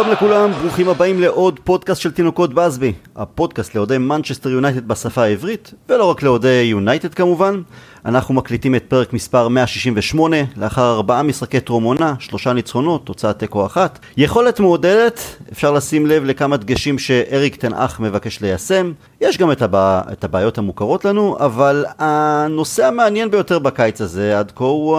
שלום 0.00 0.12
לכולם, 0.12 0.52
ברוכים 0.52 0.88
הבאים 0.88 1.20
לעוד 1.20 1.60
פודקאסט 1.64 2.00
של 2.00 2.10
תינוקות 2.10 2.54
באזבי, 2.54 2.92
הפודקאסט 3.16 3.74
לאוהדי 3.74 3.98
מנצ'סטר 3.98 4.50
יונייטד 4.50 4.88
בשפה 4.88 5.22
העברית, 5.22 5.74
ולא 5.88 6.04
רק 6.04 6.22
לאוהדי 6.22 6.62
יונייטד 6.70 7.14
כמובן. 7.14 7.62
אנחנו 8.04 8.34
מקליטים 8.34 8.74
את 8.74 8.84
פרק 8.88 9.12
מספר 9.12 9.48
168, 9.48 10.36
לאחר 10.56 10.90
ארבעה 10.92 11.22
משחקי 11.22 11.60
טרום 11.60 11.84
עונה, 11.84 12.14
שלושה 12.18 12.52
ניצחונות, 12.52 13.06
תוצאת 13.06 13.38
תיקו 13.38 13.66
אחת. 13.66 13.98
יכולת 14.16 14.60
מעודדת, 14.60 15.20
אפשר 15.52 15.72
לשים 15.72 16.06
לב 16.06 16.24
לכמה 16.24 16.56
דגשים 16.56 16.98
שאריק 16.98 17.56
טן 17.56 17.74
האח 17.74 18.00
מבקש 18.00 18.40
ליישם. 18.40 18.92
יש 19.20 19.38
גם 19.38 19.52
את, 19.52 19.62
הבע... 19.62 20.00
את 20.12 20.24
הבעיות 20.24 20.58
המוכרות 20.58 21.04
לנו, 21.04 21.36
אבל 21.40 21.84
הנושא 21.98 22.86
המעניין 22.86 23.30
ביותר 23.30 23.58
בקיץ 23.58 24.00
הזה 24.00 24.38
עד 24.38 24.52
כה 24.54 24.64
הוא 24.64 24.98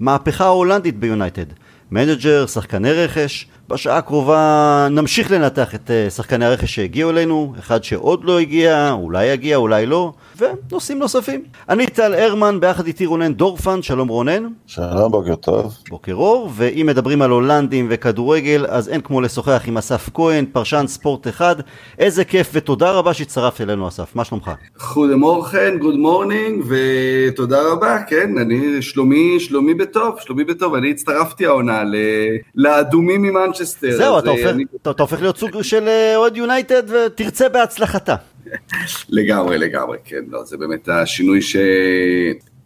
המהפכה 0.00 0.44
ההולנדית 0.44 0.98
ביונייטד. 0.98 1.46
manager, 1.90 2.46
שחקני 2.46 2.92
רכש. 2.92 3.46
בשעה 3.68 3.96
הקרובה 3.98 4.88
נמשיך 4.90 5.30
לנתח 5.30 5.74
את 5.74 5.90
אה, 5.90 6.10
שחקני 6.10 6.44
הרכש 6.44 6.74
שהגיעו 6.74 7.10
אלינו, 7.10 7.54
אחד 7.58 7.84
שעוד 7.84 8.24
לא 8.24 8.38
הגיע, 8.38 8.90
אולי 8.92 9.26
יגיע, 9.26 9.56
אולי 9.56 9.86
לא, 9.86 10.12
ונושאים 10.38 10.98
נוספים. 10.98 11.42
אני 11.68 11.86
טל 11.86 12.14
הרמן, 12.14 12.60
ביחד 12.60 12.86
איתי 12.86 13.06
רונן 13.06 13.34
דורפן, 13.34 13.82
שלום 13.82 14.08
רונן. 14.08 14.46
שלום, 14.66 15.12
בוקר 15.12 15.34
טוב. 15.36 15.74
בוקר 15.88 16.14
אור, 16.14 16.50
ואם 16.54 16.86
מדברים 16.86 17.22
על 17.22 17.30
הולנדים 17.30 17.86
וכדורגל, 17.90 18.66
אז 18.68 18.88
אין 18.88 19.00
כמו 19.00 19.20
לשוחח 19.20 19.62
עם 19.66 19.76
אסף 19.76 20.08
כהן, 20.14 20.44
פרשן 20.52 20.84
ספורט 20.86 21.28
אחד. 21.28 21.56
איזה 21.98 22.24
כיף 22.24 22.50
ותודה 22.52 22.90
רבה 22.90 23.14
שהצטרפת 23.14 23.60
אלינו 23.60 23.88
אסף, 23.88 24.16
מה 24.16 24.24
שלומך? 24.24 24.50
Goedemorgen, 24.78 25.78
good 25.78 25.94
morning, 25.94 26.64
ותודה 26.68 27.72
רבה, 27.72 27.98
כן, 28.08 28.38
אני 28.38 28.82
שלומי, 28.82 29.40
שלומי 29.40 29.74
בטוב, 29.74 30.16
שלומי 30.20 30.44
בטוב, 30.44 30.74
אני 30.74 30.90
הצטרפתי 30.90 31.46
העונה 31.46 31.82
לאדומים 32.54 33.22
ממנצ'סטר. 33.22 33.96
זהו, 33.96 34.18
אתה, 34.18 34.30
אני... 34.30 34.42
הופך, 34.42 34.76
אתה, 34.82 34.90
אתה 34.90 35.02
הופך 35.02 35.20
להיות 35.20 35.38
סוג 35.38 35.62
של 35.62 35.88
אה, 35.88 36.16
אוהד 36.16 36.36
יונייטד 36.36 36.82
ותרצה 36.90 37.48
בהצלחתה. 37.48 38.14
לגמרי, 39.08 39.58
לגמרי, 39.58 39.98
כן, 40.04 40.24
לא, 40.28 40.44
זה 40.44 40.56
באמת 40.56 40.88
השינוי 40.88 41.42
ש... 41.42 41.56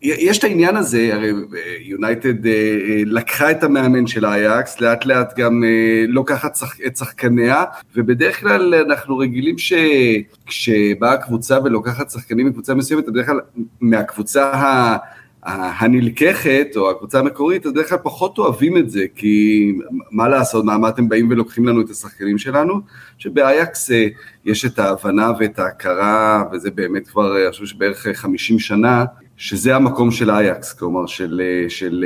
יש 0.02 0.38
את 0.38 0.44
העניין 0.44 0.76
הזה, 0.76 1.10
הרי 1.12 1.32
יונייטד 1.80 2.46
אה, 2.46 2.52
אה, 2.52 3.02
לקחה 3.06 3.50
את 3.50 3.64
המאמן 3.64 4.06
של 4.06 4.24
האייקס, 4.24 4.80
לאט 4.80 5.04
לאט 5.04 5.38
גם 5.38 5.64
אה, 5.64 6.04
לוקחת 6.08 6.58
את 6.86 6.96
שחקניה, 6.96 7.64
ובדרך 7.96 8.40
כלל 8.40 8.74
אנחנו 8.74 9.18
רגילים 9.18 9.56
שכשבאה 9.58 11.16
קבוצה 11.16 11.58
ולוקחת 11.64 12.10
שחקנים 12.10 12.46
מקבוצה 12.46 12.74
מסוימת, 12.74 13.06
בדרך 13.06 13.26
כלל 13.26 13.40
מהקבוצה 13.80 14.44
ה... 14.44 14.96
הנלקחת, 15.42 16.76
או 16.76 16.90
הקבוצה 16.90 17.18
המקורית, 17.18 17.66
אז 17.66 17.72
בדרך 17.72 17.88
כלל 17.88 17.98
פחות 18.02 18.38
אוהבים 18.38 18.76
את 18.76 18.90
זה, 18.90 19.04
כי 19.14 19.72
מה 20.10 20.28
לעשות, 20.28 20.64
מה, 20.64 20.78
מה 20.78 20.88
אתם 20.88 21.08
באים 21.08 21.30
ולוקחים 21.30 21.68
לנו 21.68 21.80
את 21.80 21.90
השחקנים 21.90 22.38
שלנו? 22.38 22.80
שבאייקס 23.18 23.90
אה, 23.90 24.06
יש 24.44 24.64
את 24.64 24.78
ההבנה 24.78 25.32
ואת 25.38 25.58
ההכרה, 25.58 26.44
וזה 26.52 26.70
באמת 26.70 27.08
כבר, 27.08 27.36
אה, 27.36 27.42
אני 27.42 27.50
חושב 27.50 27.66
שבערך 27.66 28.06
50 28.14 28.58
שנה, 28.58 29.04
שזה 29.36 29.76
המקום 29.76 30.10
של 30.10 30.30
אייקס, 30.30 30.72
כלומר 30.72 31.06
של, 31.06 31.40
אה, 31.44 31.70
של 31.70 32.04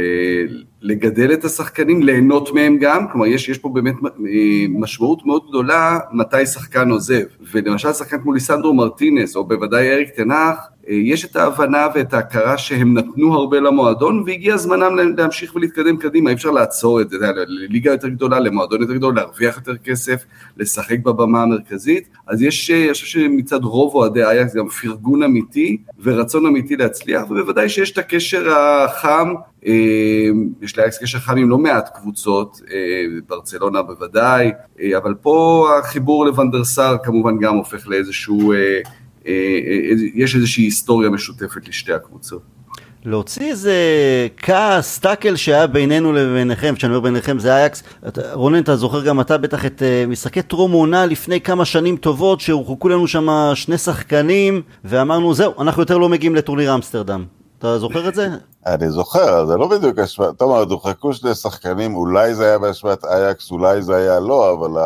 לגדל 0.82 1.32
את 1.32 1.44
השחקנים, 1.44 2.02
ליהנות 2.02 2.54
מהם 2.54 2.78
גם, 2.80 3.08
כלומר 3.12 3.26
יש, 3.26 3.48
יש 3.48 3.58
פה 3.58 3.68
באמת 3.68 3.94
משמעות 4.68 5.26
מאוד 5.26 5.42
גדולה 5.48 5.98
מתי 6.12 6.46
שחקן 6.46 6.90
עוזב, 6.90 7.24
ולמשל 7.52 7.92
שחקן 7.92 8.20
כמו 8.22 8.32
ליסנדרו 8.32 8.74
מרטינס, 8.74 9.36
או 9.36 9.44
בוודאי 9.44 9.92
אריק 9.92 10.10
תנח, 10.10 10.56
אה, 10.58 10.73
יש 10.88 11.24
את 11.24 11.36
ההבנה 11.36 11.86
ואת 11.94 12.14
ההכרה 12.14 12.58
שהם 12.58 12.98
נתנו 12.98 13.34
הרבה 13.34 13.60
למועדון 13.60 14.22
והגיע 14.26 14.56
זמנם 14.56 15.16
להמשיך 15.16 15.56
ולהתקדם 15.56 15.96
קדימה, 15.96 16.30
אי 16.30 16.34
אפשר 16.34 16.50
לעצור 16.50 17.00
את 17.00 17.10
זה, 17.10 17.16
לליגה 17.46 17.90
יותר 17.90 18.08
גדולה, 18.08 18.40
למועדון 18.40 18.80
יותר 18.80 18.94
גדול, 18.94 19.14
להרוויח 19.16 19.56
יותר 19.56 19.76
כסף, 19.76 20.24
לשחק 20.56 20.98
בבמה 20.98 21.42
המרכזית, 21.42 22.08
אז 22.26 22.42
יש, 22.42 22.70
אה, 22.70 22.84
אני 22.84 22.92
חושב 22.92 23.06
שמצד 23.06 23.64
רוב 23.64 23.94
אוהדי 23.94 24.24
אייקס 24.24 24.54
גם 24.54 24.68
פרגון 24.68 25.22
אמיתי 25.22 25.76
ורצון 26.02 26.46
אמיתי 26.46 26.76
להצליח, 26.76 27.22
ובוודאי 27.30 27.68
שיש 27.68 27.90
את 27.90 27.98
הקשר 27.98 28.52
החם, 28.52 29.34
אה, 29.66 29.72
יש 30.62 30.78
לאייקס 30.78 30.98
קשר 30.98 31.18
חם 31.18 31.36
עם 31.36 31.50
לא 31.50 31.58
מעט 31.58 31.88
קבוצות, 31.94 32.60
ברצלונה 33.28 33.82
בוודאי, 33.82 34.50
אבל 34.96 35.14
פה 35.14 35.68
החיבור 35.78 36.26
לוונדרסאר 36.26 36.96
כמובן 37.02 37.38
גם 37.38 37.56
הופך 37.56 37.88
לאיזשהו 37.88 38.52
אה, 38.52 38.56
אה, 38.56 38.80
יש 40.14 40.36
איזושהי 40.36 40.64
היסטוריה 40.64 41.10
משותפת 41.10 41.68
לשתי 41.68 41.92
הקבוצות. 41.92 42.42
להוציא 43.04 43.50
איזה 43.50 43.74
כעס, 44.36 44.98
tackle 44.98 45.36
שהיה 45.36 45.66
בינינו 45.66 46.12
לביניכם, 46.12 46.74
כשאני 46.74 46.94
אומר 46.94 47.00
ביניכם 47.00 47.38
זה 47.38 47.56
אייאקס, 47.56 47.82
רונן 48.32 48.58
אתה 48.62 48.76
זוכר 48.76 49.04
גם 49.04 49.20
אתה 49.20 49.38
בטח 49.38 49.66
את 49.66 49.82
משחקי 50.08 50.42
טרום 50.42 50.72
עונה 50.72 51.06
לפני 51.06 51.40
כמה 51.40 51.64
שנים 51.64 51.96
טובות 51.96 52.40
שהורחקו 52.40 52.88
לנו 52.88 53.06
שם 53.06 53.50
שני 53.54 53.78
שחקנים 53.78 54.62
ואמרנו 54.84 55.34
זהו, 55.34 55.52
אנחנו 55.58 55.82
יותר 55.82 55.98
לא 55.98 56.08
מגיעים 56.08 56.34
לטורניר 56.34 56.74
אמסטרדם. 56.74 57.24
אתה 57.58 57.78
זוכר 57.78 58.08
את 58.08 58.14
זה? 58.14 58.28
אני 58.66 58.90
זוכר, 58.90 59.46
זה 59.46 59.56
לא 59.56 59.68
בדיוק 59.68 59.98
אשמת, 59.98 60.26
אתה 60.36 60.44
אומר, 60.44 60.64
הורחקו 60.70 61.14
שני 61.14 61.34
שחקנים, 61.34 61.94
אולי 61.94 62.34
זה 62.34 62.44
היה 62.44 62.58
באשמת 62.58 63.04
אייאקס, 63.04 63.50
אולי 63.50 63.82
זה 63.82 63.96
היה 63.96 64.20
לא, 64.20 64.52
אבל 64.52 64.82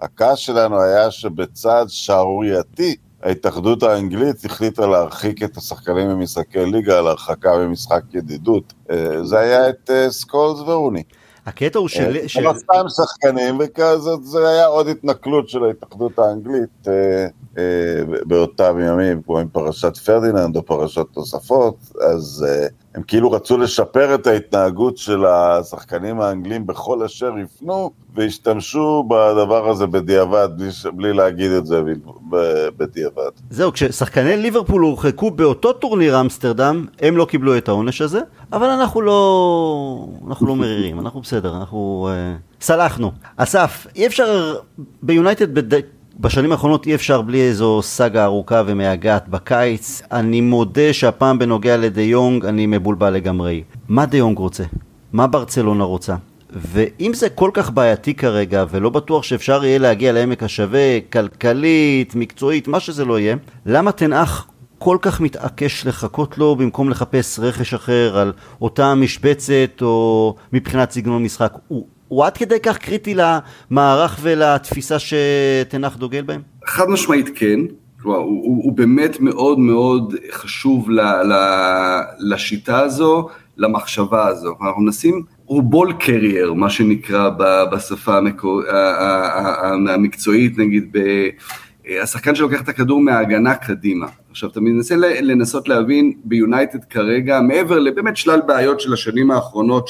הכעס 0.00 0.38
שלנו 0.38 0.80
היה 0.80 1.10
שבצעד 1.10 1.88
שערורייתי 1.88 2.96
ההתאחדות 3.26 3.82
האנגלית 3.82 4.44
החליטה 4.44 4.86
להרחיק 4.86 5.42
את 5.42 5.56
השחקנים 5.56 6.08
ממשחקי 6.08 6.64
ליגה 6.64 6.98
על 6.98 7.06
הרחקה 7.06 7.58
ממשחק 7.58 8.02
ידידות. 8.14 8.72
אה, 8.90 9.24
זה 9.24 9.38
היה 9.38 9.68
את 9.68 9.90
אה, 9.90 10.10
סקולס 10.10 10.60
ורוני. 10.60 11.02
הקטע 11.46 11.78
הוא 11.78 11.88
של... 11.88 12.16
אבל 12.48 12.58
סתם 12.58 12.88
שחקנים, 12.88 13.58
וזה 13.58 14.48
היה 14.48 14.66
עוד 14.66 14.88
התנכלות 14.88 15.48
של 15.48 15.64
ההתאחדות 15.64 16.18
האנגלית 16.18 16.88
אה, 16.88 17.62
באותם 18.26 18.78
ימים, 18.80 19.22
כמו 19.22 19.38
עם 19.38 19.48
פרשת 19.48 19.96
פרדיננד 19.96 20.56
או 20.56 20.66
פרשות 20.66 21.16
נוספות, 21.16 21.76
אז 22.12 22.46
הם 22.96 23.02
כאילו 23.02 23.30
רצו 23.30 23.58
לשפר 23.58 24.14
את 24.14 24.26
ההתנהגות 24.26 24.98
של 24.98 25.24
השחקנים 25.26 26.20
האנגלים 26.20 26.66
בכל 26.66 27.02
אשר 27.02 27.32
יפנו, 27.42 27.90
והשתמשו 28.14 29.04
בדבר 29.08 29.68
הזה 29.70 29.86
בדיעבד, 29.86 30.48
בלי, 30.56 30.68
בלי 30.94 31.12
להגיד 31.12 31.50
את 31.50 31.66
זה 31.66 31.82
בדיעבד. 32.76 33.30
זהו, 33.50 33.72
כששחקני 33.72 34.36
ליברפול 34.36 34.82
הורחקו 34.82 35.30
באותו 35.30 35.72
טורניר 35.72 36.20
אמסטרדם, 36.20 36.86
הם 37.00 37.16
לא 37.16 37.24
קיבלו 37.24 37.56
את 37.56 37.68
העונש 37.68 38.00
הזה, 38.00 38.20
אבל 38.52 38.66
אנחנו 38.66 39.00
לא, 39.00 40.08
אנחנו 40.28 40.46
לא 40.46 40.56
מרירים, 40.56 41.00
אנחנו 41.00 41.20
בסדר, 41.20 41.56
אנחנו 41.56 42.08
אה, 42.10 42.64
סלחנו. 42.64 43.12
אסף, 43.36 43.86
אי 43.96 44.06
אפשר 44.06 44.54
ביונייטד 45.02 45.54
בד... 45.54 45.80
בשנים 46.20 46.52
האחרונות 46.52 46.86
אי 46.86 46.94
אפשר 46.94 47.22
בלי 47.22 47.40
איזו 47.40 47.82
סאגה 47.82 48.24
ארוכה 48.24 48.62
ומייגעת 48.66 49.28
בקיץ. 49.28 50.02
אני 50.12 50.40
מודה 50.40 50.92
שהפעם 50.92 51.38
בנוגע 51.38 51.76
לדה 51.76 52.02
יונג 52.02 52.44
אני 52.44 52.66
מבולבל 52.66 53.10
לגמרי. 53.10 53.62
מה 53.88 54.06
דה 54.06 54.16
יונג 54.16 54.38
רוצה? 54.38 54.64
מה 55.12 55.26
ברצלונה 55.26 55.84
רוצה? 55.84 56.14
ואם 56.50 57.14
זה 57.14 57.28
כל 57.28 57.50
כך 57.54 57.70
בעייתי 57.70 58.14
כרגע, 58.14 58.64
ולא 58.70 58.90
בטוח 58.90 59.22
שאפשר 59.22 59.64
יהיה 59.64 59.78
להגיע 59.78 60.12
לעמק 60.12 60.42
השווה, 60.42 61.00
כלכלית, 61.12 62.14
מקצועית, 62.14 62.68
מה 62.68 62.80
שזה 62.80 63.04
לא 63.04 63.18
יהיה, 63.18 63.36
למה 63.66 63.92
תנאך 63.92 64.46
כל 64.78 64.98
כך 65.00 65.20
מתעקש 65.20 65.86
לחכות 65.86 66.38
לו 66.38 66.56
במקום 66.56 66.90
לחפש 66.90 67.38
רכש 67.38 67.74
אחר 67.74 68.18
על 68.18 68.32
אותה 68.60 68.94
משבצת 68.94 69.82
או 69.82 70.34
מבחינת 70.52 70.90
סגנון 70.90 71.22
משחק? 71.22 71.52
הוא, 71.68 71.86
הוא 72.08 72.24
עד 72.24 72.36
כדי 72.36 72.60
כך 72.62 72.78
קריטי 72.78 73.14
למערך 73.14 74.18
ולתפיסה 74.22 74.96
שתנח 74.98 75.96
דוגל 75.96 76.22
בהם? 76.22 76.40
חד 76.66 76.88
משמעית 76.88 77.30
כן. 77.34 77.60
כלומר, 78.02 78.18
הוא, 78.18 78.44
הוא, 78.44 78.64
הוא 78.64 78.72
באמת 78.72 79.20
מאוד 79.20 79.58
מאוד 79.58 80.14
חשוב 80.32 80.90
ל, 80.90 81.00
ל, 81.00 81.34
לשיטה 82.18 82.78
הזו, 82.78 83.28
למחשבה 83.56 84.26
הזו. 84.26 84.54
אנחנו 84.66 84.82
מנסים, 84.82 85.22
הוא 85.44 85.62
בול 85.62 85.92
קרייר, 85.92 86.52
מה 86.52 86.70
שנקרא 86.70 87.30
בשפה 87.72 88.16
המקור, 88.16 88.62
המקצועית, 89.88 90.58
נגיד, 90.58 90.88
ב, 90.92 90.98
השחקן 92.02 92.34
שלוקח 92.34 92.60
את 92.60 92.68
הכדור 92.68 93.00
מההגנה 93.00 93.54
קדימה. 93.54 94.06
עכשיו, 94.36 94.50
אתה 94.50 94.60
מנסה 94.60 94.96
לנסות 94.96 95.68
להבין 95.68 96.12
ביונייטד 96.24 96.84
כרגע, 96.84 97.40
מעבר 97.40 97.78
לבאמת 97.78 98.16
שלל 98.16 98.40
בעיות 98.46 98.80
של 98.80 98.92
השנים 98.92 99.30
האחרונות, 99.30 99.88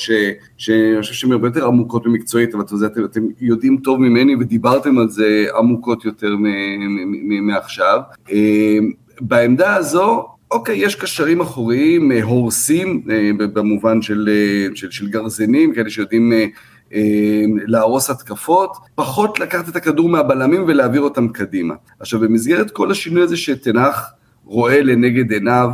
שאני 0.56 1.00
חושב 1.00 1.14
שהן 1.14 1.32
הרבה 1.32 1.48
יותר 1.48 1.66
עמוקות 1.66 2.06
ומקצועית, 2.06 2.54
אבל 2.54 2.64
אתם, 2.64 2.84
אתם, 2.84 3.04
אתם 3.04 3.20
יודעים 3.40 3.76
טוב 3.76 4.00
ממני 4.00 4.36
ודיברתם 4.36 4.98
על 4.98 5.08
זה 5.08 5.46
עמוקות 5.58 6.04
יותר 6.04 6.34
מעכשיו. 7.42 8.00
אה, 8.32 8.78
בעמדה 9.20 9.74
הזו, 9.74 10.26
אוקיי, 10.50 10.76
יש 10.76 10.94
קשרים 10.94 11.40
אחוריים, 11.40 12.12
אה, 12.12 12.22
הורסים, 12.22 13.02
אה, 13.10 13.30
במובן 13.38 14.02
של, 14.02 14.28
של, 14.74 14.90
של 14.90 15.08
גרזנים, 15.08 15.74
כאלה 15.74 15.90
שיודעים 15.90 16.32
להרוס 17.66 18.10
התקפות, 18.10 18.76
פחות 18.94 19.40
לקחת 19.40 19.68
את 19.68 19.76
הכדור 19.76 20.08
מהבלמים 20.08 20.64
ולהעביר 20.66 21.00
אותם 21.00 21.28
קדימה. 21.28 21.74
עכשיו, 22.00 22.20
במסגרת 22.20 22.70
כל 22.70 22.90
השינוי 22.90 23.22
הזה 23.22 23.36
שתנח 23.36 24.12
רואה 24.46 24.82
לנגד 24.82 25.32
עיניו, 25.32 25.70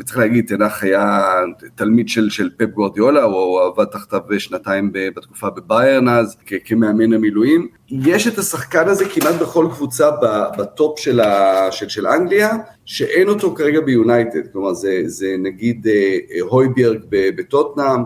וצריך 0.00 0.18
להגיד, 0.18 0.46
תנח 0.46 0.82
היה 0.82 1.30
תלמיד 1.74 2.08
של, 2.08 2.30
של 2.30 2.50
פפ 2.56 2.70
גורדיולה, 2.74 3.22
הוא 3.22 3.60
עבד 3.60 3.84
תחתיו 3.84 4.20
שנתיים 4.38 4.90
בתקופה 4.92 5.50
בביירן 5.50 6.08
אז, 6.08 6.36
כמאמן 6.64 7.12
המילואים. 7.12 7.68
יש 7.90 8.28
את 8.28 8.38
השחקן 8.38 8.88
הזה 8.88 9.04
כמעט 9.04 9.34
בכל 9.34 9.66
קבוצה 9.70 10.10
בטופ 10.58 10.98
של, 10.98 11.20
ה, 11.20 11.66
של, 11.70 11.88
של 11.88 12.06
אנגליה, 12.06 12.50
שאין 12.84 13.28
אותו 13.28 13.54
כרגע 13.54 13.80
ביונייטד, 13.80 14.52
כלומר 14.52 14.72
זה, 14.72 15.02
זה 15.06 15.36
נגיד 15.38 15.86
הויברג 16.40 17.00
בטוטנאם, 17.10 18.00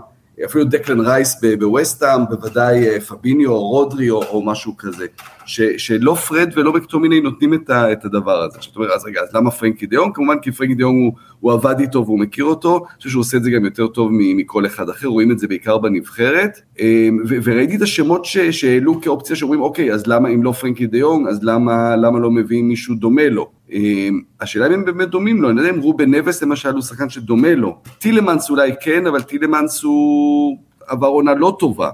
אפילו 0.45 0.65
דקלן 0.65 1.01
רייס 1.01 1.41
בווסטהאם, 1.59 2.21
בוודאי 2.31 2.89
אה, 2.89 3.01
פביניו 3.01 3.51
או 3.51 3.69
רודרי 3.69 4.11
או, 4.11 4.23
או 4.23 4.43
משהו 4.43 4.77
כזה, 4.77 5.07
ש, 5.45 5.61
שלא 5.61 6.15
פרד 6.15 6.53
ולא 6.57 6.73
מקטומיני 6.73 7.21
נותנים 7.21 7.55
את, 7.55 7.71
ה, 7.71 7.93
את 7.93 8.05
הדבר 8.05 8.43
הזה. 8.43 8.59
עכשיו 8.59 8.73
אתה 8.73 8.81
אומר, 8.81 8.93
אז 8.93 9.05
רגע, 9.05 9.21
אז 9.21 9.35
למה 9.35 9.51
פרנקי 9.51 9.87
דה 9.87 9.94
יונג? 9.94 10.11
כמובן 10.15 10.39
כי 10.43 10.53
פרנקי 10.53 10.75
דה 10.75 10.81
יונג 10.81 10.95
הוא, 10.95 11.13
הוא 11.41 11.53
עבד 11.53 11.81
איתו 11.81 12.07
והוא 12.07 12.19
מכיר 12.21 12.45
אותו, 12.45 12.77
אני 12.77 12.97
חושב 12.97 13.11
שהוא 13.11 13.21
עושה 13.21 13.37
את 13.37 13.43
זה 13.43 13.51
גם 13.51 13.65
יותר 13.65 13.87
טוב 13.87 14.11
מכל 14.13 14.67
אחד 14.67 14.89
אחר, 14.89 15.07
רואים 15.07 15.31
את 15.31 15.39
זה 15.39 15.49
בעיקר 15.49 15.79
בנבחרת, 15.79 16.61
אמ, 16.81 17.19
ו, 17.29 17.35
וראיתי 17.45 17.77
את 17.77 17.83
השמות 17.83 18.25
שהעלו 18.51 19.01
כאופציה 19.01 19.37
שאומרים, 19.37 19.61
אוקיי, 19.61 19.93
אז 19.93 20.07
למה 20.07 20.29
אם 20.29 20.43
לא 20.43 20.53
פרנקי 20.53 20.87
דיון, 20.87 21.27
אז 21.27 21.39
למה, 21.43 21.97
למה 21.97 22.19
לא 22.19 22.31
מביאים 22.31 22.69
מישהו 22.69 22.95
דומה 22.95 23.29
לו? 23.29 23.60
אמ, 23.73 24.21
השאלה 24.41 24.67
אם 24.67 24.73
הם 24.73 24.85
באמת 24.85 25.09
דומים 25.09 25.43
לו, 25.43 25.49
אני 25.49 25.57
לא 25.57 25.63
יודע 25.63 25.75
אם 25.75 25.81
רובן 25.81 26.15
נבס 26.15 26.43
למשל 26.43 26.73
הוא 26.73 26.83
שחקן 26.83 27.09
שדומה 27.09 27.55
לו. 27.55 27.79
טילמנס 27.99 28.51
אולי 28.51 28.73
כן, 28.81 29.07
אבל 29.07 29.23
טילמנס 29.23 29.83
הוא 29.83 30.59
עבר 30.87 31.07
עונה 31.07 31.35
לא 31.35 31.57
טובה 31.59 31.91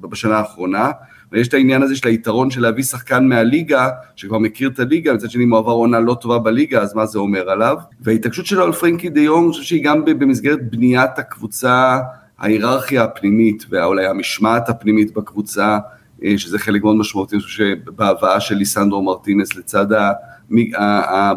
בשנה 0.00 0.36
האחרונה, 0.36 0.90
ויש 1.32 1.48
את 1.48 1.54
העניין 1.54 1.82
הזה 1.82 1.96
של 1.96 2.08
היתרון 2.08 2.50
של 2.50 2.62
להביא 2.62 2.82
שחקן 2.82 3.28
מהליגה, 3.28 3.88
שכבר 4.16 4.38
מכיר 4.38 4.68
את 4.68 4.80
הליגה, 4.80 5.14
מצד 5.14 5.30
שני 5.30 5.44
אם 5.44 5.50
הוא 5.50 5.58
עבר 5.58 5.72
עונה 5.72 6.00
לא 6.00 6.14
טובה 6.14 6.38
בליגה, 6.38 6.82
אז 6.82 6.94
מה 6.94 7.06
זה 7.06 7.18
אומר 7.18 7.50
עליו? 7.50 7.76
וההתעקשות 8.00 8.46
שלו 8.46 8.64
על 8.64 8.72
פרנקי 8.72 9.08
דה 9.08 9.20
יונג, 9.20 9.44
אני 9.44 9.52
חושב 9.52 9.64
שהיא 9.64 9.84
גם 9.84 10.04
במסגרת 10.04 10.70
בניית 10.70 11.18
הקבוצה, 11.18 11.98
ההיררכיה 12.38 13.04
הפנימית, 13.04 13.66
ואולי 13.70 14.06
המשמעת 14.06 14.68
הפנימית 14.68 15.14
בקבוצה, 15.14 15.78
אה, 16.24 16.38
שזה 16.38 16.58
חלק 16.58 16.82
מאוד 16.82 16.96
משמעותי, 16.96 17.36
אני 17.36 17.42
חושב 17.42 17.64
שבהבאה 17.64 18.40
של 18.40 18.54
ליסנדרו 18.54 19.02
מרטינס 19.02 19.56
לצד 19.56 19.92
ה... 19.92 20.12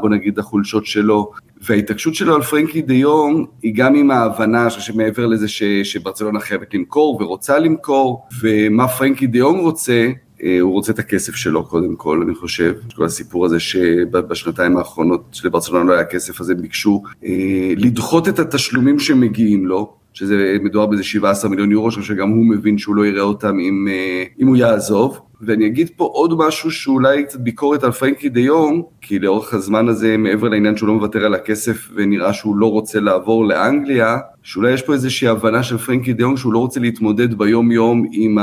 בוא 0.02 0.10
נגיד 0.10 0.40
החולשות 0.40 0.86
שלו, 0.86 1.32
וההתעקשות 1.62 2.16
שלו 2.16 2.36
על 2.36 2.42
פרנקי 2.42 2.82
דה 2.82 2.94
יונג 2.94 3.48
היא 3.62 3.76
גם 3.76 3.96
עם 3.96 4.12
ההבנה 4.12 4.70
שמעבר 4.70 5.26
לזה 5.26 5.48
ש, 5.48 5.64
שברצלונה 5.64 6.40
חייבת 6.40 6.74
למכור 6.74 7.22
ורוצה 7.22 7.60
למכור, 7.60 8.28
ומה 8.42 8.88
פרנקי 8.88 9.28
דה 9.28 9.38
יונג 9.38 9.60
רוצה, 9.62 10.10
אה, 10.44 10.58
הוא 10.62 10.72
רוצה 10.72 10.92
את 10.92 11.00
הכסף 11.00 11.36
שלו 11.36 11.66
קודם 11.66 11.96
כל, 11.96 12.22
אני 12.22 12.36
חושב. 12.36 12.74
כל 12.96 13.06
הסיפור 13.06 13.46
הזה 13.46 13.60
שבשנתיים 13.60 14.78
האחרונות 14.78 15.24
שלברצלונה 15.32 15.90
לא 15.90 15.94
היה 15.94 16.04
כסף, 16.04 16.42
אז 16.42 16.50
הם 16.50 16.62
ביקשו 16.62 17.04
אה, 17.26 17.74
לדחות 17.78 18.28
את 18.28 18.40
התשלומים 18.40 19.00
שמגיעים 19.00 19.68
לו, 19.68 19.94
שזה 20.14 20.58
מדובר 20.64 20.86
באיזה 20.86 21.04
17 21.04 21.50
מיליון 21.50 21.72
יורו, 21.72 21.92
שגם 21.92 22.30
הוא 22.30 22.46
מבין 22.46 22.78
שהוא 22.78 22.96
לא 22.96 23.06
יראה 23.06 23.22
אותם 23.22 23.60
אם, 23.60 23.88
אה, 23.92 24.24
אם 24.40 24.48
הוא 24.48 24.56
יעזוב. 24.56 25.20
ואני 25.42 25.68
אגיד 25.68 25.90
פה 25.96 26.04
עוד 26.14 26.34
משהו 26.38 26.72
שאולי 26.72 27.24
קצת 27.24 27.40
ביקורת 27.40 27.84
על 27.84 27.92
פרנקי 27.92 28.30
דה 28.30 28.40
יונג, 28.40 28.84
כי 29.02 29.20
לאורך 29.20 29.54
הזמן 29.54 29.88
הזה, 29.88 30.18
מעבר 30.18 30.50
לעניין 30.50 30.78
שהוא 30.78 30.88
לא 30.88 30.94
מוותר 30.94 31.26
על 31.26 31.34
הכסף 31.34 31.90
ונראה 31.96 32.34
שהוא 32.34 32.56
לא 32.56 32.72
רוצה 32.72 33.00
לעבור 33.00 33.46
לאנגליה, 33.46 34.18
שאולי 34.44 34.72
יש 34.72 34.82
פה 34.82 34.94
איזושהי 34.94 35.28
הבנה 35.28 35.64
של 35.64 35.78
פרנקי 35.78 36.14
דה 36.14 36.22
יונג 36.22 36.38
שהוא 36.38 36.54
לא 36.54 36.60
רוצה 36.60 36.80
להתמודד 36.80 37.34
ביום 37.34 37.72
יום 37.72 38.08
עם 38.12 38.38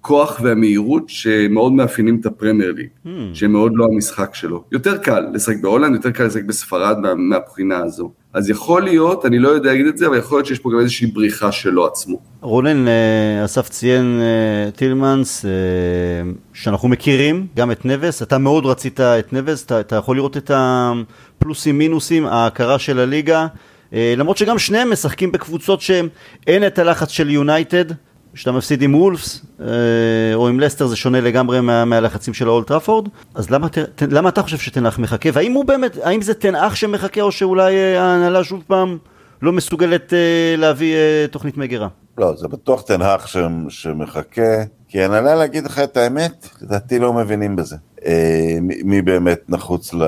הכוח 0.00 0.40
והמהירות 0.42 1.02
שמאוד 1.08 1.72
מאפיינים 1.72 2.18
את 2.20 2.26
הפרמייר 2.26 2.72
ליג, 2.72 2.86
המ. 3.06 3.08
שהם 3.34 3.52
מאוד 3.52 3.72
לא 3.74 3.84
המשחק 3.84 4.34
שלו. 4.34 4.64
יותר 4.72 4.98
קל 4.98 5.26
לשחק 5.32 5.56
בהולנד, 5.60 5.94
יותר 5.94 6.10
קל 6.10 6.24
לשחק 6.24 6.44
בספרד 6.44 6.98
מה, 6.98 7.14
מהבחינה 7.14 7.78
הזו. 7.78 8.10
אז 8.32 8.50
יכול 8.50 8.82
להיות, 8.82 9.26
אני 9.26 9.38
לא 9.38 9.48
יודע 9.48 9.70
להגיד 9.70 9.86
את 9.86 9.98
זה, 9.98 10.06
אבל 10.06 10.18
יכול 10.18 10.38
להיות 10.38 10.46
שיש 10.46 10.58
פה 10.58 10.70
גם 10.72 10.78
איזושהי 10.78 11.06
בריחה 11.06 11.52
שלו 11.52 11.86
עצמו. 11.86 12.18
רונן, 12.40 12.88
אה, 12.88 13.44
אסף 13.44 13.68
ציין 13.68 14.20
אה, 14.20 14.70
טילמנס, 14.70 15.44
אה, 15.44 15.50
שאנחנו 16.52 16.88
מכירים 16.88 17.46
גם 17.56 17.70
את 17.70 17.84
נבס, 17.84 18.22
אתה 18.22 18.38
מאוד 18.38 18.66
רצית 18.66 19.00
את 19.00 19.32
נבס, 19.32 19.64
אתה, 19.64 19.80
אתה 19.80 19.96
יכול 19.96 20.16
לראות 20.16 20.36
את 20.36 20.50
הפלוסים 20.54 21.78
מינוסים, 21.78 22.26
ההכרה 22.26 22.78
של 22.78 22.98
הליגה, 22.98 23.46
למרות 23.92 24.36
שגם 24.36 24.58
שניהם 24.58 24.92
משחקים 24.92 25.32
בקבוצות 25.32 25.80
שאין 25.80 26.66
את 26.66 26.78
הלחץ 26.78 27.08
של 27.08 27.30
יונייטד. 27.30 27.84
כשאתה 28.38 28.52
מפסיד 28.52 28.82
עם 28.82 28.94
וולפס 28.94 29.40
אה, 29.60 29.66
או 30.34 30.48
עם 30.48 30.60
לסטר 30.60 30.86
זה 30.86 30.96
שונה 30.96 31.20
לגמרי 31.20 31.60
מה, 31.60 31.84
מהלחצים 31.84 32.34
של 32.34 32.48
האולד 32.48 32.66
טראפורד 32.66 33.08
אז 33.34 33.50
למה, 33.50 33.66
למה 34.10 34.28
אתה 34.28 34.42
חושב 34.42 34.58
שטן 34.58 34.81
האח 34.81 34.98
מחכה 34.98 35.28
והאם 35.32 35.52
הוא 35.52 35.64
באמת, 35.64 35.96
האם 36.02 36.22
זה 36.22 36.34
טן 36.34 36.50
האח 36.50 36.74
שמחכה 36.74 37.20
או 37.20 37.32
שאולי 37.32 37.76
אה, 37.76 38.02
ההנהלה 38.02 38.44
שוב 38.44 38.62
פעם 38.66 38.98
לא 39.42 39.52
מסוגלת 39.52 40.12
אה, 40.12 40.54
להביא 40.56 40.96
תוכנית 41.30 41.56
מגירה? 41.56 41.88
לא, 42.18 42.34
זה 42.36 42.48
בטוח 42.48 42.82
טן 42.82 43.00
האח 43.00 43.26
שמחכה 43.68 44.64
כי 44.88 45.02
ההנהלה 45.02 45.34
להגיד 45.34 45.64
לך 45.64 45.78
את 45.78 45.96
האמת, 45.96 46.48
לדעתי 46.62 46.98
לא 46.98 47.12
מבינים 47.12 47.56
בזה. 47.56 47.76
מי 48.60 49.02
באמת 49.02 49.40
נחוץ 49.48 49.94
ל... 49.94 50.02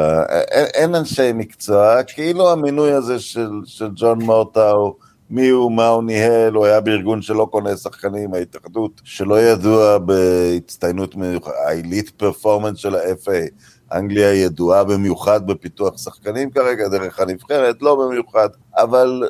אין, 0.50 0.66
אין 0.74 0.94
אנשי 0.94 1.32
מקצוע, 1.34 2.02
כאילו 2.02 2.52
המינוי 2.52 2.92
הזה 2.92 3.18
של, 3.18 3.50
של 3.64 3.88
ג'ון 3.94 4.22
מורטאו 4.22 4.96
מי 5.30 5.48
הוא, 5.48 5.72
מה 5.72 5.88
הוא 5.88 6.02
ניהל, 6.02 6.54
הוא 6.54 6.66
היה 6.66 6.80
בארגון 6.80 7.22
שלא 7.22 7.48
קונה 7.50 7.76
שחקנים, 7.76 8.34
ההתאחדות, 8.34 9.00
שלא 9.04 9.40
ידוע 9.40 9.98
בהצטיינות 9.98 11.16
מיוחדת, 11.16 11.54
העילית 11.66 12.10
פרפורמנס 12.10 12.78
של 12.78 12.94
ה-FA. 12.94 13.50
אנגליה 13.92 14.34
ידועה 14.34 14.84
במיוחד 14.84 15.46
בפיתוח 15.46 15.98
שחקנים 15.98 16.50
כרגע, 16.50 16.88
דרך 16.88 17.20
הנבחרת, 17.20 17.82
לא 17.82 17.96
במיוחד, 17.96 18.48
אבל 18.76 19.22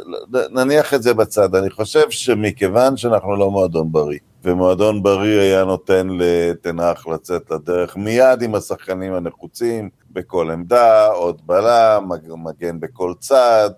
נניח 0.50 0.94
את 0.94 1.02
זה 1.02 1.14
בצד. 1.14 1.54
אני 1.54 1.70
חושב 1.70 2.10
שמכיוון 2.10 2.96
שאנחנו 2.96 3.36
לא 3.36 3.50
מועדון 3.50 3.92
בריא, 3.92 4.18
ומועדון 4.44 5.02
בריא 5.02 5.40
היה 5.40 5.64
נותן 5.64 6.09
לתנח 6.11 7.06
לצאת 7.06 7.50
לדרך 7.50 7.97
מיד 7.97 8.42
עם 8.42 8.54
השחקנים 8.54 9.14
הנחוצים, 9.14 9.88
בכל 10.12 10.50
עמדה, 10.50 11.06
עוד 11.06 11.40
בלם, 11.47 12.09
מגן 12.44 12.80
בכל 12.80 13.14
צד, 13.20 13.70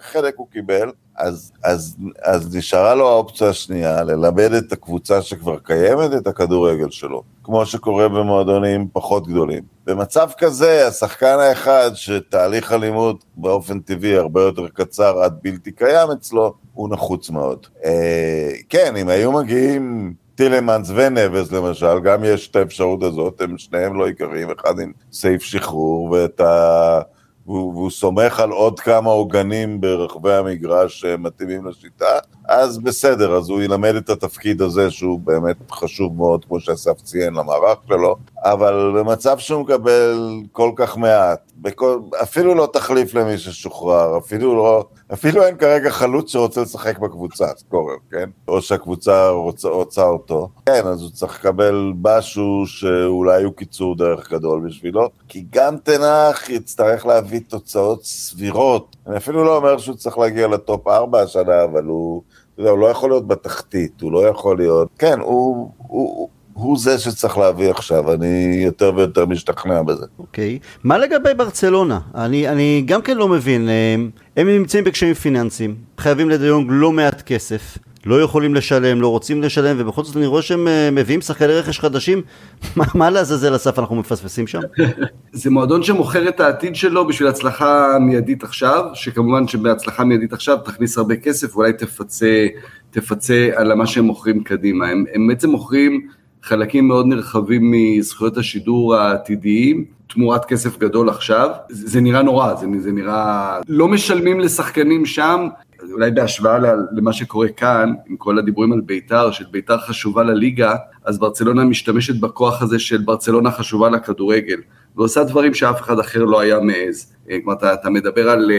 חלק 0.00 0.34
הוא 0.36 0.46
קיבל, 0.52 0.92
אז, 1.16 1.52
אז, 1.64 1.96
אז 2.22 2.56
נשארה 2.56 2.94
לו 2.94 3.08
האופציה 3.08 3.48
השנייה, 3.48 4.02
ללמד 4.02 4.52
את 4.52 4.72
הקבוצה 4.72 5.22
שכבר 5.22 5.58
קיימת 5.58 6.14
את 6.16 6.26
הכדורגל 6.26 6.90
שלו, 6.90 7.22
כמו 7.48 7.66
שקורה 7.66 8.08
במועדונים 8.08 8.88
פחות 8.92 9.26
גדולים. 9.28 9.62
במצב 9.86 10.28
כזה, 10.38 10.86
השחקן 10.86 11.36
האחד 11.38 11.90
שתהליך 11.94 12.72
הלימוד 12.72 13.24
באופן 13.36 13.80
טבעי 13.80 14.16
הרבה 14.16 14.42
יותר 14.42 14.68
קצר 14.68 15.22
עד 15.22 15.38
בלתי 15.42 15.72
קיים 15.72 16.10
אצלו, 16.10 16.54
הוא 16.74 16.88
נחוץ 16.90 17.30
מאוד. 17.30 17.66
אה, 17.84 18.50
כן, 18.68 18.96
אם 18.96 19.08
היו 19.08 19.32
מגיעים 19.32 20.14
טילמנס 20.34 20.90
ונבס 20.94 21.52
למשל, 21.52 22.00
גם 22.00 22.24
יש 22.24 22.48
את 22.50 22.56
האפשרות 22.56 23.02
הזאת, 23.02 23.40
הם 23.40 23.58
שניהם 23.58 23.98
לא 23.98 24.06
עיקריים, 24.06 24.48
אחד 24.60 24.80
עם 24.80 24.92
סעיף 25.12 25.42
שחרור 25.42 26.10
ואת 26.10 26.40
ה... 26.40 27.00
והוא, 27.46 27.72
והוא 27.74 27.90
סומך 27.90 28.40
על 28.40 28.50
עוד 28.50 28.80
כמה 28.80 29.10
עוגנים 29.10 29.80
ברחבי 29.80 30.34
המגרש 30.34 31.00
שמתאימים 31.00 31.66
לשיטה, 31.66 32.18
אז 32.48 32.78
בסדר, 32.78 33.36
אז 33.36 33.48
הוא 33.48 33.62
ילמד 33.62 33.94
את 33.94 34.10
התפקיד 34.10 34.62
הזה 34.62 34.90
שהוא 34.90 35.20
באמת 35.20 35.56
חשוב 35.72 36.16
מאוד, 36.16 36.44
כמו 36.44 36.60
שאסף 36.60 37.00
ציין, 37.02 37.34
למערך 37.34 37.78
שלו, 37.88 38.16
אבל 38.44 38.92
במצב 38.98 39.38
שהוא 39.38 39.62
מקבל 39.62 40.18
כל 40.52 40.70
כך 40.76 40.96
מעט, 40.96 41.52
בכל, 41.56 41.98
אפילו 42.22 42.54
לא 42.54 42.68
תחליף 42.72 43.14
למי 43.14 43.38
ששוחרר, 43.38 44.18
אפילו 44.18 44.56
לא, 44.56 44.84
אפילו 45.12 45.42
אין 45.42 45.56
כרגע 45.56 45.90
חלוץ 45.90 46.32
שרוצה 46.32 46.60
לשחק 46.60 46.98
בקבוצה, 46.98 47.46
סקורר, 47.56 47.94
כן? 48.10 48.30
או 48.48 48.62
שהקבוצה 48.62 49.28
רוצה, 49.28 49.68
רוצה 49.68 50.02
אותו. 50.02 50.48
כן, 50.66 50.86
אז 50.86 51.02
הוא 51.02 51.10
צריך 51.10 51.38
לקבל 51.40 51.92
משהו 52.04 52.66
שאולי 52.66 53.44
הוא 53.44 53.52
קיצור 53.52 53.96
דרך 53.96 54.32
גדול 54.32 54.66
בשבילו, 54.66 55.08
כי 55.28 55.44
גם 55.52 55.76
תנח 55.76 56.50
יצטרך 56.50 57.06
להביא 57.06 57.40
תוצאות 57.48 58.04
סבירות. 58.04 58.96
אני 59.06 59.16
אפילו 59.16 59.44
לא 59.44 59.56
אומר 59.56 59.78
שהוא 59.78 59.96
צריך 59.96 60.18
להגיע 60.18 60.48
לטופ 60.48 60.88
4 60.88 61.20
השנה, 61.20 61.64
אבל 61.64 61.84
הוא... 61.84 62.22
אתה 62.54 62.62
יודע, 62.62 62.70
הוא 62.70 62.78
לא 62.78 62.86
יכול 62.86 63.10
להיות 63.10 63.26
בתחתית, 63.26 64.00
הוא 64.00 64.12
לא 64.12 64.28
יכול 64.28 64.56
להיות... 64.56 64.88
כן, 64.98 65.20
הוא, 65.20 65.70
הוא, 65.76 66.28
הוא 66.58 66.78
זה 66.78 66.98
שצריך 66.98 67.38
להביא 67.38 67.70
עכשיו, 67.70 68.14
אני 68.14 68.60
יותר 68.64 68.92
ויותר 68.96 69.26
משתכנע 69.26 69.82
בזה. 69.82 70.06
אוקיי. 70.18 70.58
Okay. 70.62 70.66
מה 70.84 70.98
לגבי 70.98 71.34
ברצלונה? 71.36 72.00
אני, 72.14 72.48
אני 72.48 72.82
גם 72.86 73.02
כן 73.02 73.16
לא 73.16 73.28
מבין. 73.28 73.68
אה, 73.68 73.94
הם 74.36 74.48
נמצאים 74.48 74.84
בקשיים 74.84 75.14
פיננסיים, 75.14 75.74
חייבים 75.98 76.30
לדיונג 76.30 76.66
לא 76.70 76.92
מעט 76.92 77.22
כסף. 77.22 77.78
לא 78.06 78.22
יכולים 78.22 78.54
לשלם, 78.54 79.00
לא 79.00 79.08
רוצים 79.08 79.42
לשלם, 79.42 79.76
ובכל 79.78 80.04
זאת 80.04 80.16
אני 80.16 80.26
רואה 80.26 80.42
שהם 80.42 80.68
אה, 80.68 80.90
מביאים 80.92 81.20
שחקני 81.20 81.52
רכש 81.52 81.80
חדשים. 81.80 82.22
מה 82.94 83.10
לעזאזל 83.10 83.56
אסף 83.56 83.78
אנחנו 83.78 83.96
מפספסים 83.96 84.46
שם? 84.46 84.60
זה 85.32 85.50
מועדון 85.50 85.82
שמוכר 85.82 86.28
את 86.28 86.40
העתיד 86.40 86.76
שלו 86.76 87.06
בשביל 87.06 87.28
הצלחה 87.28 87.98
מיידית 88.00 88.42
עכשיו, 88.42 88.84
שכמובן 88.94 89.48
שבהצלחה 89.48 90.04
מיידית 90.04 90.32
עכשיו 90.32 90.58
תכניס 90.64 90.98
הרבה 90.98 91.16
כסף, 91.16 91.56
ואולי 91.56 91.72
תפצה, 91.72 92.46
תפצה 92.90 93.48
על 93.56 93.74
מה 93.74 93.86
שהם 93.86 94.04
מוכרים 94.04 94.44
קדימה. 94.44 94.88
הם, 94.88 95.04
הם 95.14 95.28
בעצם 95.28 95.50
מוכרים 95.50 96.08
חלקים 96.42 96.88
מאוד 96.88 97.06
נרחבים 97.06 97.70
מזכויות 97.70 98.36
השידור 98.36 98.96
העתידיים, 98.96 99.84
תמורת 100.08 100.44
כסף 100.44 100.78
גדול 100.78 101.08
עכשיו, 101.08 101.50
זה, 101.68 101.88
זה 101.88 102.00
נראה 102.00 102.22
נורא, 102.22 102.54
זה, 102.54 102.66
זה 102.78 102.92
נראה... 102.92 103.58
לא 103.68 103.88
משלמים 103.88 104.40
לשחקנים 104.40 105.06
שם, 105.06 105.48
אולי 105.92 106.10
בהשוואה 106.10 106.58
למה 106.92 107.12
שקורה 107.12 107.48
כאן, 107.48 107.92
עם 108.06 108.16
כל 108.16 108.38
הדיבורים 108.38 108.72
על 108.72 108.80
בית"ר, 108.80 109.30
של 109.30 109.44
בית"ר 109.50 109.78
חשובה 109.78 110.22
לליגה, 110.22 110.74
אז 111.04 111.18
ברצלונה 111.18 111.64
משתמשת 111.64 112.20
בכוח 112.20 112.62
הזה 112.62 112.78
של 112.78 112.98
ברצלונה 112.98 113.50
חשובה 113.50 113.90
לכדורגל, 113.90 114.60
ועושה 114.96 115.24
דברים 115.24 115.54
שאף 115.54 115.80
אחד 115.80 115.98
אחר 115.98 116.24
לא 116.24 116.40
היה 116.40 116.60
מעז. 116.60 117.14
כלומר, 117.26 117.52
אתה, 117.52 117.74
אתה 117.74 117.90
מדבר 117.90 118.30
על... 118.30 118.50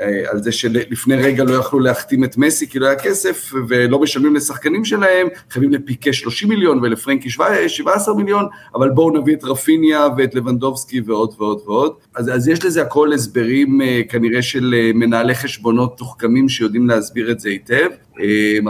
אה, 0.00 0.22
על 0.30 0.42
זה 0.42 0.52
שלפני 0.52 1.16
רגע 1.16 1.44
לא 1.44 1.54
יכלו 1.54 1.80
להחתים 1.80 2.24
את 2.24 2.36
מסי 2.36 2.68
כי 2.68 2.78
לא 2.78 2.86
היה 2.86 2.96
כסף 2.96 3.52
ולא 3.68 3.98
משלמים 3.98 4.36
לשחקנים 4.36 4.84
שלהם, 4.84 5.28
חייבים 5.50 5.70
לפיקה 5.72 6.12
30 6.12 6.48
מיליון 6.48 6.78
ולפרנקי 6.82 7.28
17 7.66 8.14
מיליון, 8.14 8.46
אבל 8.74 8.90
בואו 8.90 9.10
נביא 9.10 9.36
את 9.36 9.44
רפיניה 9.44 10.06
ואת 10.16 10.34
לבנדובסקי 10.34 11.00
ועוד 11.00 11.34
ועוד 11.38 11.60
ועוד. 11.66 11.92
אז, 12.14 12.34
אז 12.34 12.48
יש 12.48 12.64
לזה 12.64 12.82
הכל 12.82 13.12
הסברים 13.12 13.80
אה, 13.82 14.00
כנראה 14.08 14.42
של 14.42 14.74
אה, 14.78 14.90
מנהלי 14.94 15.34
חשבונות 15.34 15.98
תוחכמים 15.98 16.48
שיודעים 16.48 16.88
להסביר 16.88 17.30
את 17.30 17.40
זה 17.40 17.48
היטב, 17.48 17.88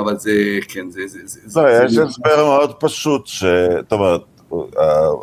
אבל 0.00 0.18
זה, 0.18 0.58
כן, 0.68 0.90
זה... 0.90 1.00
זה, 1.06 1.18
זה, 1.24 1.60
לא, 1.60 1.78
זה 1.78 1.84
יש 1.84 1.98
הסבר 1.98 2.44
מאוד 2.44 2.74
פשוט, 2.80 3.26
זאת 3.28 3.92
אומרת, 3.92 4.20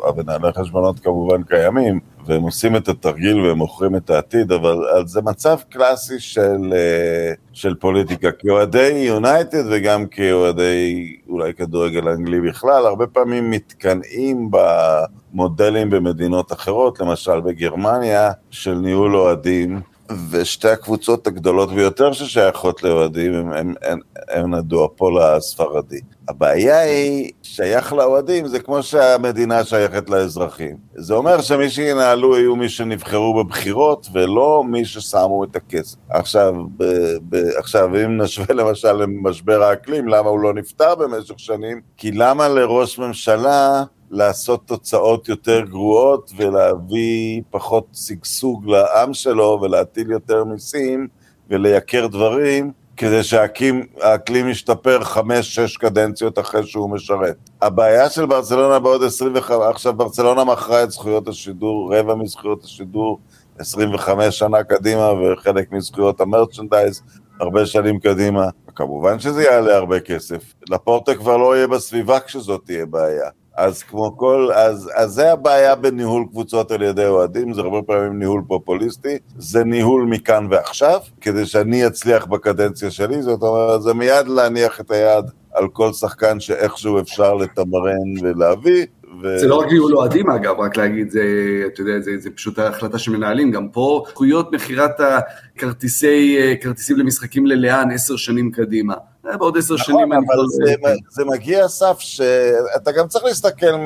המנהלי 0.04 0.52
חשבונות 0.56 1.00
כמובן 1.00 1.42
קיימים, 1.42 2.00
והם 2.26 2.42
עושים 2.42 2.76
את 2.76 2.88
התרגיל 2.88 3.40
והם 3.40 3.58
מוכרים 3.58 3.96
את 3.96 4.10
העתיד, 4.10 4.52
אבל 4.52 4.76
זה 5.06 5.22
מצב 5.22 5.58
קלאסי 5.68 6.20
של, 6.20 6.72
אה, 6.72 7.32
של 7.52 7.74
פוליטיקה. 7.74 8.32
כאוהדי 8.32 9.04
יונייטד 9.06 9.64
וגם 9.70 10.06
כאוהדי 10.06 11.16
אולי 11.28 11.54
כדורגל 11.54 12.08
אנגלי 12.08 12.40
בכלל, 12.40 12.86
הרבה 12.86 13.06
פעמים 13.06 13.50
מתקנאים 13.50 14.50
במודלים 14.50 15.90
במדינות 15.90 16.52
אחרות, 16.52 17.00
למשל 17.00 17.40
בגרמניה, 17.40 18.30
של 18.50 18.74
ניהול 18.74 19.16
אוהדים. 19.16 19.80
ושתי 20.30 20.68
הקבוצות 20.68 21.26
הגדולות 21.26 21.72
ביותר 21.72 22.12
ששייכות 22.12 22.82
לאוהדים 22.82 23.34
הם, 23.34 23.52
הם, 23.52 23.74
הם, 23.82 23.98
הם 24.28 24.54
הדואפול 24.54 25.22
הספרדי. 25.22 26.00
הבעיה 26.28 26.80
היא, 26.80 27.30
שייך 27.42 27.92
לאוהדים 27.92 28.46
זה 28.46 28.58
כמו 28.58 28.82
שהמדינה 28.82 29.64
שייכת 29.64 30.10
לאזרחים. 30.10 30.76
זה 30.94 31.14
אומר 31.14 31.40
שמי 31.40 31.70
שינהלו 31.70 32.36
יהיו 32.36 32.56
מי 32.56 32.68
שנבחרו 32.68 33.44
בבחירות 33.44 34.06
ולא 34.12 34.64
מי 34.66 34.84
ששמו 34.84 35.44
את 35.44 35.56
הכסף. 35.56 35.96
עכשיו, 36.10 36.54
ב, 36.76 36.84
ב, 37.28 37.36
עכשיו 37.56 37.96
אם 38.04 38.22
נשווה 38.22 38.54
למשל 38.54 38.92
למשבר 38.92 39.62
האקלים, 39.62 40.08
למה 40.08 40.30
הוא 40.30 40.40
לא 40.40 40.54
נפתר 40.54 40.94
במשך 40.94 41.38
שנים? 41.38 41.80
כי 41.96 42.12
למה 42.12 42.48
לראש 42.48 42.98
ממשלה 42.98 43.84
לעשות 44.14 44.66
תוצאות 44.66 45.28
יותר 45.28 45.60
גרועות 45.60 46.32
ולהביא 46.36 47.42
פחות 47.50 47.86
שגשוג 47.92 48.66
לעם 48.66 49.14
שלו 49.14 49.58
ולהטיל 49.62 50.10
יותר 50.10 50.44
מיסים 50.44 51.08
ולייקר 51.50 52.06
דברים 52.06 52.72
כדי 52.96 53.22
שהאקלים 53.22 54.48
ישתפר 54.48 55.04
חמש-שש 55.04 55.76
קדנציות 55.76 56.38
אחרי 56.38 56.66
שהוא 56.66 56.90
משרת. 56.90 57.36
הבעיה 57.62 58.10
של 58.10 58.26
ברצלונה 58.26 58.78
בעוד 58.78 59.02
25, 59.02 59.50
עכשיו 59.70 59.92
ברצלונה 59.92 60.44
מכרה 60.44 60.82
את 60.82 60.90
זכויות 60.90 61.28
השידור, 61.28 61.96
רבע 61.96 62.14
מזכויות 62.14 62.64
השידור 62.64 63.18
25 63.58 64.38
שנה 64.38 64.64
קדימה 64.64 65.12
וחלק 65.12 65.72
מזכויות 65.72 66.20
המרצ'נדייז 66.20 67.02
הרבה 67.40 67.66
שנים 67.66 67.98
קדימה. 68.00 68.48
כמובן 68.74 69.18
שזה 69.18 69.42
יעלה 69.42 69.76
הרבה 69.76 70.00
כסף. 70.00 70.54
לפורטה 70.70 71.14
כבר 71.14 71.36
לא 71.36 71.56
יהיה 71.56 71.66
בסביבה 71.66 72.20
כשזאת 72.20 72.60
תהיה 72.64 72.86
בעיה. 72.86 73.30
אז 73.56 73.82
כמו 73.82 74.16
כל, 74.16 74.48
אז, 74.54 74.90
אז 74.94 75.10
זה 75.10 75.32
הבעיה 75.32 75.74
בניהול 75.74 76.24
קבוצות 76.30 76.70
על 76.70 76.82
ידי 76.82 77.06
אוהדים, 77.06 77.52
זה 77.52 77.60
הרבה 77.60 77.82
פעמים 77.82 78.18
ניהול 78.18 78.42
פופוליסטי, 78.48 79.18
זה 79.38 79.64
ניהול 79.64 80.06
מכאן 80.10 80.46
ועכשיו, 80.50 81.00
כדי 81.20 81.46
שאני 81.46 81.86
אצליח 81.86 82.26
בקדנציה 82.26 82.90
שלי, 82.90 83.22
זאת 83.22 83.42
אומרת, 83.42 83.82
זה 83.82 83.94
מיד 83.94 84.28
להניח 84.28 84.80
את 84.80 84.90
היד 84.90 85.24
על 85.52 85.68
כל 85.68 85.92
שחקן 85.92 86.40
שאיכשהו 86.40 87.00
אפשר 87.00 87.34
לתמרן 87.34 88.22
ולהביא, 88.22 88.86
ו... 89.22 89.38
זה 89.38 89.46
לא 89.46 89.54
רק 89.54 89.72
ניהול 89.72 89.96
אוהדים 89.96 90.30
אגב, 90.30 90.60
רק 90.60 90.76
להגיד, 90.76 91.10
זה, 91.10 91.22
אתה 91.66 91.80
יודע, 91.80 92.00
זה, 92.00 92.10
זה 92.18 92.30
פשוט 92.30 92.58
החלטה 92.58 92.98
של 92.98 93.12
מנהלים, 93.12 93.50
גם 93.50 93.68
פה 93.68 94.04
זכויות 94.10 94.52
מכירת 94.52 95.00
הכרטיסים 95.00 96.98
למשחקים 96.98 97.46
ללאן 97.46 97.88
עשר 97.94 98.16
שנים 98.16 98.50
קדימה. 98.50 98.94
אה, 99.26 99.36
בעוד 99.36 99.58
עשר 99.58 99.74
נכון, 99.74 99.84
שנים 99.84 100.12
אני 100.12 100.26
אבל 100.26 100.46
זה, 100.48 100.74
זה 101.10 101.24
מגיע 101.24 101.68
סף 101.68 101.96
שאתה 101.98 102.92
גם 102.92 103.08
צריך 103.08 103.24
להסתכל 103.24 103.76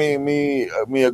מי 0.89 1.05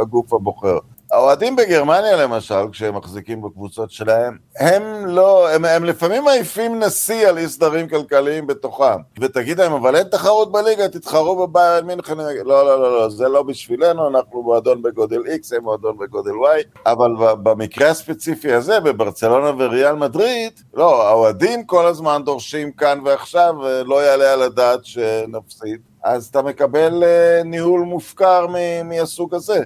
הגוף 0.00 0.32
הבוחר. 0.32 0.78
האוהדים 1.12 1.56
בגרמניה 1.56 2.16
למשל, 2.16 2.70
כשהם 2.72 2.96
מחזיקים 2.96 3.42
בקבוצות 3.42 3.90
שלהם, 3.90 4.36
הם 4.58 5.06
לא, 5.06 5.50
הם, 5.50 5.64
הם 5.64 5.84
לפעמים 5.84 6.24
מעיפים 6.24 6.82
נשיא 6.82 7.28
על 7.28 7.38
אי 7.38 7.48
סדרים 7.48 7.88
כלכליים 7.88 8.46
בתוכם. 8.46 9.00
ותגיד 9.20 9.58
להם, 9.58 9.72
אבל 9.72 9.96
אין 9.96 10.08
תחרות 10.08 10.52
בליגה, 10.52 10.88
תתחרו 10.88 11.46
בביירן 11.46 11.86
מינכן. 11.86 12.18
לא, 12.18 12.44
לא, 12.44 12.80
לא, 12.80 12.92
לא, 12.98 13.08
זה 13.10 13.28
לא 13.28 13.42
בשבילנו, 13.42 14.08
אנחנו 14.08 14.42
מועדון 14.42 14.82
בגודל 14.82 15.20
X, 15.20 15.56
הם 15.56 15.62
מועדון 15.62 15.98
בגודל 15.98 16.30
Y, 16.30 16.80
אבל 16.86 17.10
במקרה 17.42 17.88
הספציפי 17.88 18.52
הזה, 18.52 18.80
בברצלונה 18.80 19.64
וריאל 19.64 19.94
מדריד, 19.94 20.52
לא, 20.74 21.08
האוהדים 21.08 21.64
כל 21.64 21.86
הזמן 21.86 22.22
דורשים 22.24 22.72
כאן 22.72 23.00
ועכשיו, 23.04 23.54
ולא 23.62 24.04
יעלה 24.04 24.32
על 24.32 24.42
הדעת 24.42 24.84
שנפסיד. 24.84 25.89
אז 26.04 26.26
אתה 26.26 26.42
מקבל 26.42 27.02
uh, 27.02 27.44
ניהול 27.44 27.80
מופקר 27.80 28.46
מהסוג 28.84 29.34
הזה. 29.34 29.60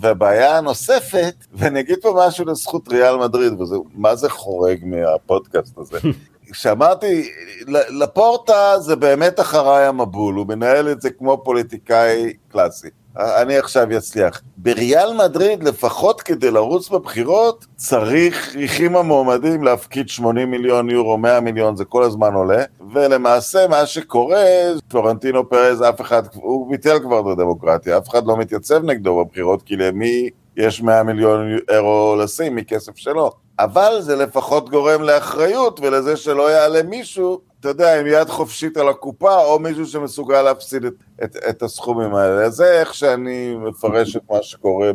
והבעיה 0.00 0.58
הנוספת, 0.58 1.34
ואני 1.54 1.80
אגיד 1.80 1.98
פה 2.02 2.14
משהו 2.26 2.44
לזכות 2.44 2.88
ריאל 2.88 3.16
מדריד, 3.16 3.52
ומה 3.60 4.16
זה 4.16 4.28
חורג 4.28 4.78
מהפודקאסט 4.82 5.78
הזה? 5.78 5.98
כשאמרתי, 6.52 7.28
לפורטה 7.68 8.78
זה 8.78 8.96
באמת 8.96 9.40
אחריי 9.40 9.86
המבול, 9.86 10.34
הוא 10.34 10.46
מנהל 10.46 10.92
את 10.92 11.00
זה 11.00 11.10
כמו 11.10 11.44
פוליטיקאי 11.44 12.32
קלאסי. 12.48 12.88
אני 13.16 13.58
עכשיו 13.58 13.96
אצליח. 13.96 14.40
בריאל 14.56 15.12
מדריד, 15.12 15.62
לפחות 15.62 16.20
כדי 16.20 16.50
לרוץ 16.50 16.88
בבחירות, 16.88 17.66
צריך 17.76 18.56
ריחים 18.56 18.96
המועמדים 18.96 19.64
להפקיד 19.64 20.08
80 20.08 20.50
מיליון 20.50 20.90
יורו, 20.90 21.18
100 21.18 21.40
מיליון, 21.40 21.76
זה 21.76 21.84
כל 21.84 22.02
הזמן 22.02 22.34
עולה, 22.34 22.62
ולמעשה 22.92 23.68
מה 23.68 23.86
שקורה, 23.86 24.44
פלורנטינו 24.88 25.48
פרז, 25.48 25.82
אף 25.82 26.00
אחד, 26.00 26.22
הוא 26.34 26.70
ביטל 26.70 26.98
כבר 26.98 27.20
את 27.20 27.38
הדמוקרטיה, 27.38 27.98
אף 27.98 28.08
אחד 28.08 28.26
לא 28.26 28.36
מתייצב 28.36 28.84
נגדו 28.84 29.24
בבחירות, 29.24 29.62
כי 29.62 29.76
למי 29.76 30.30
יש 30.56 30.82
100 30.82 31.02
מיליון 31.02 31.58
אירו 31.70 32.16
לשים 32.18 32.56
מכסף 32.56 32.96
שלו. 32.96 33.30
אבל 33.58 33.96
זה 34.00 34.16
לפחות 34.16 34.70
גורם 34.70 35.02
לאחריות 35.02 35.80
ולזה 35.80 36.16
שלא 36.16 36.50
יעלה 36.50 36.82
מישהו 36.82 37.40
אתה 37.60 37.68
יודע, 37.68 38.00
עם 38.00 38.06
יד 38.06 38.28
חופשית 38.28 38.76
על 38.76 38.88
הקופה, 38.88 39.36
או 39.44 39.58
מישהו 39.58 39.86
שמסוגל 39.86 40.42
להפסיד 40.42 40.84
את, 40.84 40.94
את, 41.24 41.36
את 41.48 41.62
הסכומים 41.62 42.14
האלה. 42.14 42.50
זה 42.50 42.80
איך 42.80 42.94
שאני 42.94 43.54
מפרש 43.54 44.16
את 44.16 44.22
מה 44.30 44.42
שקורה 44.42 44.90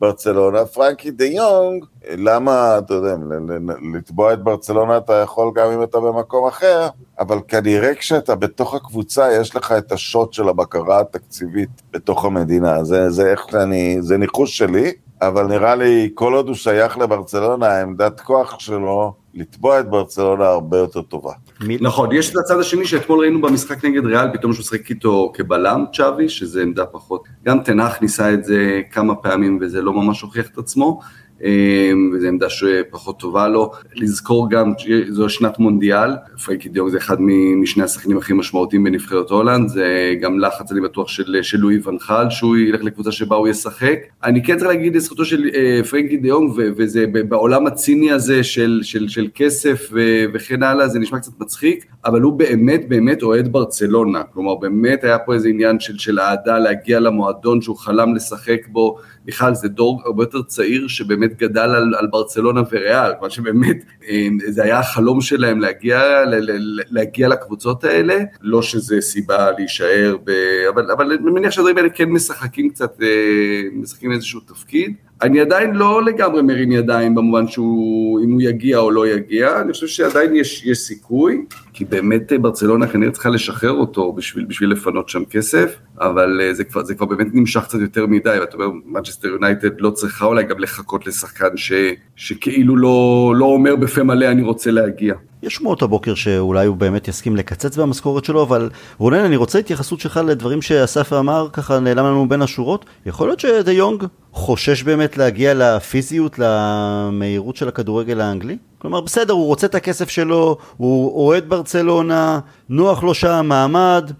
בברצלונה. 0.00 0.64
פרנקי 0.64 1.10
דה 1.10 1.24
יונג, 1.24 1.84
למה, 2.10 2.78
אתה 2.78 2.94
יודע, 2.94 3.16
לתבוע 3.94 4.32
את 4.32 4.42
ברצלונה 4.42 4.96
אתה 4.96 5.12
יכול 5.12 5.52
גם 5.54 5.70
אם 5.70 5.82
אתה 5.82 6.00
במקום 6.00 6.46
אחר, 6.46 6.88
אבל 7.18 7.38
כנראה 7.48 7.94
כשאתה 7.94 8.34
בתוך 8.34 8.74
הקבוצה, 8.74 9.32
יש 9.32 9.56
לך 9.56 9.72
את 9.72 9.92
השוט 9.92 10.32
של 10.32 10.48
הבקרה 10.48 11.00
התקציבית 11.00 11.82
בתוך 11.90 12.24
המדינה. 12.24 12.84
זה, 12.84 13.10
זה 13.10 13.30
איך 13.30 13.46
שאני, 13.50 13.96
זה 14.00 14.16
ניחוש 14.16 14.58
שלי, 14.58 14.92
אבל 15.28 15.46
נראה 15.46 15.74
לי, 15.74 16.10
כל 16.14 16.34
עוד 16.34 16.48
הוא 16.48 16.54
שייך 16.54 16.98
לברצלונה, 16.98 17.66
העמדת 17.66 18.20
כוח 18.20 18.58
שלו, 18.58 19.14
לתבוע 19.34 19.80
את 19.80 19.90
ברצלונה 19.90 20.44
הרבה 20.46 20.78
יותר 20.78 21.02
טובה. 21.02 21.32
נכון, 21.80 22.12
יש 22.12 22.30
את 22.30 22.36
הצד 22.36 22.60
השני 22.60 22.86
שאתמול 22.86 23.20
ראינו 23.20 23.40
במשחק 23.40 23.84
נגד 23.84 24.06
ריאל, 24.06 24.28
פתאום 24.32 24.52
שהוא 24.52 24.64
שחק 24.64 24.90
איתו 24.90 25.32
כבלם, 25.34 25.84
צ'אבי, 25.92 26.28
שזה 26.28 26.62
עמדה 26.62 26.86
פחות. 26.86 27.24
גם 27.44 27.60
תנח 27.60 28.02
ניסה 28.02 28.32
את 28.34 28.44
זה 28.44 28.80
כמה 28.90 29.14
פעמים 29.14 29.58
וזה 29.60 29.82
לא 29.82 29.92
ממש 29.92 30.20
הוכיח 30.20 30.46
את 30.48 30.58
עצמו. 30.58 31.00
אמ, 31.42 32.10
וזו 32.14 32.26
עמדה 32.26 32.48
שפחות 32.48 33.18
טובה 33.18 33.48
לו. 33.48 33.72
לזכור 33.94 34.50
גם, 34.50 34.72
זו 35.08 35.28
שנת 35.28 35.58
מונדיאל, 35.58 36.10
פרייקי 36.44 36.68
דיוק 36.68 36.88
זה 36.88 36.98
אחד 36.98 37.16
משני 37.62 37.84
השחקנים 37.84 38.18
הכי 38.18 38.32
משמעותיים 38.32 38.84
בנבחרת 38.84 39.30
הולנד, 39.30 39.68
זה 39.68 40.14
גם 40.20 40.38
לחץ 40.38 40.72
אני 40.72 40.80
בטוח 40.80 41.08
של, 41.08 41.36
של 41.42 41.58
לואי 41.58 41.78
ונחל, 41.84 42.30
שהוא 42.30 42.56
ילך 42.56 42.84
לקבוצה 42.84 43.12
שבה 43.12 43.36
הוא 43.36 43.48
ישחק. 43.48 43.98
אני 44.24 44.44
כן 44.44 44.56
צריך 44.56 44.68
להגיד 44.68 44.96
לזכותו 44.96 45.24
של 45.24 45.50
אה, 45.54 45.80
פרנקי 45.90 46.16
דיונג, 46.16 46.50
וזה 46.56 47.06
בעולם 47.28 47.66
הציני 47.66 48.12
הזה 48.12 48.44
של, 48.44 48.80
של, 48.82 49.08
של 49.08 49.28
כסף 49.34 49.90
וכן 50.34 50.62
הלאה, 50.62 50.88
זה 50.88 50.98
נשמע 50.98 51.18
קצת 51.18 51.32
מצחיק, 51.40 51.84
אבל 52.04 52.20
הוא 52.20 52.32
באמת 52.32 52.88
באמת 52.88 53.22
אוהד 53.22 53.52
ברצלונה, 53.52 54.22
כלומר 54.22 54.54
באמת 54.54 55.04
היה 55.04 55.18
פה 55.18 55.34
איזה 55.34 55.48
עניין 55.48 55.80
של, 55.80 55.98
של 55.98 56.20
אהדה 56.20 56.58
להגיע 56.58 57.00
למועדון 57.00 57.60
שהוא 57.60 57.76
חלם 57.76 58.14
לשחק 58.14 58.60
בו, 58.68 58.98
בכלל 59.24 59.54
זה 59.54 59.68
דור 59.68 60.02
הרבה 60.04 60.22
יותר 60.22 60.42
צעיר 60.42 60.88
שבאמת 60.88 61.36
גדל 61.38 61.60
על, 61.60 61.94
על 61.98 62.06
ברצלונה 62.06 62.62
וריאל, 62.72 63.12
מה 63.20 63.30
שבאמת 63.30 63.76
אה, 64.08 64.28
זה 64.48 64.62
היה 64.62 64.78
החלום 64.78 65.20
שלהם 65.20 65.60
להגיע, 65.60 66.02
להגיע 66.90 67.28
לקבוצות 67.28 67.84
האלה, 67.84 68.14
לא 68.40 68.62
שזה 68.62 69.00
סיבה 69.00 69.50
להישאר, 69.50 70.16
ב, 70.24 70.30
אבל, 70.68 70.90
אבל 70.90 71.12
אני 71.12 71.30
מניח 71.30 71.50
שהדברים 71.50 71.76
האלה 71.76 71.88
כן 71.88 72.08
משחקים 72.08 72.70
קצת, 72.70 73.02
אה, 73.02 73.62
משחקים 73.72 74.12
איזשהו 74.12 74.40
תפקיד. 74.40 74.94
אני 75.24 75.40
עדיין 75.40 75.74
לא 75.74 76.04
לגמרי 76.04 76.42
מרים 76.42 76.72
ידיים 76.72 77.14
במובן 77.14 77.48
שהוא, 77.48 78.20
אם 78.24 78.32
הוא 78.32 78.40
יגיע 78.42 78.78
או 78.78 78.90
לא 78.90 79.08
יגיע, 79.08 79.60
אני 79.60 79.72
חושב 79.72 79.86
שעדיין 79.86 80.36
יש, 80.36 80.66
יש 80.66 80.78
סיכוי, 80.78 81.44
כי 81.72 81.84
באמת 81.84 82.32
ברצלונה 82.40 82.86
כנראה 82.86 83.10
צריכה 83.12 83.28
לשחרר 83.28 83.70
אותו 83.70 84.12
בשביל, 84.12 84.44
בשביל 84.44 84.70
לפנות 84.70 85.08
שם 85.08 85.24
כסף, 85.24 85.76
אבל 86.00 86.40
זה 86.52 86.64
כבר, 86.64 86.84
זה 86.84 86.94
כבר 86.94 87.06
באמת 87.06 87.26
נמשך 87.32 87.62
קצת 87.64 87.78
יותר 87.80 88.06
מדי, 88.06 88.36
ואתה 88.40 88.56
אומר, 88.56 88.68
מנצ'סטר 88.84 89.28
יונייטד 89.28 89.80
לא 89.80 89.90
צריכה 89.90 90.26
אולי 90.26 90.44
גם 90.44 90.58
לחכות 90.58 91.06
לשחקן 91.06 91.56
ש, 91.56 91.72
שכאילו 92.16 92.76
לא, 92.76 93.32
לא 93.36 93.44
אומר 93.44 93.76
בפה 93.76 94.02
מלא 94.02 94.30
אני 94.30 94.42
רוצה 94.42 94.70
להגיע. 94.70 95.14
יש 95.44 95.54
שמועות 95.54 95.82
הבוקר 95.82 96.14
שאולי 96.14 96.66
הוא 96.66 96.76
באמת 96.76 97.08
יסכים 97.08 97.36
לקצץ 97.36 97.76
במשכורת 97.76 98.24
שלו, 98.24 98.42
אבל 98.42 98.70
רונן, 98.98 99.24
אני 99.24 99.36
רוצה 99.36 99.58
התייחסות 99.58 100.00
שלך 100.00 100.20
לדברים 100.26 100.62
שאסף 100.62 101.12
אמר, 101.12 101.48
ככה 101.52 101.80
נעלם 101.80 102.04
לנו 102.04 102.28
בין 102.28 102.42
השורות. 102.42 102.84
יכול 103.06 103.28
להיות 103.28 103.40
שדה 103.40 103.72
יונג 103.72 104.04
חושש 104.32 104.82
באמת 104.82 105.16
להגיע 105.16 105.54
לפיזיות, 105.54 106.38
למהירות 106.38 107.56
של 107.56 107.68
הכדורגל 107.68 108.20
האנגלי? 108.20 108.56
כלומר, 108.78 109.00
בסדר, 109.00 109.32
הוא 109.32 109.46
רוצה 109.46 109.66
את 109.66 109.74
הכסף 109.74 110.08
שלו, 110.08 110.56
הוא 110.76 111.26
אוהד 111.26 111.48
ברצלונה, 111.48 112.38
נוח 112.68 113.02
לו 113.02 113.14
שם, 113.14 113.46
מעמד. 113.48 114.10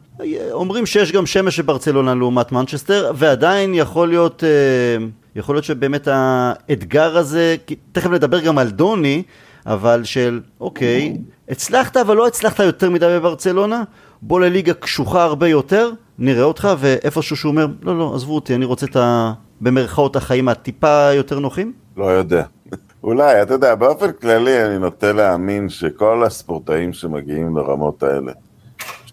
אומרים 0.53 0.87
שיש 0.87 1.13
גם 1.13 1.27
שמש 1.27 1.61
בברצלונה 1.61 2.15
לעומת 2.15 2.53
מנצ'סטר, 2.53 3.13
ועדיין 3.15 3.75
יכול 3.75 4.09
להיות... 4.09 4.45
אה, 4.45 5.07
יכול 5.37 5.55
להיות 5.55 5.65
שבאמת 5.65 6.09
האתגר 6.11 7.17
הזה, 7.19 7.57
תכף 7.93 8.11
נדבר 8.11 8.41
גם 8.41 8.59
על 8.59 8.71
דוני, 8.71 9.23
אבל 9.67 10.05
של, 10.05 10.41
אוקיי, 10.61 11.19
הצלחת 11.49 11.97
אבל 11.97 12.17
לא 12.17 12.27
הצלחת 12.27 12.61
יותר 12.61 12.91
מדי 12.91 13.07
בברצלונה, 13.07 13.83
בוא 14.23 14.41
לליגה 14.41 14.75
קשוחה 14.75 15.25
הרבה 15.25 15.49
יותר, 15.49 15.91
נראה 16.19 16.43
אותך, 16.43 16.69
ואיפשהו 16.79 17.37
שהוא 17.37 17.51
אומר, 17.51 17.67
לא, 17.83 17.99
לא, 17.99 18.15
עזבו 18.15 18.35
אותי, 18.35 18.55
אני 18.55 18.65
רוצה 18.65 18.87
את 18.87 18.97
ה... 18.97 19.33
במרכאות 19.61 20.17
החיים 20.17 20.49
הטיפה 20.49 21.13
יותר 21.13 21.39
נוחים? 21.39 21.73
לא 21.97 22.05
יודע. 22.05 22.45
אולי, 23.05 23.43
אתה 23.43 23.55
יודע, 23.55 23.75
באופן 23.75 24.13
כללי 24.13 24.65
אני 24.65 24.79
נוטה 24.79 25.13
להאמין 25.13 25.69
שכל 25.69 26.25
הספורטאים 26.25 26.93
שמגיעים 26.93 27.57
לרמות 27.57 28.03
האלה, 28.03 28.33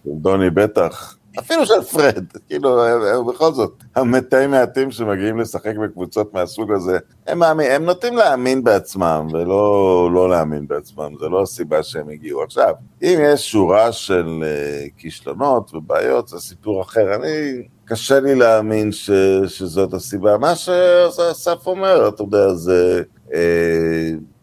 דוני 0.06 0.50
בטח, 0.50 1.16
אפילו 1.40 1.66
של 1.66 1.82
פרד, 1.82 2.26
כאילו, 2.48 2.80
בכל 3.28 3.54
זאת, 3.54 3.84
המתי 3.96 4.48
מעטים 4.48 4.92
שמגיעים 4.92 5.40
לשחק 5.40 5.76
בקבוצות 5.84 6.34
מהסוג 6.34 6.72
הזה, 6.72 6.98
הם, 7.28 7.40
מאמין, 7.40 7.72
הם 7.72 7.86
נוטים 7.86 8.18
להאמין 8.18 8.64
בעצמם, 8.64 9.28
ולא 9.32 10.10
לא 10.14 10.30
להאמין 10.30 10.68
בעצמם, 10.68 11.14
זה 11.20 11.30
לא 11.30 11.42
הסיבה 11.42 11.84
שהם 11.84 12.10
הגיעו. 12.10 12.44
עכשיו, 12.44 12.74
אם 13.04 13.20
יש 13.24 13.52
שורה 13.52 13.92
של 13.92 14.44
uh, 14.44 14.90
כישלונות 14.98 15.74
ובעיות, 15.74 16.28
זה 16.28 16.40
סיפור 16.40 16.82
אחר. 16.82 17.16
אני, 17.16 17.64
קשה 17.86 18.20
לי 18.20 18.36
להאמין 18.36 18.92
ש, 18.92 19.12
שזאת 19.48 19.94
הסיבה. 19.94 20.38
מה 20.38 20.56
שאסף 20.56 21.68
אומר, 21.68 22.08
אתה 22.08 22.24
יודע, 22.24 22.54
זה... 22.54 23.04
Uh, 23.32 23.34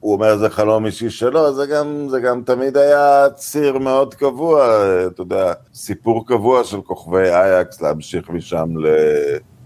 הוא 0.01 0.13
אומר 0.13 0.37
זה 0.37 0.51
חלום 0.51 0.87
אישי 0.87 1.11
שלו, 1.11 1.55
זה 1.55 1.67
גם, 1.67 2.09
זה 2.09 2.21
גם 2.21 2.43
תמיד 2.45 2.77
היה 2.77 3.27
ציר 3.35 3.79
מאוד 3.79 4.15
קבוע, 4.15 4.67
אתה 5.07 5.23
יודע, 5.23 5.53
סיפור 5.75 6.27
קבוע 6.27 6.65
של 6.65 6.81
כוכבי 6.81 7.31
אייקס 7.31 7.83
להמשיך 7.83 8.31
משם 8.31 8.77
ל, 8.77 8.87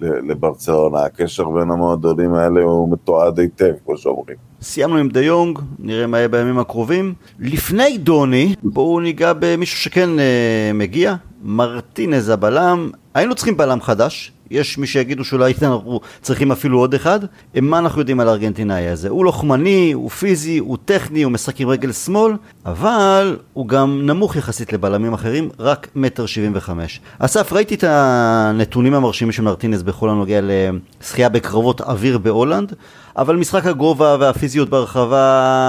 ל, 0.01 0.31
לברצלונה. 0.31 1.05
הקשר 1.05 1.45
בין 1.49 1.71
המועדונים 1.71 2.35
האלה 2.35 2.61
הוא 2.63 2.93
מתועד 2.93 3.39
היטב, 3.39 3.73
כמו 3.85 3.97
שאומרים. 3.97 4.37
סיימנו 4.63 4.97
עם 4.97 5.09
דה 5.09 5.21
יונג, 5.21 5.59
נראה 5.79 6.07
מה 6.07 6.19
יהיה 6.19 6.29
בימים 6.29 6.59
הקרובים. 6.59 7.15
לפני 7.39 7.99
דוני, 7.99 8.55
בואו 8.63 9.01
ניגע 9.01 9.33
במישהו 9.39 9.79
שכן 9.79 10.19
אה, 10.19 10.71
מגיע, 10.75 11.15
מרטינז 11.43 12.29
הבלם. 12.29 12.91
היינו 13.15 13.35
צריכים 13.35 13.57
בלם 13.57 13.81
חדש, 13.81 14.33
יש 14.53 14.79
מי 14.79 14.87
שיגידו 14.87 15.25
שאולי 15.25 15.53
אנחנו 15.63 16.01
צריכים 16.23 16.53
אפילו 16.53 16.79
עוד 16.79 16.95
אחד. 16.95 17.21
מה 17.63 17.79
אנחנו 17.79 18.01
יודעים 18.01 18.21
על 18.21 18.29
הארגנטינאי 18.29 18.89
הזה? 18.89 19.09
הוא 19.09 19.25
לוחמני, 19.25 19.93
הוא 19.93 20.11
פיזי, 20.11 20.59
הוא 20.59 20.79
טכני, 20.85 21.23
הוא 21.23 21.33
משחק 21.33 21.61
עם 21.61 21.69
רגל 21.69 21.93
שמאל, 21.93 22.33
אבל 22.67 23.37
הוא 23.53 23.69
גם 23.69 24.01
נמוך 24.07 24.37
יחסית 24.37 24.73
לבלמים 24.73 25.13
אחרים, 25.13 25.49
רק 25.59 25.89
מטר 25.97 26.27
שבעים 26.27 26.53
וחמש. 26.55 27.01
אסף, 27.19 27.53
ראיתי 27.53 27.75
את 27.75 27.85
הנתונים 27.87 28.95
המרשימים 28.95 29.33
של 29.33 29.43
מרטינס 29.43 29.83
בכל 29.83 30.09
הנוגע 30.09 30.41
לשחייה 30.43 31.29
בקרבות 31.29 31.81
אוויר 31.81 32.19
בהולנד, 32.19 32.73
אבל 33.17 33.37
משחק 33.37 33.67
הגובה 33.67 34.17
והפיזיות 34.21 34.69
ברחבה 34.69 35.21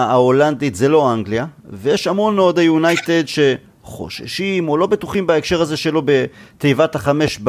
ההולנדית 0.09 0.75
זה 0.75 0.89
לא 0.89 1.13
אנגליה, 1.13 1.45
ויש 1.69 2.07
המון 2.07 2.35
מאוהדי 2.35 2.59
היונייטד 2.59 3.23
ש... 3.25 3.39
חוששים 3.83 4.69
או 4.69 4.77
לא 4.77 4.87
בטוחים 4.87 5.27
בהקשר 5.27 5.61
הזה 5.61 5.77
שלו 5.77 6.01
ברחבת 6.05 6.95
החמש 6.95 7.39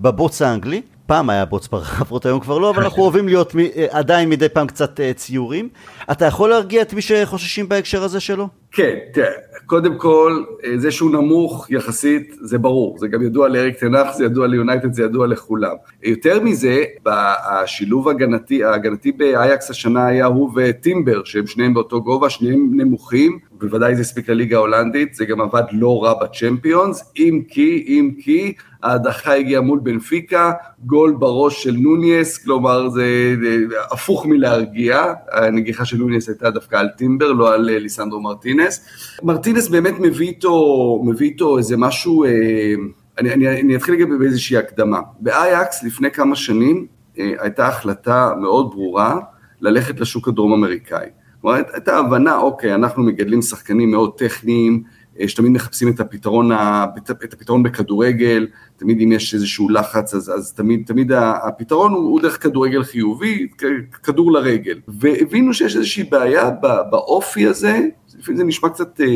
בבוץ 0.00 0.42
האנגלי. 0.42 0.82
פעם 1.06 1.30
היה 1.30 1.44
בוץ 1.44 1.68
ברחבות, 1.68 2.26
היום 2.26 2.40
כבר 2.40 2.58
לא, 2.58 2.70
אבל 2.70 2.82
אנחנו 2.84 3.02
אוהבים 3.02 3.28
להיות 3.28 3.54
אה, 3.56 3.86
עדיין 3.90 4.28
מדי 4.28 4.48
פעם 4.48 4.66
קצת 4.66 5.00
אה, 5.00 5.12
ציורים. 5.12 5.68
אתה 6.10 6.24
יכול 6.24 6.50
להרגיע 6.50 6.82
את 6.82 6.94
מי 6.94 7.02
שחוששים 7.02 7.68
בהקשר 7.68 8.02
הזה 8.02 8.20
שלו? 8.20 8.48
כן, 8.76 8.94
תראה, 9.12 9.28
קודם 9.66 9.98
כל, 9.98 10.44
אה, 10.64 10.78
זה 10.78 10.90
שהוא 10.90 11.10
נמוך 11.10 11.70
יחסית, 11.70 12.36
זה 12.40 12.58
ברור, 12.58 12.98
זה 12.98 13.08
גם 13.08 13.22
ידוע 13.22 13.48
לאריק 13.48 13.76
תנח, 13.76 14.14
זה 14.14 14.24
ידוע 14.24 14.46
ליונייטד, 14.46 14.92
זה 14.92 15.02
ידוע 15.02 15.26
לכולם. 15.26 15.74
יותר 16.02 16.40
מזה, 16.40 16.84
השילוב 17.06 18.08
ההגנתי, 18.08 18.64
ההגנתי 18.64 19.12
באייקס 19.12 19.70
השנה 19.70 20.06
היה 20.06 20.26
הוא 20.26 20.50
וטימבר, 20.56 21.24
שהם 21.24 21.46
שניהם 21.46 21.74
באותו 21.74 22.02
גובה, 22.02 22.30
שניהם 22.30 22.70
נמוכים, 22.72 23.38
בוודאי 23.52 23.94
זה 23.94 24.00
הספיק 24.00 24.28
לליגה 24.28 24.56
ההולנדית, 24.56 25.14
זה 25.14 25.24
גם 25.24 25.40
עבד 25.40 25.62
לא 25.72 26.04
רע 26.04 26.14
בצ'מפיונס, 26.24 27.12
אם 27.18 27.42
כי, 27.48 27.84
אם 27.88 28.10
כי, 28.18 28.52
ההדחה 28.84 29.34
הגיעה 29.34 29.60
מול 29.60 29.80
בנפיקה, 29.82 30.52
גול 30.86 31.12
בראש 31.18 31.62
של 31.62 31.76
נוניס, 31.78 32.44
כלומר 32.44 32.88
זה 32.88 33.34
הפוך 33.90 34.26
מלהרגיע, 34.26 35.12
הנגיחה 35.32 35.84
של 35.84 35.96
נוניס 35.96 36.28
הייתה 36.28 36.50
דווקא 36.50 36.76
על 36.76 36.88
טימבר, 36.88 37.32
לא 37.32 37.54
על 37.54 37.70
אה, 37.70 37.78
ליסנדרו 37.78 38.20
מרטינס. 38.64 38.80
מרטינס 39.22 39.68
באמת 39.68 39.94
מביא 39.98 40.28
איתו, 40.28 41.00
מביא 41.04 41.28
איתו 41.28 41.58
איזה 41.58 41.76
משהו, 41.76 42.24
אה, 42.24 42.30
אני, 43.18 43.32
אני, 43.32 43.60
אני 43.60 43.76
אתחיל 43.76 43.94
לגבי 43.94 44.18
באיזושהי 44.18 44.56
הקדמה. 44.56 45.00
באייקס 45.20 45.82
לפני 45.82 46.10
כמה 46.10 46.36
שנים 46.36 46.86
אה, 47.18 47.32
הייתה 47.38 47.66
החלטה 47.68 48.32
מאוד 48.40 48.70
ברורה 48.70 49.18
ללכת 49.60 50.00
לשוק 50.00 50.28
הדרום 50.28 50.52
אמריקאי. 50.52 51.06
כלומר, 51.40 51.62
הייתה 51.72 51.98
הבנה, 51.98 52.36
אוקיי, 52.36 52.74
אנחנו 52.74 53.02
מגדלים 53.02 53.42
שחקנים 53.42 53.90
מאוד 53.90 54.18
טכניים, 54.18 54.82
שתמיד 55.26 55.52
מחפשים 55.52 55.88
את 55.88 56.00
הפתרון, 56.00 56.52
את 57.24 57.32
הפתרון 57.32 57.62
בכדורגל, 57.62 58.46
תמיד 58.76 59.00
אם 59.00 59.12
יש 59.12 59.34
איזשהו 59.34 59.68
לחץ, 59.68 60.14
אז, 60.14 60.32
אז 60.36 60.52
תמיד, 60.52 60.82
תמיד 60.86 61.12
הפתרון 61.12 61.92
הוא, 61.92 62.02
הוא 62.02 62.20
דרך 62.20 62.42
כדורגל 62.42 62.82
חיובי, 62.82 63.48
כדור 64.02 64.32
לרגל. 64.32 64.80
והבינו 64.88 65.54
שיש 65.54 65.76
איזושהי 65.76 66.04
בעיה 66.04 66.50
באופי 66.90 67.46
הזה, 67.46 67.80
לפעמים 68.18 68.38
זה 68.38 68.44
נשמע 68.44 68.68
קצת 68.68 69.00
אה, 69.00 69.06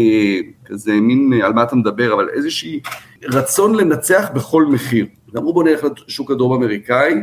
כזה 0.65 0.93
מין 0.93 1.41
על 1.43 1.53
מה 1.53 1.63
אתה 1.63 1.77
מדבר, 1.77 2.15
אבל 2.15 2.29
איזושהי 2.29 2.81
רצון 3.25 3.75
לנצח 3.75 4.29
בכל 4.35 4.67
מחיר. 4.67 5.07
אמרו 5.37 5.55
בוא 5.55 5.65
נלך 5.65 5.87
לשוק 6.07 6.31
הדרום 6.31 6.53
אמריקאי, 6.53 7.15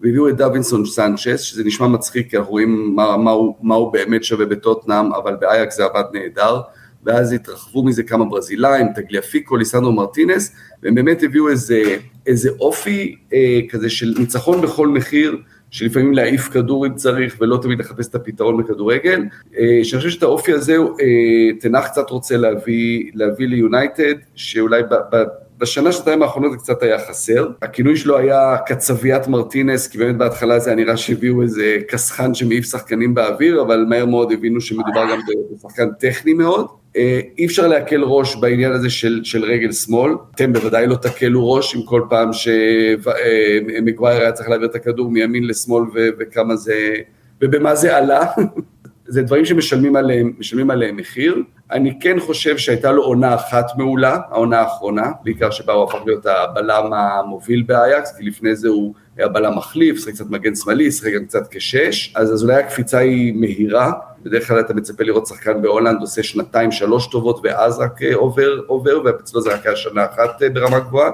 והביאו 0.00 0.28
את 0.28 0.36
דווינסון 0.36 0.86
סנצ'ס, 0.86 1.40
שזה 1.40 1.64
נשמע 1.64 1.86
מצחיק, 1.86 2.30
כי 2.30 2.36
אנחנו 2.36 2.50
רואים 2.50 2.92
מה, 2.96 3.16
מה, 3.16 3.30
הוא, 3.30 3.54
מה 3.62 3.74
הוא 3.74 3.92
באמת 3.92 4.24
שווה 4.24 4.46
בטוטנאם, 4.46 5.12
אבל 5.14 5.36
באייקס 5.36 5.76
זה 5.76 5.84
עבד 5.84 6.04
נהדר. 6.12 6.60
ואז 7.04 7.32
התרחבו 7.32 7.82
מזה 7.82 8.02
כמה 8.02 8.24
ברזילאים, 8.24 8.86
טגליאפיקו, 8.94 9.56
ליסנדרו 9.56 9.92
מרטינס, 9.92 10.52
והם 10.82 10.94
באמת 10.94 11.22
הביאו 11.22 11.48
איזה, 11.48 11.96
איזה 12.26 12.50
אופי 12.60 13.16
אה, 13.32 13.60
כזה 13.68 13.90
של 13.90 14.14
ניצחון 14.18 14.60
בכל 14.60 14.88
מחיר, 14.88 15.36
שלפעמים 15.70 16.12
להעיף 16.12 16.48
כדור 16.48 16.86
אם 16.86 16.94
צריך, 16.94 17.36
ולא 17.40 17.58
תמיד 17.62 17.78
לחפש 17.78 18.08
את 18.08 18.14
הפתרון 18.14 18.62
בכדורגל, 18.62 19.24
אה, 19.58 19.80
שאני 19.82 20.00
חושב 20.00 20.10
שאת 20.10 20.22
האופי 20.22 20.52
הזה 20.52 20.76
אה, 20.76 21.58
תנח 21.60 21.86
קצת 21.86 22.10
רוצה 22.10 22.36
להביא, 22.36 23.10
להביא 23.14 23.48
ליונייטד, 23.48 24.14
שאולי 24.34 24.82
ב, 24.82 24.94
ב, 25.12 25.24
בשנה, 25.58 25.92
שנתיים 25.92 26.22
האחרונות 26.22 26.52
זה 26.52 26.58
קצת 26.58 26.82
היה 26.82 26.98
חסר. 27.08 27.48
הכינוי 27.62 27.96
שלו 27.96 28.18
היה 28.18 28.56
קצביית 28.66 29.28
מרטינס, 29.28 29.88
כי 29.88 29.98
באמת 29.98 30.16
בהתחלה 30.16 30.58
זה 30.58 30.70
היה 30.70 30.76
נראה 30.76 30.96
שהביאו 30.96 31.42
איזה 31.42 31.78
קסחן 31.88 32.34
שמעיף 32.34 32.64
שחקנים 32.64 33.14
באוויר, 33.14 33.62
אבל 33.62 33.84
מהר 33.88 34.06
מאוד 34.06 34.32
הבינו 34.32 34.60
שמדובר 34.60 35.04
גם 35.12 35.18
בשחקן 35.54 35.88
טכני 35.98 36.34
מאוד. 36.34 36.79
אה, 36.96 37.20
אי 37.38 37.46
אפשר 37.46 37.66
להקל 37.66 38.02
ראש 38.02 38.36
בעניין 38.36 38.72
הזה 38.72 38.90
של, 38.90 39.20
של 39.24 39.44
רגל 39.44 39.72
שמאל, 39.72 40.12
אתם 40.34 40.52
בוודאי 40.52 40.86
לא 40.86 40.94
תקלו 40.94 41.52
ראש 41.52 41.74
עם 41.74 41.82
כל 41.82 42.02
פעם 42.10 42.30
שמגווייר 42.32 44.16
אה, 44.16 44.22
היה 44.22 44.32
צריך 44.32 44.48
להעביר 44.48 44.68
את 44.68 44.74
הכדור 44.74 45.10
מימין 45.10 45.46
לשמאל 45.46 45.84
ו, 45.94 46.08
וכמה 46.18 46.56
זה, 46.56 46.94
ובמה 47.40 47.74
זה 47.74 47.96
עלה. 47.96 48.26
זה 49.06 49.22
דברים 49.22 49.44
שמשלמים 49.44 49.96
עליהם, 49.96 50.32
עליהם 50.70 50.96
מחיר. 50.96 51.42
אני 51.70 51.98
כן 52.00 52.20
חושב 52.20 52.58
שהייתה 52.58 52.92
לו 52.92 53.02
עונה 53.02 53.34
אחת 53.34 53.66
מעולה, 53.76 54.18
העונה 54.30 54.60
האחרונה, 54.60 55.10
בעיקר 55.24 55.50
שבה 55.50 55.72
הוא 55.72 55.84
הפך 55.84 55.98
להיות 56.06 56.26
הבלם 56.26 56.92
המוביל 56.92 57.62
באייקס, 57.62 58.16
כי 58.16 58.24
לפני 58.24 58.56
זה 58.56 58.68
הוא 58.68 58.94
היה 59.16 59.28
בלם 59.28 59.56
מחליף, 59.56 59.98
שחק 59.98 60.12
קצת 60.12 60.30
מגן 60.30 60.54
שמאלי, 60.54 60.92
שחק 60.92 61.12
גם 61.12 61.24
קצת 61.24 61.42
כשש, 61.50 62.12
אז, 62.16 62.32
אז 62.32 62.42
אולי 62.42 62.54
הקפיצה 62.54 62.98
היא 62.98 63.34
מהירה. 63.34 63.92
בדרך 64.22 64.48
כלל 64.48 64.60
אתה 64.60 64.74
מצפה 64.74 65.04
לראות 65.04 65.26
שחקן 65.26 65.62
בהולנד 65.62 66.00
עושה 66.00 66.22
שנתיים, 66.22 66.72
שלוש 66.72 67.06
טובות, 67.06 67.40
ואז 67.44 67.78
רק 67.78 68.02
עובר, 68.14 68.60
עובר, 68.66 69.02
ואצלו 69.04 69.40
זה 69.40 69.54
רק 69.54 69.66
היה 69.66 69.76
שנה 69.76 70.04
אחת 70.04 70.42
ברמה 70.52 70.80
גבוהה. 70.80 71.10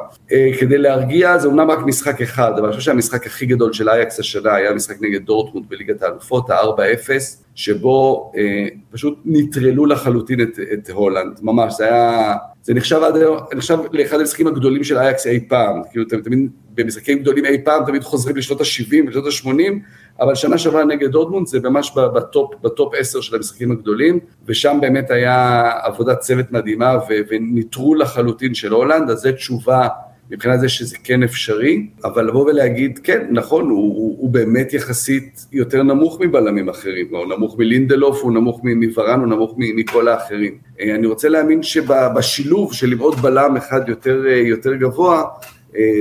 כדי 0.60 0.78
להרגיע, 0.78 1.38
זה 1.38 1.48
אומנם 1.48 1.70
רק 1.70 1.78
משחק 1.78 2.22
אחד, 2.22 2.52
אבל 2.52 2.64
אני 2.64 2.76
חושב 2.76 2.84
שהמשחק 2.84 3.26
הכי 3.26 3.46
גדול 3.46 3.72
של 3.72 3.88
אייקס 3.88 4.20
השנה 4.20 4.54
היה 4.54 4.72
משחק 4.72 4.96
נגד 5.00 5.24
דורטמונד 5.24 5.66
בליגת 5.68 6.02
האלופות, 6.02 6.50
ה-4-0, 6.50 7.10
שבו 7.54 8.32
אה, 8.36 8.66
פשוט 8.90 9.18
נטרלו 9.24 9.86
לחלוטין 9.86 10.40
את, 10.40 10.58
את 10.72 10.90
הולאנד, 10.90 11.38
ממש, 11.42 11.74
זה 11.74 11.84
היה, 11.84 12.34
זה 12.62 12.74
נחשב 12.74 13.02
עד 13.02 13.16
היום, 13.16 13.38
נחשב 13.54 13.78
לאחד 13.92 14.20
המשחקים 14.20 14.46
הגדולים 14.46 14.84
של 14.84 14.98
אייקס 14.98 15.26
אי 15.26 15.40
פעם, 15.48 15.82
כאילו 15.90 16.04
אתם 16.06 16.20
תמיד, 16.20 16.50
במשחקים 16.74 17.18
גדולים 17.18 17.44
אי 17.44 17.64
פעם 17.64 17.84
תמיד 17.86 18.04
חוזרים 18.04 18.36
לשנות 18.36 18.60
ה-70 18.60 19.08
לשנות 19.08 19.26
ה-80, 19.26 19.72
אבל 20.20 20.34
שנה 20.34 20.58
שעברה 20.58 20.84
נגד 20.84 21.10
דורטמונד 21.10 21.46
זה 21.46 21.60
ממש 21.60 21.92
בטופ, 22.14 22.54
בטופ 22.62 22.94
10 22.94 23.20
של 23.20 23.36
המשחקים 23.36 23.72
הגדולים, 23.72 24.18
ושם 24.46 24.78
באמת 24.80 25.10
היה 25.10 25.70
עבודת 25.82 26.18
צוות 26.18 26.52
מדהימה 26.52 26.98
וניטרול 27.28 28.00
לחלוטין 28.00 28.54
של 28.54 28.72
הולאנד, 28.72 29.10
אז 29.10 29.18
זו 29.18 29.32
תשובה 29.32 29.88
מבחינת 30.30 30.60
זה 30.60 30.68
שזה 30.68 30.96
כן 31.04 31.22
אפשרי, 31.22 31.86
אבל 32.04 32.28
לבוא 32.28 32.44
ולהגיד, 32.44 32.98
כן, 32.98 33.26
נכון, 33.30 33.70
הוא, 33.70 33.78
הוא, 33.78 34.16
הוא 34.18 34.30
באמת 34.30 34.72
יחסית 34.72 35.46
יותר 35.52 35.82
נמוך 35.82 36.20
מבלמים 36.20 36.68
אחרים, 36.68 37.06
הוא 37.10 37.26
נמוך 37.36 37.58
מלינדלוף, 37.58 38.22
הוא 38.22 38.32
נמוך 38.32 38.60
מוורן, 38.64 39.20
הוא 39.20 39.28
נמוך 39.28 39.54
מכל 39.56 40.08
האחרים. 40.08 40.54
אה, 40.80 40.94
אני 40.94 41.06
רוצה 41.06 41.28
להאמין 41.28 41.62
שבשילוב 41.62 42.72
של 42.72 42.92
עם 42.92 42.98
עוד 42.98 43.14
בלם 43.16 43.56
אחד 43.56 43.88
יותר, 43.88 44.26
אה, 44.26 44.36
יותר 44.36 44.74
גבוה, 44.74 45.24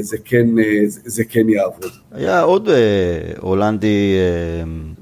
זה 0.01 0.17
כן, 0.25 0.47
זה, 0.87 0.99
זה 1.05 1.23
כן 1.23 1.49
יעבוד. 1.49 1.91
היה 2.11 2.41
עוד 2.41 2.69
הולנדי 3.39 4.15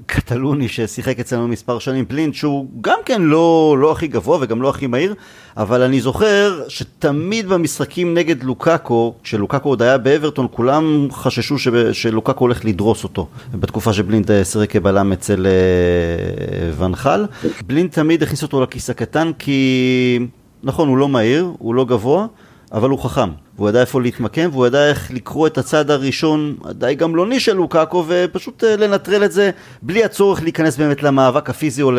קטלוני 0.06 0.68
ששיחק 0.68 1.20
אצלנו 1.20 1.48
מספר 1.48 1.78
שנים, 1.78 2.04
פלינט, 2.04 2.34
שהוא 2.34 2.66
גם 2.80 2.98
כן 3.04 3.22
לא, 3.22 3.76
לא 3.80 3.92
הכי 3.92 4.06
גבוה 4.06 4.38
וגם 4.40 4.62
לא 4.62 4.68
הכי 4.68 4.86
מהיר, 4.86 5.14
אבל 5.56 5.82
אני 5.82 6.00
זוכר 6.00 6.62
שתמיד 6.68 7.48
במשחקים 7.48 8.14
נגד 8.14 8.42
לוקאקו, 8.42 9.14
כשלוקאקו 9.22 9.68
עוד 9.68 9.82
היה 9.82 9.98
באברטון, 9.98 10.46
כולם 10.50 11.08
חששו 11.10 11.56
שלוקאקו 11.92 12.44
הולך 12.44 12.64
לדרוס 12.64 13.04
אותו, 13.04 13.28
בתקופה 13.54 13.92
שבלינט 13.92 14.30
סירק 14.42 14.70
כבלם 14.70 15.12
אצל 15.12 15.46
ונחל. 16.78 17.26
בלינט 17.66 17.94
תמיד 17.94 18.22
הכניס 18.22 18.42
אותו 18.42 18.62
לכיס 18.62 18.90
הקטן 18.90 19.30
כי, 19.38 20.18
נכון, 20.62 20.88
הוא 20.88 20.98
לא 20.98 21.08
מהיר, 21.08 21.52
הוא 21.58 21.74
לא 21.74 21.84
גבוה, 21.84 22.26
אבל 22.72 22.90
הוא 22.90 22.98
חכם. 22.98 23.43
והוא 23.56 23.68
ידע 23.68 23.80
איפה 23.80 24.00
להתמקם, 24.00 24.48
והוא 24.52 24.66
ידע 24.66 24.88
איך 24.88 25.10
לקרוא 25.12 25.46
את 25.46 25.58
הצד 25.58 25.90
הראשון 25.90 26.56
הדי 26.64 26.94
גמלוני 26.94 27.40
של 27.40 27.52
לוקאקו, 27.52 28.04
ופשוט 28.08 28.64
אה, 28.64 28.76
לנטרל 28.76 29.24
את 29.24 29.32
זה 29.32 29.50
בלי 29.82 30.04
הצורך 30.04 30.42
להיכנס 30.42 30.76
באמת 30.76 31.02
למאבק 31.02 31.50
הפיזי 31.50 31.82
או 31.82 31.92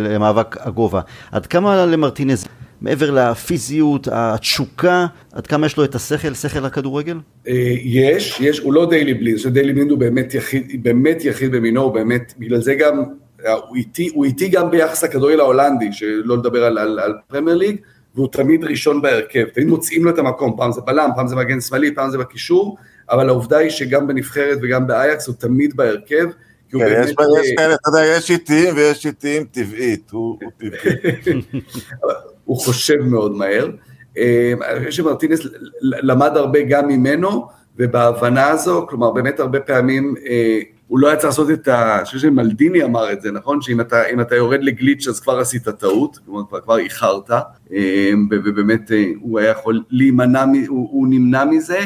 למאבק 0.00 0.56
הגובה. 0.60 1.00
עד 1.32 1.46
כמה 1.46 1.86
למרטינז, 1.86 2.44
מעבר 2.80 3.10
לפיזיות, 3.10 4.08
התשוקה, 4.12 5.06
עד 5.32 5.46
כמה 5.46 5.66
יש 5.66 5.76
לו 5.76 5.84
את 5.84 5.94
השכל, 5.94 6.34
שכל 6.34 6.64
הכדורגל? 6.64 7.16
אה, 7.48 7.74
יש, 7.84 8.40
יש, 8.40 8.58
הוא 8.58 8.72
לא 8.72 8.90
דיילי 8.90 9.14
בלינד, 9.14 9.38
שדיילי 9.38 9.72
בלינד 9.72 9.90
הוא 9.90 9.98
באמת 9.98 10.34
יחיד, 10.34 10.82
באמת 10.82 11.24
יחיד 11.24 11.52
במינו, 11.52 11.82
הוא 11.82 11.92
באמת, 11.92 12.34
בגלל 12.38 12.60
זה 12.60 12.74
גם, 12.74 13.04
אה, 13.46 13.52
הוא 13.52 13.76
איטי, 13.76 14.10
הוא 14.14 14.24
איטי 14.24 14.48
גם 14.48 14.70
ביחס 14.70 15.04
לכדורגל 15.04 15.40
ההולנדי, 15.40 15.92
שלא 15.92 16.36
לדבר 16.36 16.64
על, 16.64 16.78
על, 16.78 16.98
על 16.98 17.12
פרמייר 17.28 17.56
ליג, 17.56 17.76
והוא 18.14 18.28
תמיד 18.32 18.64
ראשון 18.64 19.02
בהרכב, 19.02 19.44
תמיד 19.44 19.68
מוצאים 19.68 20.04
לו 20.04 20.10
את 20.10 20.18
המקום, 20.18 20.54
פעם 20.56 20.72
זה 20.72 20.80
בלם, 20.80 21.10
פעם 21.16 21.28
זה 21.28 21.36
מגן 21.36 21.60
שמאלי, 21.60 21.94
פעם 21.94 22.10
זה 22.10 22.18
בקישור, 22.18 22.76
אבל 23.10 23.28
העובדה 23.28 23.58
היא 23.58 23.70
שגם 23.70 24.06
בנבחרת 24.06 24.58
וגם 24.62 24.86
באייקס 24.86 25.26
הוא 25.26 25.34
תמיד 25.38 25.76
בהרכב, 25.76 26.26
כי 26.68 26.76
הוא 26.76 26.82
כן, 26.82 26.88
באמת... 26.88 27.08
יש 27.44 27.52
כאלה, 27.56 27.74
אתה 27.74 27.88
יודע, 27.88 28.16
יש 28.16 28.30
איטיים 28.30 28.76
ויש 28.76 29.06
איטיים 29.06 29.44
טבעית, 29.44 30.10
הוא 30.10 30.38
טבעי. 30.58 31.40
הוא 32.44 32.58
חושב 32.58 32.96
מאוד 32.96 33.32
מהר. 33.32 33.70
אה, 34.18 34.52
אני 34.70 34.78
חושב 34.78 35.02
שמרטינס 35.02 35.40
למד 35.82 36.30
הרבה 36.36 36.62
גם 36.62 36.88
ממנו, 36.88 37.46
ובהבנה 37.76 38.48
הזו, 38.48 38.86
כלומר 38.88 39.10
באמת 39.10 39.40
הרבה 39.40 39.60
פעמים 39.60 40.14
אה, 40.28 40.60
הוא 40.90 40.98
לא 40.98 41.08
היה 41.08 41.16
צריך 41.16 41.24
לעשות 41.26 41.50
את 41.50 41.68
ה... 41.68 41.96
אני 41.96 42.04
חושב 42.04 42.18
שמלדיני 42.18 42.84
אמר 42.84 43.12
את 43.12 43.20
זה, 43.20 43.30
נכון? 43.32 43.62
שאם 43.62 43.80
אתה, 43.80 44.02
אתה 44.22 44.36
יורד 44.36 44.62
לגליץ' 44.62 45.08
אז 45.08 45.20
כבר 45.20 45.38
עשית 45.38 45.68
טעות, 45.68 46.18
כלומר 46.24 46.46
כבר, 46.48 46.60
כבר 46.60 46.78
איחרת, 46.78 47.30
אה, 47.72 48.10
ובאמת 48.30 48.92
אה, 48.92 49.04
הוא 49.20 49.38
היה 49.38 49.50
יכול 49.50 49.82
להימנע, 49.90 50.44
הוא, 50.68 50.88
הוא 50.90 51.06
נמנע 51.10 51.44
מזה 51.44 51.78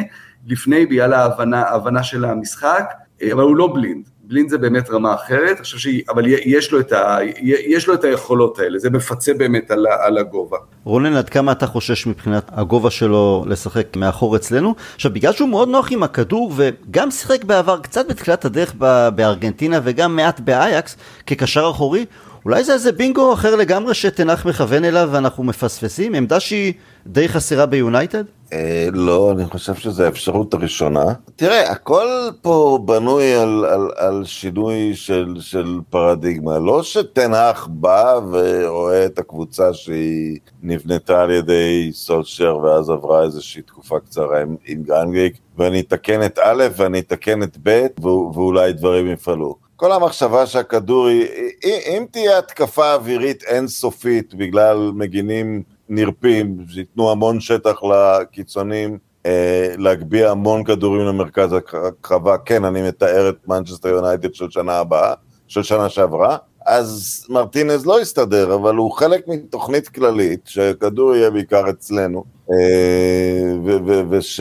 לפני 0.47 0.87
בגלל 0.87 1.13
ההבנה, 1.13 1.63
ההבנה 1.63 2.03
של 2.03 2.25
המשחק, 2.25 2.85
אה, 3.23 3.33
אבל 3.33 3.43
הוא 3.43 3.57
לא 3.57 3.73
בלינד. 3.75 4.09
בלינד 4.27 4.51
זה 4.51 4.59
באמת 4.59 4.91
רמה 4.91 5.15
אחרת, 5.15 5.57
אני 5.57 5.63
חושב 5.63 5.79
שהיא, 5.79 6.03
אבל 6.09 6.25
יש 6.27 6.73
לו, 6.73 6.81
את 6.81 6.93
ה, 6.93 7.19
יש 7.43 7.89
לו 7.89 7.95
את 7.95 8.05
היכולות 8.05 8.59
האלה, 8.59 8.79
זה 8.79 8.91
מפצה 8.91 9.35
באמת 9.35 9.71
על, 9.71 9.87
על 10.05 10.19
הגובה. 10.19 10.57
רונן, 10.85 11.17
עד 11.17 11.29
כמה 11.29 11.53
אתה 11.53 11.67
חושש 11.67 12.07
מבחינת 12.07 12.51
הגובה 12.53 12.91
שלו 12.91 13.45
לשחק 13.49 13.97
מאחור 13.97 14.37
אצלנו? 14.37 14.75
עכשיו, 14.95 15.13
בגלל 15.13 15.33
שהוא 15.33 15.49
מאוד 15.49 15.69
נוח 15.69 15.93
עם 15.93 16.03
הכדור, 16.03 16.53
וגם 16.57 17.11
שיחק 17.11 17.45
בעבר 17.45 17.81
קצת 17.81 18.09
בתחילת 18.09 18.45
הדרך 18.45 18.75
בארגנטינה 19.15 19.81
וגם 19.85 20.17
מעט 20.17 20.41
באייקס 20.41 20.97
כקשר 21.27 21.71
אחורי, 21.71 22.07
אולי 22.45 22.65
זה 22.65 22.73
איזה 22.73 22.93
בינגו 22.93 23.33
אחר 23.33 23.57
לגמרי 23.57 23.95
שתנח 23.95 24.47
מכוון 24.47 24.85
אליו 24.85 25.09
ואנחנו 25.13 25.45
מפספסים? 25.45 26.15
עמדה 26.15 26.41
שהיא 26.41 26.73
די 27.07 27.29
חסרה 27.29 27.67
ביונייטד? 27.67 28.25
אה, 28.53 28.89
לא, 28.93 29.33
אני 29.33 29.47
חושב 29.47 29.75
שזו 29.75 30.05
האפשרות 30.05 30.55
הראשונה. 30.55 31.05
תראה, 31.37 31.71
הכל 31.71 32.07
פה 32.43 32.79
בנוי 32.85 33.35
על, 33.35 33.65
על, 33.65 33.91
על 33.97 34.25
שינוי 34.25 34.95
של, 34.95 35.35
של 35.41 35.79
פרדיגמה. 35.91 36.59
לא 36.59 36.83
שתנח 36.83 37.69
בא 37.71 38.21
ורואה 38.31 39.07
את 39.07 39.19
הקבוצה 39.19 39.75
שהיא 39.75 40.39
נבנתה 40.63 41.23
על 41.23 41.31
ידי 41.31 41.91
סולשר 41.93 42.57
ואז 42.57 42.91
עברה 42.91 43.23
איזושהי 43.23 43.63
תקופה 43.63 44.01
קצרה 44.01 44.41
עם, 44.43 44.57
עם 44.67 44.83
גרנגיק, 44.83 45.39
ואני 45.59 45.81
אתקן 45.81 46.23
את 46.23 46.39
א' 46.43 46.65
ואני 46.77 46.99
אתקן 46.99 47.43
את 47.43 47.59
ב' 47.63 47.87
ואולי 48.35 48.73
דברים 48.73 49.13
יפעלו. 49.13 49.65
כל 49.77 49.93
המחשבה 49.93 50.47
שהכדור 50.47 51.07
היא, 51.07 51.27
אם 51.65 52.05
תהיה 52.11 52.39
התקפה 52.39 52.95
אווירית 52.95 53.43
אינסופית 53.43 54.35
בגלל 54.35 54.91
מגינים 54.95 55.63
נרפים, 55.89 56.57
שייתנו 56.69 57.11
המון 57.11 57.41
שטח 57.41 57.81
לקיצונים, 57.83 58.99
אה, 59.27 59.75
להגביה 59.79 60.31
המון 60.31 60.65
כדורים 60.65 61.07
למרכז 61.07 61.53
הקרבה, 61.53 62.39
כן, 62.39 62.65
אני 62.65 62.83
מתאר 62.89 63.29
את 63.29 63.49
מנצ'סטר 63.49 63.89
יונייטד 63.89 64.35
של 64.35 64.51
שנה 64.51 64.79
הבאה, 64.79 65.15
של 65.49 65.63
שנה 65.63 65.89
שעברה, 65.89 66.37
אז 66.67 67.25
מרטינז 67.29 67.87
לא 67.87 68.01
יסתדר, 68.01 68.55
אבל 68.55 68.75
הוא 68.75 68.93
חלק 68.93 69.29
מתוכנית 69.29 69.89
כללית, 69.89 70.41
שכדור 70.45 71.15
יהיה 71.15 71.31
בעיקר 71.31 71.71
אצלנו, 71.71 72.25
אה, 72.53 73.75
וש, 74.11 74.41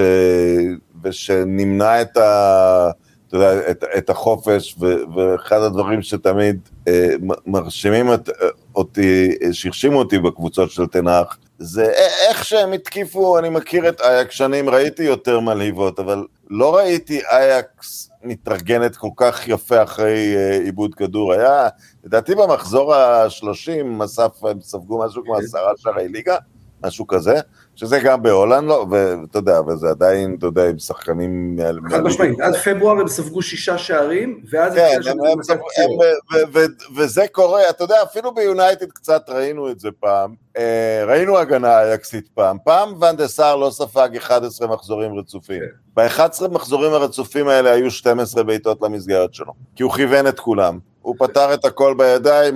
ושנמנע 1.03 2.01
את 2.01 2.17
ה... 2.17 2.89
אתה 3.33 3.41
יודע, 3.41 3.71
את, 3.71 3.83
את 3.97 4.09
החופש, 4.09 4.75
ו, 4.79 4.95
ואחד 5.15 5.61
הדברים 5.61 6.01
שתמיד 6.01 6.59
אה, 6.87 7.09
מרשימים 7.45 8.13
את, 8.13 8.29
אותי, 8.75 9.35
שהרשימו 9.51 9.99
אותי 9.99 10.19
בקבוצות 10.19 10.71
של 10.71 10.85
תנח, 10.85 11.37
זה 11.59 11.91
איך 12.29 12.45
שהם 12.45 12.73
התקיפו, 12.73 13.39
אני 13.39 13.49
מכיר 13.49 13.89
את 13.89 14.01
אייקס 14.01 14.33
שנים, 14.33 14.69
ראיתי 14.69 15.03
יותר 15.03 15.39
מלהיבות, 15.39 15.99
אבל 15.99 16.25
לא 16.49 16.75
ראיתי 16.75 17.21
אייקס 17.25 18.09
מתארגנת 18.23 18.95
כל 18.95 19.09
כך 19.15 19.47
יפה 19.47 19.83
אחרי 19.83 20.35
אה, 20.35 20.59
עיבוד 20.63 20.95
כדור. 20.95 21.33
היה, 21.33 21.67
לדעתי 22.03 22.35
במחזור 22.35 22.95
ה-30, 22.95 23.83
מסף, 23.83 24.43
הם 24.43 24.61
ספגו 24.61 25.05
משהו 25.05 25.23
כמו 25.23 25.35
עשרה 25.35 25.71
שערי 25.77 26.07
ליגה, 26.07 26.37
משהו 26.83 27.07
כזה. 27.07 27.35
שזה 27.75 27.99
גם 27.99 28.23
בהולנד 28.23 28.67
לא, 28.67 28.85
ואתה 28.91 29.37
יודע, 29.37 29.61
וזה 29.61 29.89
עדיין, 29.89 30.35
אתה 30.39 30.45
יודע, 30.45 30.69
עם 30.69 30.79
שחקנים... 30.79 31.57
חד 31.89 32.03
משמעית, 32.03 32.39
עד 32.39 32.55
פברואר 32.55 32.99
הם 32.99 33.07
ספגו 33.07 33.41
שישה 33.41 33.77
שערים, 33.77 34.41
ואז... 34.49 34.73
כן, 34.73 34.99
הם 35.31 35.43
ספגו, 35.43 35.65
וזה 36.95 37.25
קורה, 37.31 37.69
אתה 37.69 37.83
יודע, 37.83 37.95
אפילו 38.03 38.33
ביונייטד 38.33 38.91
קצת 38.91 39.29
ראינו 39.29 39.71
את 39.71 39.79
זה 39.79 39.89
פעם, 39.99 40.33
אה, 40.57 41.03
ראינו 41.07 41.37
הגנה 41.37 41.81
אייקסית 41.81 42.27
פעם, 42.33 42.57
פעם 42.63 42.93
ואן 42.99 43.15
דר 43.15 43.31
סאר 43.31 43.55
לא 43.55 43.69
ספג 43.71 44.09
11 44.17 44.67
מחזורים 44.67 45.19
רצופים, 45.19 45.59
כן. 45.59 46.01
ב-11 46.01 46.47
מחזורים 46.47 46.93
הרצופים 46.93 47.47
האלה 47.47 47.71
היו 47.71 47.91
12 47.91 48.43
בעיטות 48.43 48.81
למסגרת 48.81 49.33
שלו, 49.33 49.53
כי 49.75 49.83
הוא 49.83 49.91
כיוון 49.91 50.27
את 50.27 50.39
כולם, 50.39 50.79
הוא 51.01 51.15
פתר 51.19 51.53
את 51.53 51.65
הכל 51.65 51.95
בידיים, 51.97 52.55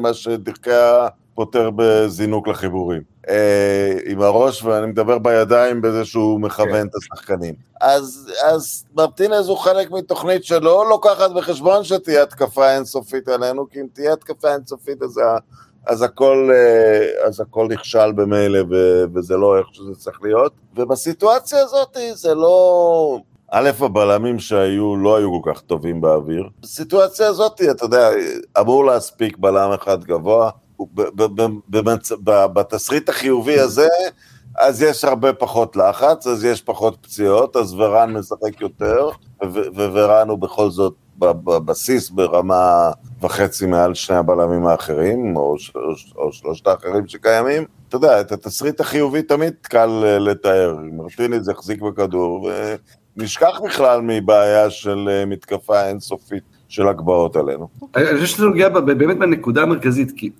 מה 0.00 0.14
שדרכיה 0.14 1.08
פותר 1.34 1.70
בזינוק 1.76 2.48
לחיבורים. 2.48 3.15
אה, 3.28 3.92
עם 4.04 4.22
הראש, 4.22 4.62
ואני 4.62 4.86
מדבר 4.86 5.18
בידיים 5.18 5.82
בזה 5.82 6.04
שהוא 6.04 6.40
מכוון 6.40 6.72
כן. 6.72 6.86
את 6.86 6.94
השחקנים. 6.94 7.54
אז, 7.80 8.32
אז 8.44 8.84
מרטינז 8.96 9.48
הוא 9.48 9.58
חלק 9.58 9.90
מתוכנית 9.90 10.44
שלא 10.44 10.88
לוקחת 10.88 11.30
בחשבון 11.30 11.84
שתהיה 11.84 12.22
התקפה 12.22 12.74
אינסופית 12.74 13.28
עלינו, 13.28 13.68
כי 13.70 13.80
אם 13.80 13.86
תהיה 13.92 14.12
התקפה 14.12 14.54
אינסופית 14.54 15.02
אז, 15.02 15.20
אז, 15.86 16.02
הכל, 16.02 16.50
אה, 16.54 17.26
אז 17.26 17.40
הכל 17.40 17.66
נכשל 17.70 18.12
במילא, 18.12 18.60
וזה 19.14 19.36
לא 19.36 19.58
איך 19.58 19.66
שזה 19.72 19.94
צריך 19.94 20.18
להיות. 20.22 20.52
ובסיטואציה 20.76 21.60
הזאת 21.60 21.96
זה 22.14 22.34
לא... 22.34 23.18
א', 23.50 23.70
הבלמים 23.80 24.38
שהיו 24.38 24.96
לא 24.96 25.16
היו 25.16 25.42
כל 25.42 25.52
כך 25.52 25.60
טובים 25.60 26.00
באוויר. 26.00 26.48
בסיטואציה 26.62 27.26
הזאת, 27.26 27.60
אתה 27.70 27.84
יודע, 27.84 28.10
אמור 28.60 28.84
להספיק 28.84 29.38
בלם 29.38 29.72
אחד 29.72 30.04
גבוה. 30.04 30.50
בתסריט 32.24 33.08
החיובי 33.08 33.60
הזה, 33.60 33.88
אז 34.58 34.82
יש 34.82 35.04
הרבה 35.04 35.32
פחות 35.32 35.76
לחץ, 35.76 36.26
אז 36.26 36.44
יש 36.44 36.62
פחות 36.62 36.96
פציעות, 37.00 37.56
אז 37.56 37.74
ורן 37.74 38.12
משחק 38.12 38.60
יותר, 38.60 39.08
וורן 39.42 40.28
הוא 40.28 40.38
בכל 40.38 40.70
זאת 40.70 40.94
בבסיס 41.18 42.10
ברמה 42.10 42.90
וחצי 43.22 43.66
מעל 43.66 43.94
שני 43.94 44.16
הבלמים 44.16 44.66
האחרים, 44.66 45.36
או, 45.36 45.56
או 46.16 46.32
שלושת 46.32 46.66
האחרים 46.66 47.08
שקיימים. 47.08 47.64
אתה 47.88 47.96
יודע, 47.96 48.20
את 48.20 48.32
התסריט 48.32 48.80
החיובי 48.80 49.22
תמיד 49.22 49.54
קל 49.62 49.86
לתאר. 50.20 50.76
מרטינז 50.92 51.48
יחזיק 51.48 51.82
בכדור, 51.82 52.50
ונשכח 53.16 53.60
בכלל 53.64 54.00
מבעיה 54.02 54.70
של 54.70 55.08
אה, 55.10 55.24
מתקפה 55.26 55.88
אינסופית 55.88 56.55
של 56.68 56.88
הגבהות 56.88 57.36
עלינו. 57.36 57.68
אני 57.96 58.14
חושב 58.14 58.26
שזה 58.26 58.46
נוגע 58.46 58.68
באמת 58.68 59.18
בנקודה 59.18 59.62
המרכזית, 59.62 60.12
כי 60.16 60.30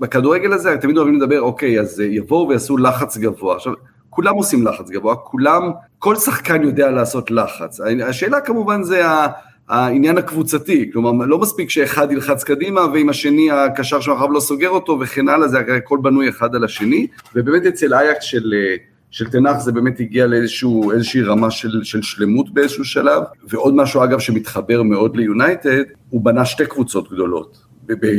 בכדורגל 0.00 0.52
הזה 0.52 0.76
תמיד 0.80 0.96
אוהבים 0.96 1.14
לדבר, 1.14 1.40
אוקיי, 1.40 1.80
אז 1.80 2.00
אה, 2.00 2.06
יבואו 2.06 2.48
ויעשו 2.48 2.76
לחץ 2.76 3.18
גבוה. 3.18 3.56
עכשיו, 3.56 3.72
כולם 4.10 4.34
עושים 4.34 4.66
לחץ 4.66 4.90
גבוה, 4.90 5.16
כולם, 5.16 5.70
כל 5.98 6.16
שחקן 6.16 6.62
יודע 6.62 6.90
לעשות 6.90 7.30
לחץ. 7.30 7.80
השאלה 8.04 8.40
כמובן 8.40 8.82
זה 8.82 9.02
העניין 9.68 10.18
הקבוצתי, 10.18 10.90
כלומר 10.92 11.26
לא 11.26 11.38
מספיק 11.38 11.70
שאחד 11.70 12.12
ילחץ 12.12 12.44
קדימה 12.44 12.80
ואם 12.92 13.08
השני 13.08 13.50
הקשר 13.50 14.00
שמאחוריו 14.00 14.32
לא 14.32 14.40
סוגר 14.40 14.68
אותו 14.68 14.98
וכן 15.00 15.28
הלאה, 15.28 15.48
זה 15.48 15.58
הכל 15.58 15.98
בנוי 16.02 16.28
אחד 16.28 16.54
על 16.54 16.64
השני, 16.64 17.06
ובאמת 17.34 17.66
אצל 17.66 17.94
אייקס 17.94 18.24
של, 18.24 18.54
של 19.10 19.30
תנח 19.30 19.58
זה 19.58 19.72
באמת 19.72 20.00
הגיע 20.00 20.26
לאיזושהי 20.26 21.22
רמה 21.22 21.50
של, 21.50 21.84
של 21.84 22.02
שלמות 22.02 22.54
באיזשהו 22.54 22.84
שלב, 22.84 23.22
ועוד 23.48 23.74
משהו 23.74 24.04
אגב 24.04 24.18
שמתחבר 24.18 24.82
מאוד 24.82 25.16
ליונייטד, 25.16 25.82
הוא 26.10 26.24
בנה 26.24 26.44
שתי 26.44 26.66
קבוצות 26.66 27.12
גדולות, 27.12 27.66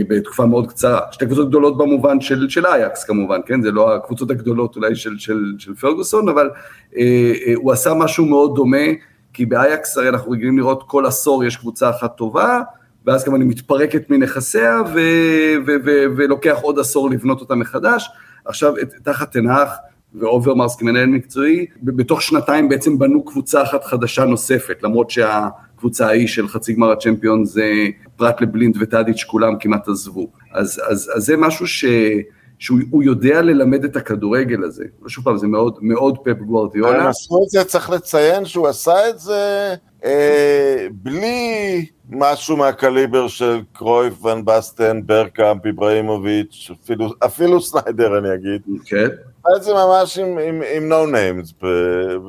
בתקופה 0.08 0.46
מאוד 0.46 0.68
קצרה. 0.68 1.00
שתי 1.12 1.26
קבוצות 1.26 1.50
גדולות 1.50 1.78
במובן 1.78 2.22
של, 2.22 2.50
של 2.50 2.66
אייקס 2.66 3.04
כמובן, 3.04 3.40
כן? 3.46 3.62
זה 3.62 3.72
לא 3.72 3.96
הקבוצות 3.96 4.32
הגדולות 4.32 4.76
אולי 4.76 4.96
של, 4.96 5.18
של, 5.18 5.54
של 5.58 5.74
פרגוסון, 5.76 6.30
אבל 6.30 6.50
אה, 6.98 7.34
אה, 7.48 7.54
הוא 7.56 7.72
עשה 7.72 7.94
משהו 7.94 8.26
מאוד 8.26 8.56
דומה 8.56 8.88
כי 9.34 9.46
באייקס 9.46 9.98
הרי 9.98 10.10
אנחנו 10.10 10.32
רגילים 10.32 10.58
לראות 10.58 10.84
כל 10.88 11.06
עשור 11.06 11.44
יש 11.44 11.58
קבוצה 11.58 11.90
אחת 11.90 12.18
טובה, 12.18 12.62
ואז 13.06 13.24
כמובן 13.24 13.42
היא 13.42 13.50
מתפרקת 13.50 14.10
מנכסיה 14.10 14.82
ו- 14.94 15.56
ו- 15.68 15.76
ו- 15.86 16.06
ולוקח 16.18 16.58
עוד 16.62 16.80
עשור 16.80 17.10
לבנות 17.10 17.42
אותה 17.42 17.56
מחדש. 17.56 18.10
עכשיו 18.46 18.74
תחת 19.04 19.32
תנח 19.32 19.70
ואוברמרס 20.20 20.76
כמנהל 20.76 21.06
מקצועי, 21.06 21.66
בתוך 21.82 22.22
שנתיים 22.22 22.70
בעצם 22.70 23.00
בנו 23.00 23.26
קבוצה 23.26 23.64
אחת 23.64 23.84
חדשה 23.84 24.26
נוספת, 24.26 24.84
למרות 24.84 25.10
שהקבוצה 25.10 26.08
ההיא 26.08 26.28
של 26.28 26.48
חצי 26.48 26.74
גמר 26.74 26.92
הצ'מפיון 26.92 27.46
זה 27.46 27.64
פרט 28.16 28.42
לבלינד 28.42 28.78
וטאדיץ' 28.80 29.24
כולם 29.24 29.54
כמעט 29.60 29.88
עזבו. 29.88 30.28
אז, 30.54 30.82
אז, 30.90 31.12
אז 31.16 31.24
זה 31.24 31.38
משהו 31.38 31.68
ש... 31.68 31.86
שהוא 32.60 33.04
יודע 33.04 33.42
ללמד 33.42 33.84
את 33.84 33.96
הכדורגל 33.96 34.64
הזה. 34.64 34.84
שוב 35.08 35.24
פעם, 35.24 35.38
זה 35.38 35.48
מאוד, 35.48 35.78
מאוד 35.82 36.18
פפ 36.18 36.38
גוורדיולה. 36.38 37.02
הם 37.02 37.08
עשו 37.08 37.44
את 37.44 37.50
זה, 37.50 37.64
צריך 37.64 37.90
לציין 37.90 38.46
שהוא 38.46 38.68
עשה 38.68 39.10
את 39.10 39.20
זה 39.20 39.76
אה, 40.06 40.88
בלי 40.92 41.86
משהו 42.10 42.58
מהקליבר 42.58 43.28
של 43.28 43.62
קרויף, 43.74 44.26
ון 44.26 44.46
בסטן, 44.46 45.02
ברקאמפ, 45.06 45.66
איבראימוביץ', 45.66 46.72
אפילו, 46.84 47.10
אפילו 47.26 47.62
סניידר 47.62 48.18
אני 48.18 48.34
אגיד. 48.34 48.62
כן. 48.86 49.06
Okay. 49.06 49.37
את 49.58 49.64
זה 49.64 49.74
ממש 49.74 50.18
עם, 50.18 50.38
עם, 50.38 50.62
עם 50.76 50.92
no 50.92 51.16
names, 51.16 51.66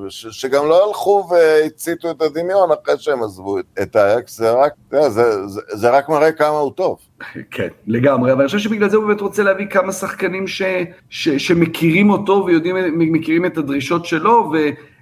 ש, 0.09 0.27
שגם 0.27 0.67
לא 0.67 0.89
הלכו 0.89 1.29
והציתו 1.31 2.11
את 2.11 2.23
הדמיון 2.23 2.69
אחרי 2.73 2.95
שהם 2.99 3.23
עזבו 3.23 3.59
את, 3.59 3.65
את 3.83 3.97
אייקס, 3.97 4.39
זה 4.39 4.51
רק, 4.53 4.73
זה, 4.91 5.11
זה, 5.11 5.47
זה, 5.47 5.61
זה 5.73 5.91
רק 5.91 6.09
מראה 6.09 6.33
כמה 6.33 6.59
הוא 6.59 6.73
טוב. 6.73 6.99
כן, 7.51 7.69
לגמרי, 7.87 8.33
אבל 8.33 8.41
אני 8.41 8.47
חושב 8.47 8.59
שבגלל 8.59 8.89
זה 8.89 8.97
הוא 8.97 9.07
באמת 9.07 9.21
רוצה 9.21 9.43
להביא 9.43 9.67
כמה 9.67 9.93
שחקנים 9.93 10.47
ש, 10.47 10.63
ש, 11.11 11.29
שמכירים 11.29 12.11
אותו 12.11 12.45
ויודעים, 12.47 12.77
מכירים 13.13 13.47
את 13.47 13.59
הדרישות 13.59 14.05
שלו, 14.07 14.53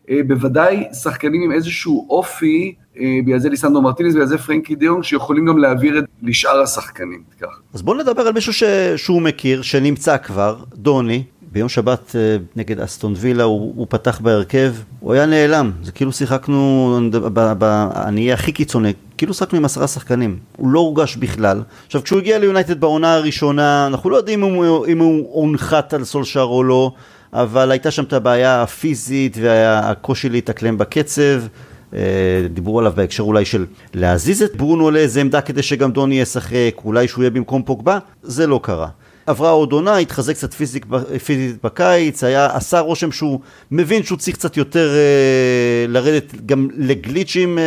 ובוודאי 0.08 0.84
שחקנים 1.02 1.42
עם 1.42 1.52
איזשהו 1.52 2.06
אופי, 2.10 2.74
אה, 2.98 3.18
בגלל 3.26 3.38
זה 3.38 3.48
ליסנדו 3.48 3.82
מרטינס, 3.82 4.14
בגלל 4.14 4.26
זה 4.26 4.38
פרנקי 4.38 4.74
דיון, 4.74 5.02
שיכולים 5.02 5.46
גם 5.46 5.58
להעביר 5.58 5.98
את 5.98 6.04
לשאר 6.22 6.60
השחקנים. 6.60 7.22
כך. 7.40 7.60
אז 7.74 7.82
בואו 7.82 7.96
נדבר 7.96 8.22
על 8.22 8.32
מישהו 8.32 8.52
ש... 8.52 8.62
שהוא 8.96 9.22
מכיר, 9.22 9.62
שנמצא 9.62 10.16
כבר, 10.16 10.56
דוני, 10.74 11.24
ביום 11.52 11.68
שבת 11.68 12.16
אה, 12.16 12.36
נגד 12.56 12.80
אסטון 12.80 13.14
וילה 13.16 13.44
הוא, 13.44 13.72
הוא 13.76 13.86
פתח 13.90 14.20
בהרכב, 14.20 14.74
הוא 15.00 15.12
היה 15.12 15.26
נעלם, 15.26 15.72
זה 15.82 15.92
כאילו 15.92 16.12
שיחקנו, 16.12 16.98
אני 17.96 18.20
אהיה 18.20 18.34
הכי 18.34 18.52
קיצוני, 18.52 18.92
כאילו 19.18 19.34
שיחקנו 19.34 19.58
עם 19.58 19.64
עשרה 19.64 19.86
שחקנים, 19.86 20.38
הוא 20.56 20.68
לא 20.68 20.80
הורגש 20.80 21.16
בכלל. 21.16 21.62
עכשיו 21.86 22.02
כשהוא 22.02 22.18
הגיע 22.18 22.38
ליונייטד 22.38 22.80
בעונה 22.80 23.14
הראשונה, 23.14 23.86
אנחנו 23.86 24.10
לא 24.10 24.16
יודעים 24.16 24.44
אם 24.44 24.54
הוא, 24.54 24.86
אם 24.86 24.98
הוא 24.98 25.28
הונחת 25.32 25.94
על 25.94 26.04
סולשר 26.04 26.42
או 26.42 26.64
לא, 26.64 26.92
אבל 27.32 27.70
הייתה 27.70 27.90
שם 27.90 28.04
את 28.04 28.12
הבעיה 28.12 28.62
הפיזית 28.62 29.36
והקושי 29.40 30.28
להתאקלם 30.28 30.78
בקצב. 30.78 31.42
אה, 31.94 32.00
דיברו 32.54 32.78
עליו 32.78 32.92
בהקשר 32.96 33.22
אולי 33.22 33.44
של 33.44 33.66
להזיז 33.94 34.42
את 34.42 34.56
ברונו 34.56 34.90
לאיזה 34.90 35.20
עמדה 35.20 35.40
כדי 35.40 35.62
שגם 35.62 35.92
דוני 35.92 36.20
ישחק, 36.20 36.74
אולי 36.84 37.08
שהוא 37.08 37.22
יהיה 37.22 37.30
במקום 37.30 37.62
פוגבה, 37.62 37.98
זה 38.22 38.46
לא 38.46 38.60
קרה. 38.62 38.88
עברה 39.26 39.50
עוד 39.50 39.72
עונה, 39.72 39.96
התחזק 39.96 40.34
קצת 40.34 40.54
פיזיק, 40.54 40.86
פיזית 41.24 41.56
בקיץ, 41.64 42.24
היה, 42.24 42.46
עשה 42.56 42.80
רושם 42.80 43.12
שהוא 43.12 43.40
מבין 43.70 44.02
שהוא 44.02 44.18
צריך 44.18 44.36
קצת 44.36 44.56
יותר 44.56 44.88
אה, 44.94 45.86
לרדת 45.88 46.34
גם 46.46 46.68
לגליצ'ים, 46.76 47.58
אה, 47.58 47.64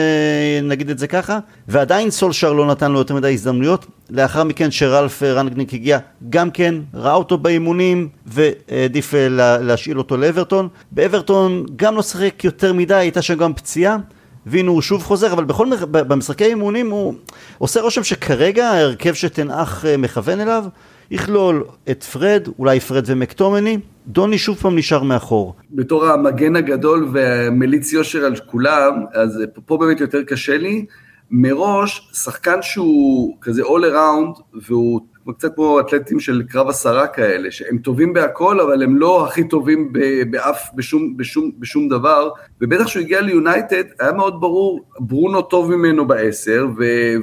נגיד 0.64 0.90
את 0.90 1.00
זה 1.00 1.08
ככה, 1.08 1.40
ועדיין 1.68 2.12
סולשר 2.12 2.54
לא 2.54 2.66
נתן 2.66 2.92
לו 2.92 3.00
יותר 3.00 3.16
מדי 3.16 3.34
הזדמנויות. 3.34 3.86
לאחר 4.10 4.44
מכן 4.44 4.72
שרלף 4.72 5.24
רנגניק 5.24 5.74
הגיע, 5.74 6.00
גם 6.30 6.52
כן, 6.52 6.76
ראה 6.94 7.14
אותו 7.14 7.38
באימונים 7.38 8.08
והעדיף 8.26 9.14
אה, 9.16 9.28
להשאיל 9.62 9.98
אותו 9.98 10.18
לאברטון. 10.18 10.68
באברטון 10.92 11.66
גם 11.76 11.96
לא 11.96 12.02
שחק 12.02 12.44
יותר 12.44 12.74
מדי, 12.74 12.96
הייתה 12.96 13.22
שם 13.22 13.36
גם 13.36 13.54
פציעה. 13.54 13.98
והנה 14.46 14.70
הוא 14.70 14.82
שוב 14.82 15.04
חוזר, 15.04 15.34
אבל 15.34 15.44
בכל, 15.44 15.68
במשחקי 15.92 16.46
אימונים 16.46 16.92
הוא 16.92 17.14
עושה 17.58 17.82
רושם 17.82 18.04
שכרגע 18.04 18.68
ההרכב 18.68 19.14
שתנאך 19.14 19.86
אה, 19.86 19.98
מכוון 19.98 20.40
אליו 20.40 20.66
יכלול 21.12 21.64
את 21.92 22.04
פרד, 22.04 22.48
אולי 22.60 22.80
פרד 22.80 23.04
ומקטומני, 23.08 23.78
דוני 24.08 24.38
שוב 24.38 24.58
פעם 24.58 24.78
נשאר 24.78 25.04
מאחור. 25.04 25.56
בתור 25.72 26.06
המגן 26.06 26.56
הגדול 26.56 27.10
והמליץ 27.14 27.94
יושר 27.94 28.26
על 28.26 28.36
כולם, 28.46 28.94
אז 29.14 29.44
פה 29.66 29.78
באמת 29.78 30.00
יותר 30.00 30.24
קשה 30.24 30.58
לי. 30.58 30.86
מראש, 31.32 32.10
שחקן 32.14 32.62
שהוא 32.62 33.38
כזה 33.42 33.62
all 33.64 33.84
around, 33.94 34.42
והוא 34.68 35.02
קצת 35.34 35.56
כמו 35.56 35.80
אתלטים 35.80 36.20
של 36.20 36.44
קרב 36.50 36.70
עשרה 36.70 37.08
כאלה, 37.08 37.52
שהם 37.52 37.78
טובים 37.78 38.14
בהכל, 38.14 38.60
אבל 38.60 38.84
הם 38.84 38.98
לא 38.98 39.28
הכי 39.28 39.48
טובים 39.48 39.94
באף, 40.30 40.70
בשום, 40.76 41.18
בשום, 41.18 41.52
בשום 41.60 41.90
דבר, 41.90 42.30
ובטח 42.62 42.86
כשהוא 42.86 43.02
הגיע 43.02 43.22
ליונייטד, 43.22 43.84
היה 44.00 44.12
מאוד 44.12 44.42
ברור, 44.42 44.86
ברונו 45.00 45.42
טוב 45.42 45.76
ממנו 45.76 46.08
בעשר, 46.08 46.68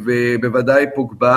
ובוודאי 0.05 0.87
פוגבה 0.95 1.37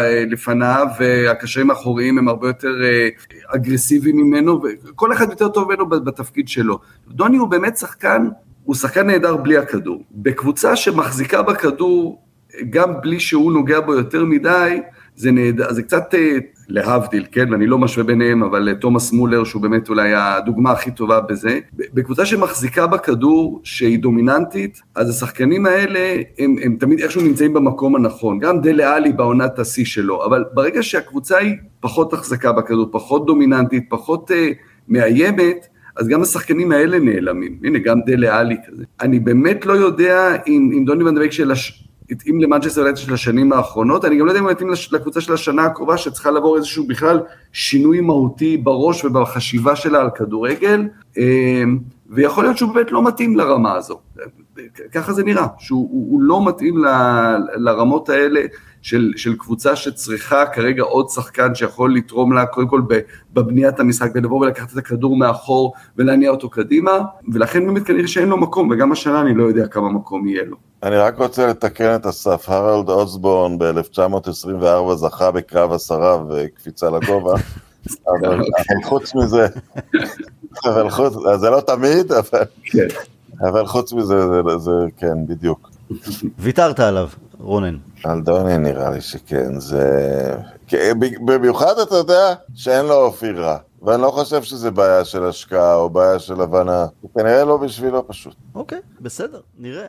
אה, 0.00 0.24
לפניו, 0.30 0.86
והקשרים 1.00 1.70
האחוריים 1.70 2.18
הם 2.18 2.28
הרבה 2.28 2.48
יותר 2.48 2.74
אה, 2.84 3.08
אגרסיביים 3.46 4.16
ממנו, 4.16 4.62
וכל 4.62 5.12
אחד 5.12 5.30
יותר 5.30 5.48
טוב 5.48 5.68
ממנו 5.68 5.88
בתפקיד 5.88 6.48
שלו. 6.48 6.78
דוני 7.08 7.36
הוא 7.36 7.48
באמת 7.48 7.76
שחקן, 7.76 8.28
הוא 8.64 8.74
שחקן 8.74 9.06
נהדר 9.06 9.36
בלי 9.36 9.58
הכדור. 9.58 10.02
בקבוצה 10.10 10.76
שמחזיקה 10.76 11.42
בכדור, 11.42 12.22
גם 12.70 13.00
בלי 13.00 13.20
שהוא 13.20 13.52
נוגע 13.52 13.80
בו 13.80 13.94
יותר 13.94 14.24
מדי, 14.24 14.80
זה 15.20 15.30
נהדר, 15.30 15.72
זה 15.72 15.82
קצת 15.82 16.14
אה, 16.14 16.38
להבדיל, 16.68 17.26
כן, 17.32 17.52
ואני 17.52 17.66
לא 17.66 17.78
משווה 17.78 18.04
ביניהם, 18.04 18.42
אבל 18.42 18.68
אה, 18.68 18.74
תומאס 18.74 19.12
מולר, 19.12 19.44
שהוא 19.44 19.62
באמת 19.62 19.88
אולי 19.88 20.14
הדוגמה 20.14 20.72
הכי 20.72 20.90
טובה 20.90 21.20
בזה, 21.20 21.58
בקבוצה 21.72 22.26
שמחזיקה 22.26 22.86
בכדור, 22.86 23.60
שהיא 23.64 23.98
דומיננטית, 23.98 24.80
אז 24.94 25.10
השחקנים 25.10 25.66
האלה, 25.66 26.22
הם, 26.38 26.56
הם 26.62 26.76
תמיד 26.80 27.00
איכשהו 27.00 27.22
נמצאים 27.22 27.52
במקום 27.52 27.96
הנכון, 27.96 28.38
גם 28.38 28.60
דלה 28.60 28.94
עלי 28.94 29.12
בעונת 29.12 29.58
השיא 29.58 29.84
שלו, 29.84 30.24
אבל 30.24 30.44
ברגע 30.54 30.82
שהקבוצה 30.82 31.38
היא 31.38 31.54
פחות 31.80 32.12
החזקה 32.12 32.52
בכדור, 32.52 32.88
פחות 32.92 33.26
דומיננטית, 33.26 33.84
פחות 33.88 34.30
uh, 34.30 34.34
מאיימת, 34.88 35.66
אז 35.96 36.08
גם 36.08 36.22
השחקנים 36.22 36.72
האלה 36.72 36.98
נעלמים. 36.98 37.58
הנה, 37.64 37.78
גם 37.78 38.00
דלה 38.06 38.38
עלי 38.38 38.56
כזה. 38.68 38.84
אני 39.00 39.20
באמת 39.20 39.66
לא 39.66 39.72
יודע 39.72 40.36
אם, 40.46 40.70
אם 40.76 40.84
דוני 40.84 41.04
ונדבק 41.04 41.32
של 41.32 41.50
הש... 41.50 41.89
התאים 42.10 42.40
למנצ'סטר 42.40 42.80
יונייטד 42.80 43.00
של 43.00 43.14
השנים 43.14 43.52
האחרונות, 43.52 44.04
אני 44.04 44.16
גם 44.16 44.26
לא 44.26 44.30
יודע 44.30 44.40
אם 44.40 44.44
הוא 44.44 44.52
מתאים 44.52 44.70
לקבוצה 44.92 45.20
של 45.20 45.32
השנה 45.32 45.64
הקרובה 45.64 45.96
שצריכה 45.96 46.30
לעבור 46.30 46.56
איזשהו 46.56 46.86
בכלל 46.86 47.20
שינוי 47.52 48.00
מהותי 48.00 48.56
בראש 48.56 49.04
ובחשיבה 49.04 49.76
שלה 49.76 50.00
על 50.00 50.10
כדורגל, 50.14 50.88
אמ, 51.16 51.78
ויכול 52.10 52.44
להיות 52.44 52.58
שהוא 52.58 52.74
באמת 52.74 52.92
לא 52.92 53.02
מתאים 53.04 53.36
לרמה 53.36 53.74
הזו, 53.74 54.00
ככה 54.92 55.12
זה 55.12 55.24
נראה, 55.24 55.46
שהוא 55.58 55.88
הוא 55.90 56.22
לא 56.22 56.48
מתאים 56.48 56.78
ל, 56.78 56.86
לרמות 57.56 58.08
האלה, 58.08 58.40
של, 58.82 59.12
של 59.16 59.36
קבוצה 59.36 59.76
שצריכה 59.76 60.46
כרגע 60.46 60.82
עוד 60.82 61.08
שחקן 61.08 61.54
שיכול 61.54 61.94
לתרום 61.94 62.32
לה 62.32 62.46
קודם 62.46 62.68
כל 62.68 62.82
בבניית 63.32 63.80
המשחק 63.80 64.10
ולבוא 64.14 64.40
ולקחת 64.40 64.72
את 64.72 64.76
הכדור 64.76 65.16
מאחור 65.16 65.72
ולהניע 65.96 66.30
אותו 66.30 66.50
קדימה 66.50 66.98
ולכן 67.32 67.66
באמת 67.66 67.82
כנראה 67.82 68.08
שאין 68.08 68.28
לו 68.28 68.36
מקום 68.36 68.70
וגם 68.70 68.92
השנה 68.92 69.20
אני 69.20 69.34
לא 69.34 69.44
יודע 69.44 69.66
כמה 69.66 69.88
מקום 69.92 70.28
יהיה 70.28 70.44
לו. 70.44 70.69
אני 70.82 70.96
רק 70.96 71.18
רוצה 71.18 71.46
לתקן 71.46 71.94
את 71.94 72.06
אסף, 72.06 72.48
הרלד 72.48 72.88
אוסבורן 72.88 73.58
ב-1924 73.58 74.94
זכה 74.94 75.30
בקרב 75.30 75.72
עשרה 75.72 76.18
וקפיצה 76.28 76.90
לגובה, 76.90 77.34
אבל 78.08 78.40
חוץ 78.84 79.14
מזה, 79.14 79.46
אבל 80.64 80.90
חוץ, 80.90 81.14
זה 81.40 81.50
לא 81.50 81.60
תמיד, 81.60 82.12
אבל, 82.12 82.44
כן. 82.64 82.86
אבל 83.48 83.66
חוץ 83.66 83.92
מזה, 83.92 84.26
זה, 84.26 84.58
זה 84.58 84.70
כן, 84.96 85.26
בדיוק. 85.26 85.70
ויתרת 86.38 86.80
עליו, 86.80 87.08
רונן. 87.38 87.76
על 88.04 88.20
דוני 88.20 88.58
נראה 88.58 88.90
לי 88.90 89.00
שכן, 89.00 89.60
זה... 89.60 90.34
במיוחד 91.24 91.78
אתה 91.82 91.94
יודע 91.94 92.34
שאין 92.54 92.86
לו 92.86 92.94
אופי 92.94 93.30
רע. 93.30 93.56
ואני 93.82 94.02
לא 94.02 94.10
חושב 94.10 94.42
שזה 94.42 94.70
בעיה 94.70 95.04
של 95.04 95.24
השקעה 95.24 95.74
או 95.74 95.90
בעיה 95.90 96.18
של 96.18 96.40
הבנה, 96.40 96.86
זה 97.02 97.08
כנראה 97.14 97.44
לא 97.44 97.56
בשבילו 97.56 98.08
פשוט. 98.08 98.34
אוקיי, 98.54 98.78
בסדר, 99.00 99.40
נראה. 99.58 99.86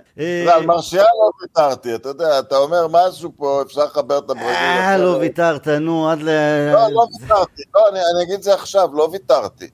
על 0.54 0.65
מרשיאל 0.65 1.01
לא 1.04 1.32
ויתרתי, 1.41 1.95
אתה 1.95 2.10
יודע, 2.10 2.39
אתה 2.39 2.58
אומר 2.58 2.88
משהו 2.91 3.32
פה, 3.38 3.62
אפשר 3.62 3.86
לחבר 3.86 4.17
את 4.17 4.30
הברזיל. 4.30 4.47
אה, 4.47 4.97
לא 4.97 5.17
ויתרת, 5.19 5.67
נו, 5.67 6.10
עד 6.10 6.21
ל... 6.21 6.30
לא, 6.73 6.88
לא 6.91 7.08
ויתרתי, 7.21 7.63
לא, 7.75 7.82
אני 7.89 8.23
אגיד 8.23 8.34
את 8.34 8.43
זה 8.43 8.54
עכשיו, 8.54 8.89
לא 8.93 9.10
ויתרתי. 9.12 9.69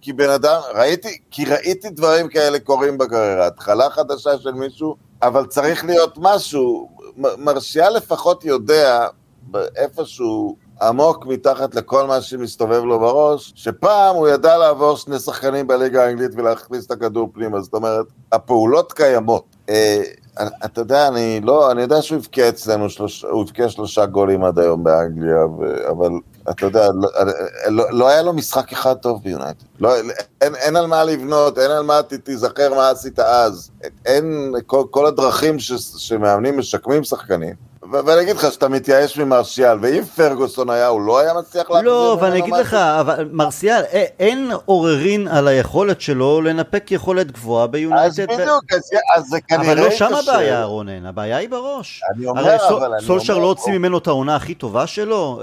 כי 0.00 0.12
בן 0.12 0.30
אדם, 0.30 0.60
ראיתי, 0.74 1.18
כי 1.30 1.44
ראיתי 1.44 1.90
דברים 1.90 2.28
כאלה 2.28 2.58
קורים 2.58 2.98
בקריירה, 2.98 3.46
התחלה 3.46 3.90
חדשה 3.90 4.38
של 4.38 4.52
מישהו, 4.52 4.96
אבל 5.22 5.46
צריך 5.46 5.84
להיות 5.84 6.14
משהו, 6.16 6.90
מרשיאל 7.16 7.92
לפחות 7.96 8.44
יודע, 8.44 9.06
איפשהו... 9.76 10.65
עמוק 10.82 11.26
מתחת 11.26 11.74
לכל 11.74 12.06
מה 12.06 12.20
שמסתובב 12.20 12.84
לו 12.84 13.00
בראש, 13.00 13.52
שפעם 13.56 14.16
הוא 14.16 14.28
ידע 14.28 14.58
לעבור 14.58 14.96
שני 14.96 15.18
שחקנים 15.18 15.66
בליגה 15.66 16.04
האנגלית 16.04 16.30
ולהכניס 16.34 16.86
את 16.86 16.90
הכדור 16.90 17.30
פנימה, 17.34 17.60
זאת 17.60 17.74
אומרת, 17.74 18.06
הפעולות 18.32 18.92
קיימות. 18.92 19.44
אה, 19.68 20.02
אתה 20.64 20.80
יודע, 20.80 21.08
אני 21.08 21.40
לא, 21.44 21.70
אני 21.70 21.82
יודע 21.82 22.02
שהוא 22.02 22.18
הבקיע 22.18 22.48
אצלנו, 22.48 22.90
שלוש, 22.90 23.24
הוא 23.24 23.42
הבקיע 23.42 23.68
שלושה 23.68 24.06
גולים 24.06 24.44
עד 24.44 24.58
היום 24.58 24.84
באנגליה, 24.84 25.44
אבל 25.90 26.10
אתה 26.50 26.66
יודע, 26.66 26.88
לא, 26.94 27.08
לא, 27.68 27.84
לא 27.90 28.08
היה 28.08 28.22
לו 28.22 28.32
משחק 28.32 28.72
אחד 28.72 28.94
טוב 28.94 29.22
ביונייטד. 29.22 29.64
לא, 29.80 29.94
אין, 30.40 30.54
אין 30.54 30.76
על 30.76 30.86
מה 30.86 31.04
לבנות, 31.04 31.58
אין 31.58 31.70
על 31.70 31.82
מה 31.82 32.00
תיזכר 32.24 32.74
מה 32.74 32.90
עשית 32.90 33.18
אז. 33.18 33.70
אין 34.06 34.54
כל, 34.66 34.84
כל 34.90 35.06
הדרכים 35.06 35.58
ש, 35.58 35.72
שמאמנים 35.96 36.58
משקמים 36.58 37.04
שחקנים. 37.04 37.54
ואני 37.92 38.20
אגיד 38.22 38.36
לך 38.36 38.52
שאתה 38.52 38.68
מתייאש 38.68 39.18
ממרשיאל, 39.18 39.78
ואם 39.82 40.04
פרגוסון 40.04 40.70
היה, 40.70 40.86
הוא 40.86 41.00
לא 41.00 41.18
היה 41.18 41.34
מצליח 41.34 41.70
להחזיר 41.70 41.90
לא, 41.90 42.18
ואני 42.20 42.38
אגיד 42.38 42.54
לך, 42.54 42.74
אבל 42.74 43.28
מרשיאל, 43.32 43.82
אין 44.18 44.50
עוררין 44.64 45.28
על 45.28 45.48
היכולת 45.48 46.00
שלו 46.00 46.40
לנפק 46.40 46.90
יכולת 46.90 47.32
גבוהה 47.32 47.66
ביונייטד. 47.66 48.30
אז 48.30 48.38
בדיוק, 48.40 48.64
אז 49.16 49.24
זה 49.26 49.40
כנראה 49.40 49.72
אבל 49.72 49.80
לא 49.80 49.90
שם 49.90 50.14
הבעיה, 50.14 50.64
רונן, 50.64 51.06
הבעיה 51.06 51.36
היא 51.36 51.48
בראש. 51.48 52.02
אני 52.14 52.26
אומר, 52.26 52.40
אבל 52.42 52.70
אני 52.70 52.86
אומר... 52.86 53.00
סולשר 53.00 53.38
לא 53.38 53.46
הוציא 53.46 53.72
ממנו 53.72 53.98
את 53.98 54.06
העונה 54.06 54.36
הכי 54.36 54.54
טובה 54.54 54.86
שלו, 54.86 55.40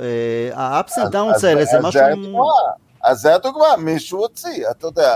ה 0.54 0.65
ups 0.65 0.98
and 0.98 1.12
downs 1.12 1.44
האלה 1.44 1.66
זה 1.66 1.80
משהו... 1.80 2.02
אז 3.04 3.18
זה 3.22 3.36
הדוגמה, 3.36 3.68
מישהו 3.78 4.20
הוציא, 4.20 4.70
אתה 4.72 4.88
יודע, 4.88 5.16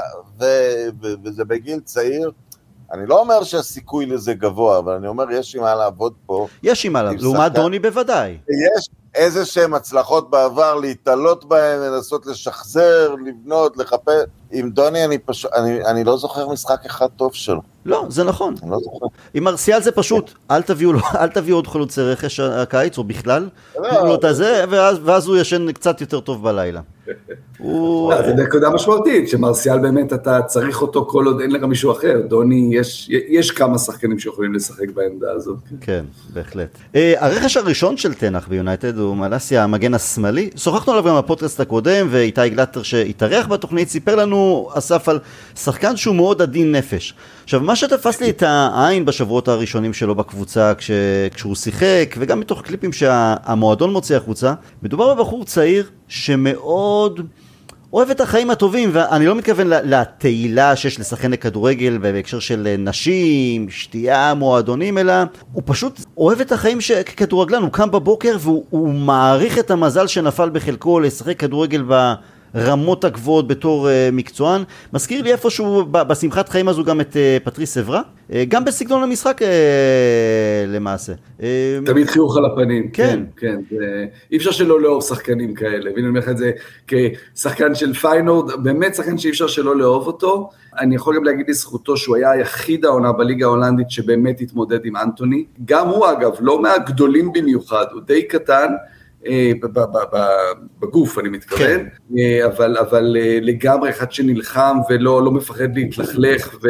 וזה 1.23 1.45
בגיל 1.45 1.79
צעיר. 1.79 2.31
אני 2.91 3.05
לא 3.07 3.19
אומר 3.19 3.43
שהסיכוי 3.43 4.05
לזה 4.05 4.33
גבוה, 4.33 4.79
אבל 4.79 4.93
אני 4.93 5.07
אומר, 5.07 5.31
יש 5.31 5.55
עם 5.55 5.61
מה 5.61 5.75
לעבוד 5.75 6.13
פה. 6.25 6.47
יש 6.63 6.85
עם 6.85 6.93
מה 6.93 7.03
לעבוד, 7.03 7.21
לעומת 7.21 7.51
דוני 7.51 7.79
בוודאי. 7.79 8.37
יש 8.49 8.89
איזה 9.15 9.45
שהן 9.45 9.73
הצלחות 9.73 10.29
בעבר, 10.29 10.75
להתעלות 10.75 11.45
בהן, 11.45 11.79
לנסות 11.79 12.25
לשחזר, 12.25 13.15
לבנות, 13.25 13.77
לחפש. 13.77 14.23
עם 14.51 14.69
דוני 14.69 15.05
אני 15.05 15.17
פשוט, 15.17 15.51
אני, 15.53 15.85
אני 15.85 16.03
לא 16.03 16.17
זוכר 16.17 16.49
משחק 16.49 16.85
אחד 16.85 17.07
טוב 17.15 17.33
שלו. 17.33 17.61
לא, 17.85 18.05
זה 18.09 18.23
נכון. 18.23 18.55
אני 18.63 18.71
לא 18.71 18.77
זוכר. 18.83 19.05
עם 19.33 19.43
מרסיאל 19.43 19.81
זה 19.81 19.91
פשוט, 19.91 20.31
אל 20.51 20.61
תביאו, 20.61 20.91
אל 21.21 21.27
תביאו 21.27 21.57
עוד 21.57 21.67
חלוצי 21.67 22.01
רכש 22.01 22.39
הקיץ, 22.39 22.97
או 22.97 23.03
בכלל, 23.03 23.49
לא. 23.75 24.19
ואז, 24.69 24.99
ואז 25.03 25.27
הוא 25.27 25.37
ישן 25.37 25.71
קצת 25.71 26.01
יותר 26.01 26.19
טוב 26.19 26.43
בלילה. 26.43 26.81
לא, 27.59 28.21
זה 28.25 28.33
נקודה 28.33 28.69
משמעותית, 28.69 29.29
שמרסיאל 29.29 29.79
באמת 29.79 30.13
אתה 30.13 30.41
צריך 30.41 30.81
אותו 30.81 31.05
כל 31.05 31.25
עוד 31.25 31.41
אין 31.41 31.51
לך 31.51 31.63
מישהו 31.63 31.91
אחר, 31.91 32.21
דוני, 32.27 32.69
יש, 32.71 33.09
יש 33.09 33.51
כמה 33.51 33.77
שחקנים 33.77 34.19
שיכולים 34.19 34.53
לשחק 34.53 34.89
בעמדה 34.93 35.31
הזאת. 35.31 35.57
כן, 35.81 36.05
בהחלט. 36.33 36.77
אה, 36.95 37.13
הרכש 37.17 37.57
הראשון 37.57 37.97
של 37.97 38.13
תנח 38.13 38.47
ביונייטד 38.47 38.97
הוא 38.97 39.15
מלאסיה 39.15 39.63
המגן 39.63 39.93
השמאלי, 39.93 40.49
שוחחנו 40.55 40.93
עליו 40.93 41.05
גם 41.05 41.17
בפודקאסט 41.17 41.59
הקודם, 41.59 42.07
ואיתי 42.09 42.49
גלטר 42.49 42.83
שהתארח 42.83 43.47
בתוכנית 43.47 43.89
סיפר 43.89 44.15
לנו, 44.15 44.36
אסף, 44.73 45.09
על 45.09 45.19
שחקן 45.55 45.97
שהוא 45.97 46.15
מאוד 46.15 46.41
עדין 46.41 46.71
נפש. 46.71 47.13
עכשיו, 47.43 47.61
מה 47.61 47.75
שתפס 47.75 48.21
לי 48.21 48.29
את 48.29 48.43
העין 48.45 49.05
בשבועות 49.05 49.47
הראשונים 49.47 49.93
שלו 49.93 50.15
בקבוצה, 50.15 50.73
כש, 50.75 50.91
כשהוא 51.33 51.55
שיחק, 51.55 52.15
וגם 52.17 52.39
מתוך 52.39 52.61
קליפים 52.61 52.93
שהמועדון 52.93 53.93
מוציא 53.93 54.17
החוצה, 54.17 54.53
מדובר 54.83 55.13
בבחור 55.13 55.45
צעיר 55.45 55.89
שמאוד... 56.07 57.21
אוהב 57.93 58.09
את 58.09 58.21
החיים 58.21 58.49
הטובים, 58.49 58.89
ואני 58.93 59.25
לא 59.25 59.35
מתכוון 59.35 59.67
לתהילה 59.67 60.75
שיש 60.75 60.99
לשחקן 60.99 61.31
לכדורגל 61.31 61.97
בהקשר 61.97 62.39
של 62.39 62.75
נשים, 62.79 63.69
שתייה, 63.69 64.33
מועדונים, 64.33 64.97
אלא 64.97 65.13
הוא 65.53 65.63
פשוט 65.65 66.01
אוהב 66.17 66.41
את 66.41 66.51
החיים 66.51 66.81
ש... 66.81 66.91
ככדורגלן, 66.91 67.61
הוא 67.61 67.71
קם 67.71 67.91
בבוקר 67.91 68.37
והוא 68.39 68.93
מעריך 68.93 69.59
את 69.59 69.71
המזל 69.71 70.07
שנפל 70.07 70.49
בחלקו 70.49 70.99
לשחק 70.99 71.39
כדורגל 71.39 71.83
ב... 71.87 72.13
הרמות 72.57 73.03
הגבוהות 73.03 73.47
בתור 73.47 73.87
uh, 73.87 74.15
מקצוען. 74.15 74.63
מזכיר 74.93 75.21
לי 75.21 75.31
איפשהו 75.31 75.85
בשמחת 75.91 76.49
חיים 76.49 76.67
הזו 76.67 76.83
גם 76.83 77.01
את 77.01 77.13
uh, 77.13 77.45
פטריס 77.45 77.77
אברה, 77.77 78.01
uh, 78.01 78.33
גם 78.47 78.65
בסגנון 78.65 79.03
המשחק 79.03 79.41
למעשה. 80.67 81.13
תמיד 81.85 82.07
חיוך 82.07 82.37
על 82.37 82.45
הפנים, 82.45 82.89
כן. 82.93 83.23
כן, 83.37 83.59
כן. 83.69 83.77
אי 84.31 84.37
אפשר 84.37 84.51
שלא 84.51 84.81
לאהוב 84.81 85.03
שחקנים 85.03 85.53
כאלה, 85.53 85.85
והנה 85.85 85.99
אני 85.99 86.07
אומר 86.07 86.19
לך 86.19 86.29
את 86.29 86.37
זה 86.37 86.51
כשחקן 86.87 87.75
של 87.75 87.93
פיינורד, 87.93 88.63
באמת 88.63 88.95
שחקן 88.95 89.17
שאי 89.17 89.29
אפשר 89.29 89.47
שלא 89.47 89.75
לאהוב 89.75 90.07
אותו. 90.07 90.49
אני 90.79 90.95
יכול 90.95 91.15
גם 91.15 91.23
להגיד 91.23 91.49
לזכותו 91.49 91.97
שהוא 91.97 92.15
היה 92.15 92.31
היחיד 92.31 92.85
העונה 92.85 93.11
בליגה 93.11 93.45
ההולנדית 93.45 93.91
שבאמת 93.91 94.41
התמודד 94.41 94.85
עם 94.85 94.97
אנטוני. 94.97 95.45
גם 95.65 95.87
הוא 95.87 96.11
אגב, 96.11 96.31
לא 96.39 96.61
מהגדולים 96.61 97.33
במיוחד, 97.33 97.85
הוא 97.93 98.01
די 98.01 98.27
קטן. 98.27 98.67
אה, 99.25 99.51
בגוף 100.79 101.19
אני 101.19 101.29
מתכוון, 101.29 101.67
כן. 101.67 101.85
אה, 102.17 102.45
אבל, 102.45 102.77
אבל 102.77 103.17
אה, 103.19 103.39
לגמרי 103.41 103.89
אחד 103.89 104.11
שנלחם 104.11 104.77
ולא 104.89 105.25
לא 105.25 105.31
מפחד 105.31 105.77
להתלכלך 105.77 106.57
ו, 106.63 106.67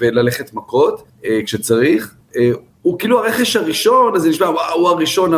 וללכת 0.00 0.54
מכות 0.54 1.02
כשצריך. 1.44 2.14
הוא 2.82 2.98
כאילו 2.98 3.24
הרכש 3.24 3.56
הראשון, 3.56 4.16
אז 4.16 4.22
זה 4.22 4.28
נשמע, 4.28 4.46
הוא 4.46 4.88
הראשון, 4.88 5.32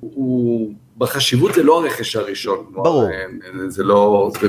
הוא, 0.00 0.74
בחשיבות 0.98 1.54
זה 1.54 1.62
לא 1.62 1.80
הרכש 1.82 2.16
הראשון. 2.16 2.64
ברור. 2.70 3.08
זה 3.68 3.84
לא, 3.84 4.30
זה 4.40 4.48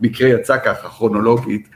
במקרה 0.00 0.28
יצא 0.28 0.56
ככה, 0.58 0.88
כרונולוגית. 0.88 1.68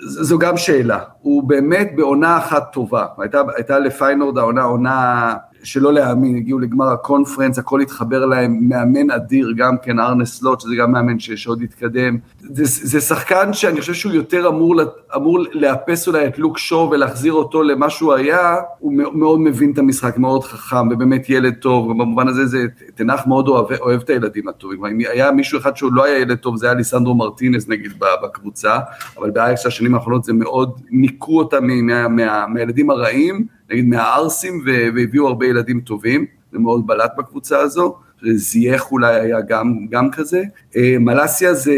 זו 0.00 0.38
גם 0.38 0.56
שאלה. 0.56 0.98
הוא 1.22 1.48
באמת 1.48 1.90
בעונה 1.96 2.38
אחת 2.38 2.72
טובה. 2.72 3.06
הייתה, 3.18 3.42
הייתה 3.56 3.78
לפיינורד 3.78 4.38
העונה 4.38 4.62
עונה 4.62 5.34
שלא 5.62 5.92
להאמין, 5.92 6.36
הגיעו 6.36 6.58
לגמר 6.58 6.88
הקונפרנס, 6.88 7.58
הכל 7.58 7.80
התחבר 7.80 8.26
להם, 8.26 8.58
מאמן 8.68 9.10
אדיר, 9.10 9.52
גם 9.56 9.76
כן 9.82 9.98
ארנה 9.98 10.24
סלוט, 10.24 10.60
שזה 10.60 10.74
גם 10.78 10.92
מאמן 10.92 11.18
שעוד 11.18 11.62
התקדם. 11.62 12.18
זה, 12.40 12.64
זה 12.64 13.00
שחקן 13.00 13.52
שאני 13.52 13.80
חושב 13.80 13.94
שהוא 13.94 14.12
יותר 14.12 14.48
אמור, 14.48 14.74
אמור 15.16 15.38
לאפס 15.52 16.08
אולי 16.08 16.26
את 16.26 16.38
לוק 16.38 16.58
שואו 16.58 16.90
ולהחזיר 16.90 17.32
אותו 17.32 17.62
למה 17.62 17.90
שהוא 17.90 18.14
היה, 18.14 18.56
הוא 18.78 18.92
מאוד 18.92 19.40
מבין 19.40 19.72
את 19.72 19.78
המשחק, 19.78 20.18
מאוד 20.18 20.44
חכם, 20.44 20.88
ובאמת 20.88 21.30
ילד 21.30 21.54
טוב, 21.54 21.88
ובמובן 21.88 22.28
הזה 22.28 22.46
זה, 22.46 22.66
תנח 22.94 23.26
מאוד 23.26 23.48
אוהב, 23.48 23.66
אוהב 23.80 24.00
את 24.00 24.10
הילדים 24.10 24.48
הטובים. 24.48 24.84
אם 24.84 24.98
היה 25.12 25.32
מישהו 25.32 25.58
אחד 25.58 25.76
שהוא 25.76 25.92
לא 25.92 26.04
היה 26.04 26.18
ילד 26.18 26.38
טוב, 26.38 26.56
זה 26.56 26.66
היה 26.66 26.74
ליסנדרו 26.74 27.14
מרטינס 27.14 27.68
נגיד 27.68 27.92
בקבוצה, 28.22 28.78
אבל 29.18 29.30
באייקס 29.30 29.66
השנים 29.66 29.94
האחרונות 29.94 30.24
זה 30.24 30.32
מאוד, 30.32 30.80
ניקו 30.90 31.38
אותה 31.38 31.60
מה, 31.60 32.08
מה, 32.08 32.46
מהילדים 32.46 32.90
הרעים. 32.90 33.57
נגיד 33.70 33.84
מהערסים 33.84 34.62
והביאו 34.66 35.26
הרבה 35.26 35.46
ילדים 35.46 35.80
טובים, 35.80 36.26
זה 36.52 36.58
מאוד 36.58 36.86
בלט 36.86 37.12
בקבוצה 37.18 37.58
הזו, 37.58 37.96
זייח 38.34 38.92
אולי 38.92 39.20
היה 39.20 39.40
גם, 39.40 39.86
גם 39.90 40.10
כזה. 40.10 40.42
אה, 40.76 40.96
מלאסיה 41.00 41.54
זה, 41.54 41.72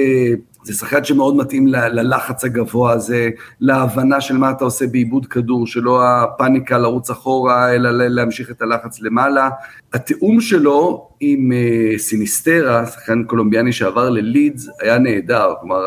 זה 0.62 0.74
שחקן 0.74 1.04
שמאוד 1.04 1.36
מתאים 1.36 1.66
ללחץ 1.66 2.44
הגבוה 2.44 2.92
הזה, 2.92 3.30
להבנה 3.60 4.20
של 4.20 4.36
מה 4.36 4.50
אתה 4.50 4.64
עושה 4.64 4.86
בעיבוד 4.86 5.26
כדור, 5.26 5.66
שלא 5.66 6.02
הפאניקה 6.04 6.78
לרוץ 6.78 7.10
אחורה, 7.10 7.74
אלא 7.74 7.90
להמשיך 7.90 8.50
את 8.50 8.62
הלחץ 8.62 9.00
למעלה. 9.00 9.48
התיאום 9.92 10.40
שלו 10.40 11.08
עם 11.20 11.52
uh, 11.52 11.98
סיניסטרה, 11.98 12.86
שחקן 12.86 13.24
קולומביאני 13.24 13.72
שעבר 13.72 14.10
ללידס, 14.10 14.68
היה 14.80 14.98
נהדר, 14.98 15.52
כלומר 15.60 15.82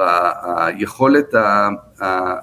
היכולת 0.57 1.33
ה... 1.35 1.69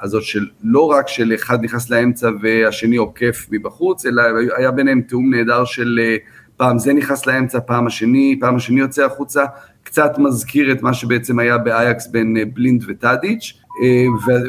הזאת 0.02 0.22
של 0.22 0.46
לא 0.62 0.90
רק 0.90 1.08
של 1.08 1.34
אחד 1.34 1.64
נכנס 1.64 1.90
לאמצע 1.90 2.28
והשני 2.42 2.96
עוקף 2.96 3.46
מבחוץ, 3.50 4.06
אלא 4.06 4.22
היה 4.56 4.70
ביניהם 4.70 5.00
תיאום 5.00 5.34
נהדר 5.34 5.64
של 5.64 5.98
אה, 6.02 6.16
פעם 6.56 6.78
זה 6.78 6.92
נכנס 6.92 7.26
לאמצע, 7.26 7.58
פעם 7.60 7.86
השני, 7.86 8.36
פעם 8.40 8.56
השני 8.56 8.80
יוצא 8.80 9.04
החוצה, 9.04 9.44
קצת 9.90 10.18
מזכיר 10.18 10.72
את 10.72 10.82
מה 10.82 10.94
שבעצם 10.94 11.38
היה 11.38 11.58
באייקס 11.58 12.06
בין 12.06 12.36
אה, 12.36 12.42
בלינד 12.54 12.84
וטאדיץ', 12.88 13.52
אה, 13.82 14.04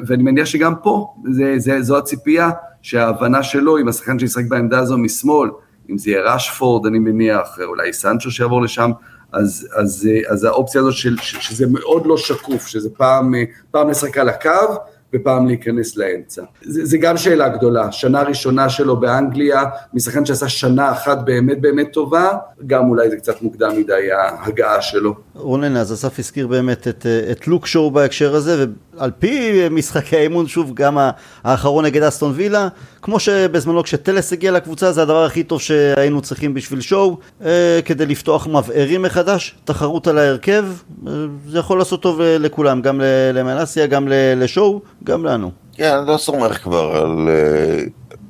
ואני 0.08 0.24
מניח 0.24 0.46
שגם 0.46 0.74
פה, 0.84 1.14
זה, 1.32 1.54
זה, 1.58 1.82
זו 1.82 1.98
הציפייה, 1.98 2.50
שההבנה 2.82 3.44
שלו 3.44 3.78
עם 3.78 3.88
השחקן 3.88 4.20
שישחק 4.20 4.44
בעמדה 4.50 4.80
הזו 4.80 4.98
משמאל, 4.98 5.50
אם 5.90 5.98
זה 5.98 6.12
יהיה 6.12 6.34
ראשפורד 6.34 6.86
אני 6.86 7.00
מניח, 7.00 7.60
אולי 7.64 7.94
סנצ'ו 7.94 8.32
שיעבור 8.32 8.62
לשם, 8.62 8.92
אז, 9.32 9.68
אז, 9.76 10.10
אז 10.30 10.44
האופציה 10.44 10.82
הזאת 10.82 10.94
של, 10.94 11.18
שזה 11.18 11.66
מאוד 11.68 12.06
לא 12.06 12.18
שקוף, 12.18 12.68
שזה 12.68 12.90
פעם, 12.98 13.34
פעם 13.72 13.90
לשחק 13.90 14.18
על 14.18 14.30
הקו, 14.30 14.76
ופעם 15.14 15.48
להיכנס 15.48 15.98
לאמצע. 15.98 16.42
זה, 16.62 16.86
זה 16.86 16.98
גם 16.98 17.18
שאלה 17.18 17.50
גדולה, 17.50 17.92
שנה 17.92 18.22
ראשונה 18.22 18.70
שלו 18.70 18.98
באנגליה, 19.00 19.64
משחקן 19.94 20.26
שעשה 20.26 20.50
שנה 20.50 20.92
אחת 20.92 21.18
באמת 21.26 21.62
באמת 21.62 21.94
טובה, 21.94 22.32
גם 22.68 22.90
אולי 22.90 23.10
זה 23.10 23.18
קצת 23.18 23.42
מוקדם 23.42 23.72
מדי 23.78 24.10
ההגעה 24.12 24.82
שלו. 24.82 25.16
רונן, 25.36 25.78
אז 25.78 25.94
אסף 25.94 26.20
הזכיר 26.20 26.48
באמת 26.48 26.88
את, 26.88 27.06
את 27.32 27.48
לוק 27.48 27.68
שואו 27.68 27.92
בהקשר 27.92 28.36
הזה, 28.36 28.66
ועל 29.02 29.12
פי 29.20 29.70
משחקי 29.72 30.18
האימון, 30.18 30.48
שוב, 30.48 30.74
גם 30.74 30.98
האחרון 31.44 31.86
נגד 31.86 32.04
אסטון 32.04 32.32
וילה, 32.36 32.68
כמו 33.02 33.20
שבזמנו 33.20 33.84
כשטלס 33.84 34.34
הגיע 34.34 34.52
לקבוצה, 34.52 34.92
זה 34.92 35.02
הדבר 35.02 35.26
הכי 35.26 35.44
טוב 35.44 35.62
שהיינו 35.62 36.22
צריכים 36.22 36.54
בשביל 36.54 36.82
שואו, 36.82 37.18
אה, 37.46 37.80
כדי 37.86 38.06
לפתוח 38.06 38.48
מבערים 38.48 39.02
מחדש, 39.02 39.56
תחרות 39.64 40.08
על 40.08 40.18
ההרכב, 40.18 40.66
אה, 41.08 41.12
זה 41.48 41.60
יכול 41.60 41.78
לעשות 41.78 42.02
טוב 42.02 42.22
לכולם, 42.22 42.82
גם 42.82 43.02
למנסיה, 43.34 43.88
גם 43.88 44.08
לשואו. 44.36 44.82
גם 45.04 45.26
לנו. 45.26 45.52
כן, 45.74 45.98
אני 45.98 46.08
לא 46.08 46.18
סומך 46.18 46.58
כבר 46.64 46.98
על, 46.98 47.30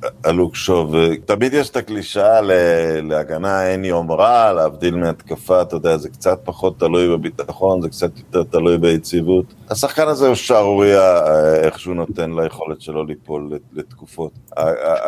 אה, 0.04 0.08
על 0.22 0.34
לוקשו, 0.34 0.88
ותמיד 0.92 1.54
יש 1.54 1.70
את 1.70 1.76
הקלישאה 1.76 2.40
להגנה 3.02 3.66
אין 3.66 3.84
יום 3.84 4.12
רע, 4.12 4.52
להבדיל 4.52 4.96
מהתקפה, 4.96 5.62
אתה 5.62 5.76
יודע, 5.76 5.96
זה 5.96 6.08
קצת 6.08 6.40
פחות 6.44 6.78
תלוי 6.78 7.08
בביטחון, 7.08 7.82
זה 7.82 7.88
קצת 7.88 8.10
יותר 8.18 8.42
תלוי 8.42 8.78
ביציבות. 8.78 9.44
השחקן 9.70 10.08
הזה 10.08 10.26
הוא 10.26 10.34
שערוריה, 10.34 11.18
אה, 11.18 11.54
איך 11.54 11.78
שהוא 11.78 11.94
נותן 11.94 12.30
ליכולת 12.40 12.80
שלו 12.80 13.04
ליפול 13.04 13.52
לתקופות. 13.72 14.32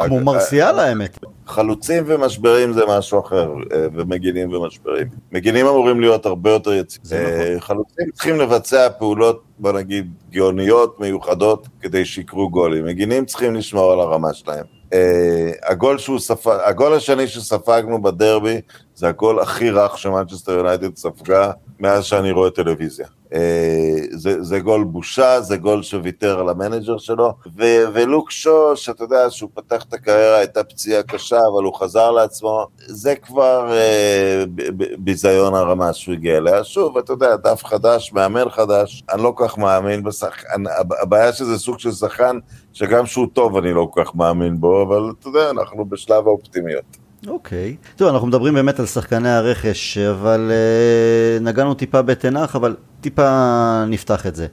כמו 0.07 0.21
מרסיאל 0.21 0.79
האמת. 0.79 1.19
חלוצים 1.47 2.05
ומשברים 2.07 2.73
זה 2.73 2.83
משהו 2.89 3.21
אחר, 3.21 3.55
אה, 3.73 3.87
ומגינים 3.95 4.53
ומשברים. 4.53 5.07
מגינים 5.33 5.67
אמורים 5.67 6.01
להיות 6.01 6.27
הרבה 6.27 6.51
יותר 6.51 6.73
יציבים. 6.73 7.21
נכון. 7.23 7.61
חלוצים 7.61 8.11
צריכים 8.13 8.41
לבצע 8.41 8.89
פעולות, 8.99 9.43
בוא 9.59 9.73
נגיד, 9.73 10.11
גאוניות, 10.31 11.01
מיוחדות, 11.01 11.69
כדי 11.81 12.05
שיקרו 12.05 12.51
גולים. 12.51 12.85
מגינים 12.85 13.25
צריכים 13.25 13.55
לשמור 13.55 13.93
על 13.93 14.01
הרמה 14.01 14.35
שלהם. 14.35 14.65
אה, 14.95 15.51
הגול 15.63 15.99
שהוא 15.99 16.19
ספג, 16.19 16.59
הגול 16.65 16.95
השני 16.95 17.27
שספגנו 17.29 18.03
בדרבי 18.03 18.61
זה 18.97 19.09
הגול 19.09 19.41
הכי 19.41 19.71
רך 19.71 19.99
שמנצ'סטר 19.99 20.53
יונייטד 20.53 20.97
ספגה 20.97 21.51
מאז 21.81 22.05
שאני 22.05 22.31
רואה 22.31 22.51
טלוויזיה. 22.51 23.07
אה, 23.35 23.97
זה, 24.11 24.43
זה 24.43 24.59
גול 24.61 24.85
בושה, 24.85 25.41
זה 25.41 25.57
גול 25.57 25.83
שוויתר 25.83 26.41
על 26.41 26.49
המנג'ר 26.49 26.99
שלו, 26.99 27.35
ו- 27.59 27.85
ולוק 27.93 28.31
שו, 28.31 28.77
שאתה 28.77 29.05
יודע 29.05 29.31
שהוא 29.31 29.51
פתח 29.55 29.85
את 29.89 29.95
הקריירה, 29.95 30.39
הייתה 30.39 30.65
פציעה 30.65 31.03
קשה, 31.03 31.37
אבל 31.37 31.65
הוא 31.65 31.75
חזר 31.75 32.11
לעצמו, 32.11 32.67
זה 32.79 33.15
כבר 33.15 33.73
אה, 33.73 34.45
ביזיון 34.99 35.55
הרמה 35.55 35.93
שהוא 35.93 36.15
הגיע 36.15 36.37
אליה. 36.37 36.65
שוב, 36.65 36.99
אתה 36.99 37.13
יודע, 37.13 37.37
דף 37.37 37.65
חדש, 37.65 38.13
מאמן 38.13 38.51
חדש, 38.51 39.03
אני 39.13 39.23
לא 39.23 39.33
כל 39.37 39.49
כך 39.49 39.59
מאמין 39.59 40.03
בשחקן, 40.03 40.63
הבעיה 41.03 41.33
שזה 41.33 41.59
סוג 41.59 41.79
של 41.79 41.93
שחקן, 41.93 42.39
שגם 42.75 43.07
שהוא 43.07 43.27
טוב 43.33 43.57
אני 43.57 43.73
לא 43.73 43.89
כל 43.91 44.05
כך 44.05 44.15
מאמין 44.15 44.61
בו, 44.61 44.83
אבל 44.83 45.13
אתה 45.21 45.29
יודע, 45.29 45.51
אנחנו 45.51 45.85
בשלב 45.85 46.27
האופטימיות. 46.27 46.85
אוקיי. 47.27 47.77
Okay. 47.83 47.99
טוב, 47.99 48.09
אנחנו 48.09 48.27
מדברים 48.27 48.55
באמת 48.55 48.81
על 48.81 48.87
שחקני 48.87 49.31
הרכש, 49.31 49.99
אבל 49.99 50.51
uh, 50.51 51.43
נגענו 51.43 51.75
טיפה 51.75 52.03
בתנח, 52.03 52.57
אבל 52.57 52.77
טיפה 53.01 53.85
נפתח 53.87 54.27
את 54.27 54.35
זה. 54.35 54.47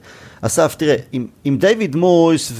אסף, 0.44 0.74
תראה, 0.78 0.96
עם, 1.12 1.26
עם 1.44 1.56
דיוויד 1.56 1.96
מויס 1.96 2.52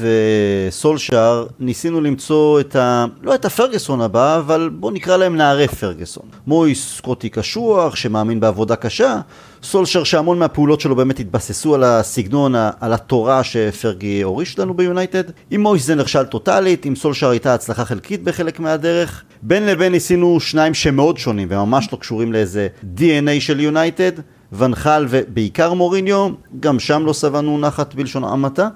וסולשאר 0.68 1.46
ניסינו 1.60 2.00
למצוא 2.00 2.60
את 2.60 2.76
ה... 2.76 3.06
לא 3.22 3.34
את 3.34 3.44
הפרגסון 3.44 4.00
הבא, 4.00 4.38
אבל 4.38 4.70
בוא 4.72 4.92
נקרא 4.92 5.16
להם 5.16 5.36
נערי 5.36 5.68
פרגסון. 5.68 6.24
מויס 6.46 6.96
סקוטי 6.96 7.28
קשוח, 7.28 7.96
שמאמין 7.96 8.40
בעבודה 8.40 8.76
קשה, 8.76 9.20
סולשאר 9.62 10.04
שהמון 10.04 10.38
מהפעולות 10.38 10.80
שלו 10.80 10.96
באמת 10.96 11.20
התבססו 11.20 11.74
על 11.74 11.84
הסגנון, 11.84 12.54
על 12.80 12.92
התורה 12.92 13.44
שפרגי 13.44 14.22
הוריש 14.22 14.58
לנו 14.58 14.74
ביונייטד. 14.74 15.24
עם 15.50 15.60
מויס 15.60 15.86
זה 15.86 15.94
נכשל 15.94 16.24
טוטאלית, 16.24 16.84
עם 16.84 16.96
סולשאר 16.96 17.30
הייתה 17.30 17.54
הצלחה 17.54 17.84
חלקית 17.84 18.22
בחלק 18.22 18.60
מהדרך. 18.60 19.24
בין 19.42 19.66
לבין 19.66 19.92
ניסינו 19.92 20.40
שניים 20.40 20.74
שמאוד 20.74 21.18
שונים 21.18 21.48
וממש 21.50 21.88
לא 21.92 21.98
קשורים 21.98 22.32
לאיזה 22.32 22.68
DNA 22.96 23.40
של 23.40 23.60
יונייטד. 23.60 24.12
ונחל 24.52 25.06
ובעיקר 25.08 25.72
מוריניו, 25.72 26.28
גם 26.60 26.78
שם 26.78 27.06
לא 27.06 27.14
שבענו 27.14 27.58
נחת 27.58 27.94
בלשון 27.94 28.24
המעטה. 28.24 28.68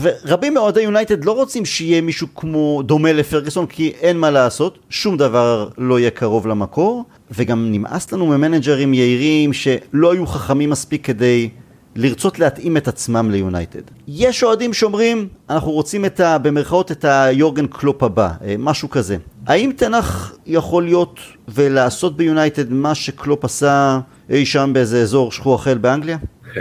ורבים 0.00 0.54
מאוהדי 0.54 0.80
יונייטד 0.80 1.24
לא 1.24 1.32
רוצים 1.32 1.64
שיהיה 1.64 2.00
מישהו 2.00 2.26
כמו 2.34 2.82
דומה 2.82 3.12
לפרגוסון, 3.12 3.66
כי 3.66 3.92
אין 4.00 4.18
מה 4.18 4.30
לעשות, 4.30 4.78
שום 4.90 5.16
דבר 5.16 5.68
לא 5.78 5.98
יהיה 5.98 6.10
קרוב 6.10 6.46
למקור, 6.46 7.04
וגם 7.30 7.72
נמאס 7.72 8.12
לנו 8.12 8.26
ממנג'רים 8.26 8.94
יהירים 8.94 9.52
שלא 9.52 10.12
היו 10.12 10.26
חכמים 10.26 10.70
מספיק 10.70 11.06
כדי 11.06 11.48
לרצות 11.96 12.38
להתאים 12.38 12.76
את 12.76 12.88
עצמם 12.88 13.30
ליונייטד. 13.30 13.80
יש 14.08 14.42
אוהדים 14.42 14.72
שאומרים, 14.72 15.28
אנחנו 15.50 15.70
רוצים 15.70 16.04
את 16.04 16.20
ה... 16.20 16.38
במרכאות 16.38 16.92
את 16.92 17.04
היורגן 17.04 17.66
קלופ 17.66 18.02
הבא, 18.02 18.30
אה, 18.44 18.54
משהו 18.58 18.90
כזה. 18.90 19.16
האם 19.46 19.72
תנח 19.76 20.34
יכול 20.46 20.84
להיות 20.84 21.20
ולעשות 21.48 22.16
ביונייטד 22.16 22.72
מה 22.72 22.94
שקלופ 22.94 23.44
עשה 23.44 24.00
אי 24.32 24.46
שם 24.46 24.70
באיזה 24.74 25.02
אזור 25.02 25.32
שכוח 25.32 25.68
אל 25.68 25.78
באנגליה? 25.78 26.16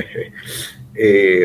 אה, 1.00 1.44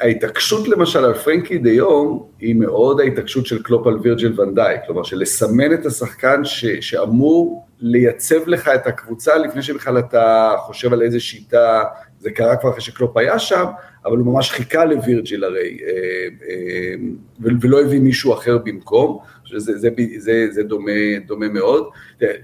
ההתעקשות 0.00 0.68
למשל 0.68 1.04
על 1.04 1.14
פרנקי 1.14 1.58
דה 1.58 1.70
יונג 1.70 2.26
היא 2.40 2.54
מאוד 2.54 3.00
ההתעקשות 3.00 3.46
של 3.46 3.62
קלופ 3.62 3.86
על 3.86 3.98
וירג'יל 4.02 4.40
ואן 4.40 4.54
דייק, 4.54 4.76
כלומר 4.86 5.02
של 5.02 5.18
לסמן 5.18 5.74
את 5.74 5.86
השחקן 5.86 6.44
ש, 6.44 6.64
שאמור 6.64 7.66
לייצב 7.80 8.48
לך 8.48 8.68
את 8.74 8.86
הקבוצה 8.86 9.38
לפני 9.38 9.62
שבכלל 9.62 9.98
אתה 9.98 10.54
חושב 10.58 10.92
על 10.92 11.02
איזה 11.02 11.20
שיטה, 11.20 11.82
זה 12.22 12.30
קרה 12.30 12.56
כבר 12.56 12.70
אחרי 12.70 12.80
שקלופ 12.80 13.16
היה 13.16 13.38
שם, 13.38 13.64
אבל 14.04 14.16
הוא 14.16 14.26
ממש 14.26 14.50
חיכה 14.50 14.84
לווירג'יל 14.84 15.44
הרי, 15.44 15.78
אה, 15.86 16.28
אה, 16.48 16.94
ולא 17.40 17.80
הביא 17.80 18.00
מישהו 18.00 18.34
אחר 18.34 18.58
במקום, 18.58 19.18
זה, 19.56 19.78
זה, 19.78 19.88
זה, 20.18 20.46
זה 20.50 20.62
דומה, 20.62 21.18
דומה 21.26 21.48
מאוד. 21.48 21.88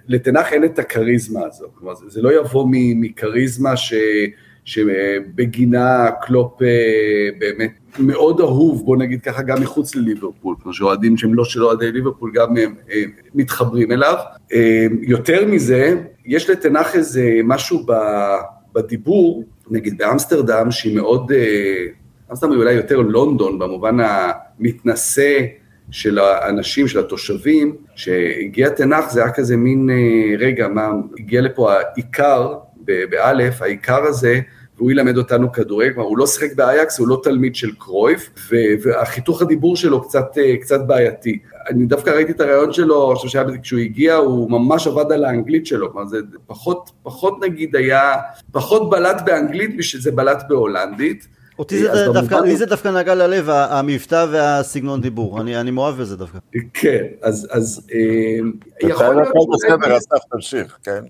לתנח 0.08 0.52
אין 0.52 0.64
את 0.64 0.78
הכריזמה 0.78 1.40
הזו, 1.46 1.66
כלומר 1.74 1.94
זה, 1.94 2.08
זה 2.08 2.22
לא 2.22 2.40
יבוא 2.40 2.66
מכריזמה 2.70 3.76
ש... 3.76 3.94
שבגינה 4.64 6.10
קלופ 6.22 6.62
אה, 6.62 6.68
באמת 7.38 7.72
מאוד 7.98 8.40
אהוב, 8.40 8.84
בוא 8.84 8.96
נגיד 8.96 9.22
ככה, 9.22 9.42
גם 9.42 9.60
מחוץ 9.62 9.94
לליברפול, 9.94 10.56
כמו 10.62 10.72
שאוהדים 10.72 11.16
שהם 11.16 11.34
לא 11.34 11.44
של 11.44 11.64
אוהדי 11.64 11.92
ליברפול 11.92 12.32
גם 12.34 12.56
הם, 12.56 12.74
הם 12.90 13.10
מתחברים 13.34 13.92
אליו. 13.92 14.14
יותר 15.02 15.46
מזה, 15.46 15.94
יש 16.26 16.50
לתנח 16.50 16.96
איזה 16.96 17.40
משהו 17.44 17.86
בדיבור, 18.74 19.44
נגיד 19.70 19.98
באמסטרדם, 19.98 20.70
שהיא 20.70 20.96
מאוד, 20.96 21.32
אמסטרדם 22.30 22.52
היא 22.52 22.60
אולי 22.60 22.72
יותר 22.72 23.00
לונדון 23.00 23.58
במובן 23.58 23.96
המתנשא 24.00 25.40
של 25.90 26.18
האנשים, 26.18 26.88
של 26.88 26.98
התושבים, 26.98 27.76
שהגיע 27.96 28.68
תנח 28.68 29.10
זה 29.10 29.22
היה 29.22 29.32
כזה 29.32 29.56
מין, 29.56 29.90
אה, 29.90 30.36
רגע, 30.38 30.68
מה, 30.68 30.90
הגיע 31.18 31.40
לפה 31.40 31.72
העיקר, 31.72 32.54
באלף, 33.10 33.62
העיקר 33.62 34.02
הזה, 34.02 34.40
והוא 34.78 34.90
ילמד 34.90 35.16
אותנו 35.16 35.52
כדורגל, 35.52 35.92
כלומר 35.92 36.08
הוא 36.08 36.18
לא 36.18 36.26
שיחק 36.26 36.52
באייקס, 36.56 36.98
הוא 36.98 37.08
לא 37.08 37.20
תלמיד 37.22 37.56
של 37.56 37.70
קרויף, 37.78 38.30
והחיתוך 38.82 39.42
הדיבור 39.42 39.76
שלו 39.76 40.02
קצת, 40.02 40.38
אה, 40.38 40.56
קצת 40.56 40.80
בעייתי. 40.86 41.38
אני 41.70 41.86
דווקא 41.86 42.10
ראיתי 42.10 42.32
את 42.32 42.40
הרעיון 42.40 42.72
שלו, 42.72 43.10
אני 43.10 43.16
חושב 43.16 43.28
שהיה 43.28 43.44
בזה 43.44 43.58
כשהוא 43.58 43.80
הגיע, 43.80 44.14
הוא 44.14 44.50
ממש 44.50 44.86
עבד 44.86 45.12
על 45.12 45.24
האנגלית 45.24 45.66
שלו, 45.66 45.92
כלומר 45.92 46.06
זה 46.06 46.18
פחות, 46.46 46.90
פחות 47.02 47.40
נגיד 47.40 47.76
היה, 47.76 48.12
פחות 48.52 48.90
בלט 48.90 49.22
באנגלית 49.26 49.76
בשביל 49.76 50.02
זה 50.02 50.12
בלט 50.12 50.42
בהולנדית. 50.48 51.28
אותי 51.58 51.78
זה 51.78 52.06
דווקא, 52.12 52.34
לי 52.34 52.56
זה 52.56 52.66
דווקא 52.66 52.88
נגע 52.88 53.14
ללב, 53.14 53.48
המבטא 53.50 54.26
והסגנון 54.30 55.00
דיבור, 55.00 55.40
אני, 55.40 55.60
אני 55.60 55.70
מאוהב 55.70 55.96
בזה 55.96 56.16
דווקא. 56.16 56.38
כן, 56.74 57.04
אז, 57.22 57.48
אז 57.50 57.86
אה, 57.92 58.88
יכול 58.88 59.06
להיות... 59.06 59.16
בינתיים 59.16 59.22
הכל 59.22 59.46
בסדר, 59.52 59.96
אסף, 59.96 60.24
תמשיך, 60.30 60.78
כן. 60.82 61.04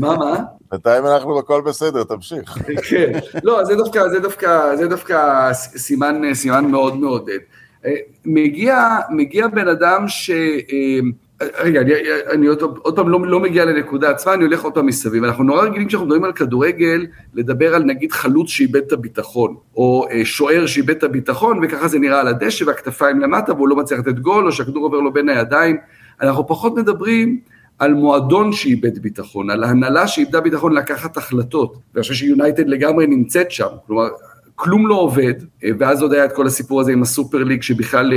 מה, 0.00 0.16
מה? 0.16 0.40
בינתיים 0.70 1.06
אנחנו 1.06 1.36
בכל 1.38 1.62
בסדר, 1.66 2.04
תמשיך. 2.04 2.58
כן, 2.90 3.12
לא, 3.42 3.64
זה 3.64 3.74
דווקא, 3.74 4.08
זה 4.08 4.20
דווקא, 4.20 4.76
זה 4.76 4.88
דווקא 4.88 5.52
סימן, 5.52 6.34
סימן 6.34 6.64
מאוד 6.64 6.96
מעודד. 6.96 7.38
אה, 7.84 7.90
מגיע, 8.24 8.98
מגיע 9.10 9.48
בן 9.48 9.68
אדם 9.68 10.08
ש... 10.08 10.30
אה, 10.30 11.00
רגע, 11.42 11.80
אני, 11.80 11.92
אני 12.32 12.46
עוד, 12.46 12.62
עוד 12.62 12.96
פעם 12.96 13.08
לא, 13.08 13.26
לא 13.26 13.40
מגיע 13.40 13.64
לנקודה 13.64 14.10
עצמה, 14.10 14.34
אני 14.34 14.44
הולך 14.44 14.64
עוד 14.64 14.74
פעם 14.74 14.86
מסביב. 14.86 15.24
אנחנו 15.24 15.44
נורא 15.44 15.62
רגילים 15.62 15.88
כשאנחנו 15.88 16.06
מדברים 16.06 16.24
על 16.24 16.32
כדורגל, 16.32 17.06
לדבר 17.34 17.74
על 17.74 17.82
נגיד 17.82 18.12
חלוץ 18.12 18.48
שאיבד 18.48 18.76
את 18.76 18.92
הביטחון, 18.92 19.56
או 19.76 20.06
אה, 20.10 20.24
שוער 20.24 20.66
שאיבד 20.66 20.96
את 20.96 21.02
הביטחון, 21.02 21.60
וככה 21.64 21.88
זה 21.88 21.98
נראה 21.98 22.20
על 22.20 22.28
הדשא 22.28 22.64
והכתפיים 22.64 23.20
למטה, 23.20 23.52
והוא 23.52 23.68
לא 23.68 23.76
מצליח 23.76 24.00
לתת 24.00 24.18
גול, 24.18 24.46
או 24.46 24.52
שהכדור 24.52 24.84
עובר 24.84 25.00
לו 25.00 25.12
בין 25.12 25.28
הידיים. 25.28 25.76
אנחנו 26.20 26.46
פחות 26.46 26.76
מדברים 26.76 27.40
על 27.78 27.94
מועדון 27.94 28.52
שאיבד 28.52 28.98
ביטחון, 28.98 29.50
על 29.50 29.64
הנהלה 29.64 30.08
שאיבדה 30.08 30.40
ביטחון 30.40 30.72
לקחת 30.72 31.16
החלטות, 31.16 31.76
ואני 31.94 32.02
חושב 32.02 32.14
שיונייטד 32.14 32.68
לגמרי 32.68 33.06
נמצאת 33.06 33.50
שם, 33.50 33.68
כלומר 33.86 34.08
כלום 34.56 34.86
לא 34.86 34.94
עובד, 34.94 35.34
ואז 35.78 36.02
עוד 36.02 36.12
היה 36.12 36.24
את 36.24 36.32
כל 36.32 36.46
הסיפור 36.46 36.80
הזה 36.80 36.92
עם 36.92 37.02
הסופר 37.02 37.44
ליג 37.44 37.62
שבכלל 37.62 38.12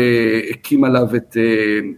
הקים 0.49 0.83
עליו 0.83 1.15
את, 1.15 1.37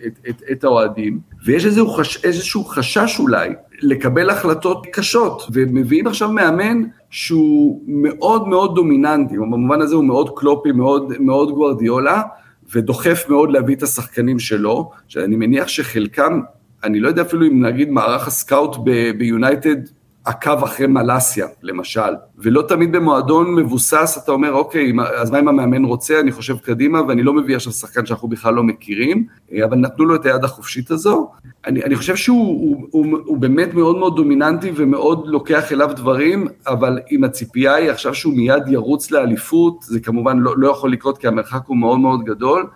את, 0.07 0.19
את, 0.29 0.41
את 0.51 0.63
האוהדים, 0.63 1.19
ויש 1.45 1.65
איזשהו, 1.65 1.89
חש, 1.89 2.25
איזשהו 2.25 2.65
חשש 2.65 3.19
אולי 3.19 3.49
לקבל 3.81 4.29
החלטות 4.29 4.87
קשות, 4.91 5.47
ומביאים 5.53 6.07
עכשיו 6.07 6.31
מאמן 6.31 6.81
שהוא 7.09 7.81
מאוד 7.87 8.47
מאוד 8.47 8.75
דומיננטי, 8.75 9.37
במובן 9.37 9.81
הזה 9.81 9.95
הוא 9.95 10.03
מאוד 10.03 10.29
קלופי, 10.35 10.71
מאוד, 10.71 11.13
מאוד 11.19 11.51
גוורדיולה, 11.51 12.21
ודוחף 12.75 13.25
מאוד 13.29 13.51
להביא 13.51 13.75
את 13.75 13.83
השחקנים 13.83 14.39
שלו, 14.39 14.91
שאני 15.07 15.35
מניח 15.35 15.67
שחלקם, 15.67 16.41
אני 16.83 16.99
לא 16.99 17.07
יודע 17.07 17.21
אפילו 17.21 17.47
אם 17.47 17.65
נגיד 17.65 17.89
מערך 17.89 18.27
הסקאוט 18.27 18.75
ביונייטד 19.17 19.77
עקב 20.29 20.63
אחרי 20.63 20.87
מלאסיה, 20.87 21.47
למשל, 21.63 22.13
ולא 22.37 22.61
תמיד 22.67 22.91
במועדון 22.91 23.55
מבוסס 23.55 24.19
אתה 24.23 24.31
אומר, 24.31 24.53
אוקיי, 24.53 24.93
אז 25.15 25.31
מה 25.31 25.39
אם 25.39 25.47
המאמן 25.47 25.85
רוצה, 25.85 26.19
אני 26.19 26.31
חושב 26.31 26.57
קדימה, 26.57 27.01
ואני 27.07 27.23
לא 27.23 27.33
מביא 27.33 27.55
עכשיו 27.55 27.73
שחקן 27.73 28.05
שאנחנו 28.05 28.27
בכלל 28.27 28.53
לא 28.53 28.63
מכירים, 28.63 29.25
אבל 29.65 29.77
נתנו 29.77 30.05
לו 30.05 30.15
את 30.15 30.25
היד 30.25 30.43
החופשית 30.43 30.91
הזו. 30.91 31.31
אני, 31.67 31.83
אני 31.83 31.95
חושב 31.95 32.15
שהוא 32.15 32.47
הוא, 32.47 32.87
הוא, 32.91 33.17
הוא 33.25 33.37
באמת 33.37 33.73
מאוד 33.73 33.97
מאוד 33.97 34.15
דומיננטי 34.15 34.71
ומאוד 34.75 35.27
לוקח 35.27 35.71
אליו 35.71 35.89
דברים, 35.95 36.47
אבל 36.67 36.99
אם 37.11 37.23
הציפייה 37.23 37.75
היא 37.75 37.91
עכשיו 37.91 38.13
שהוא 38.13 38.33
מיד 38.33 38.67
ירוץ 38.67 39.11
לאליפות, 39.11 39.81
זה 39.81 39.99
כמובן 39.99 40.39
לא, 40.39 40.53
לא 40.57 40.71
יכול 40.71 40.91
לקרות 40.91 41.17
כי 41.17 41.27
המרחק 41.27 41.61
הוא 41.65 41.77
מאוד 41.77 41.99
מאוד 41.99 42.23
גדול. 42.23 42.67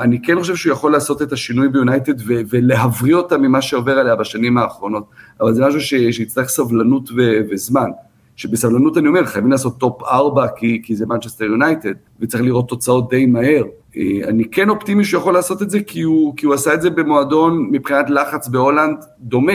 אני 0.00 0.22
כן 0.22 0.38
חושב 0.38 0.56
שהוא 0.56 0.72
יכול 0.72 0.92
לעשות 0.92 1.22
את 1.22 1.32
השינוי 1.32 1.68
ביונייטד 1.68 2.14
ולהבריא 2.26 3.14
אותה 3.14 3.38
ממה 3.38 3.62
שעובר 3.62 3.98
עליה 3.98 4.16
בשנים 4.16 4.58
האחרונות, 4.58 5.04
אבל 5.40 5.54
זה 5.54 5.66
משהו 5.66 5.80
שיצטרך 5.80 6.48
סבלנות 6.48 6.91
ו, 7.16 7.40
וזמן. 7.50 7.90
שבסבלנות 8.36 8.98
אני 8.98 9.08
אומר, 9.08 9.24
חייבים 9.24 9.50
לעשות 9.50 9.78
טופ 9.78 10.02
4 10.02 10.46
כי, 10.56 10.80
כי 10.84 10.96
זה 10.96 11.06
מנצ'סטר 11.06 11.44
יונייטד, 11.44 11.92
וצריך 12.20 12.42
לראות 12.42 12.68
תוצאות 12.68 13.10
די 13.10 13.26
מהר. 13.26 13.62
אה, 13.96 14.02
אני 14.28 14.44
כן 14.44 14.68
אופטימי 14.68 15.04
שהוא 15.04 15.20
יכול 15.20 15.34
לעשות 15.34 15.62
את 15.62 15.70
זה, 15.70 15.82
כי 15.82 16.02
הוא, 16.02 16.36
כי 16.36 16.46
הוא 16.46 16.54
עשה 16.54 16.74
את 16.74 16.82
זה 16.82 16.90
במועדון 16.90 17.68
מבחינת 17.70 18.10
לחץ 18.10 18.48
בהולנד 18.48 18.96
דומה. 19.20 19.52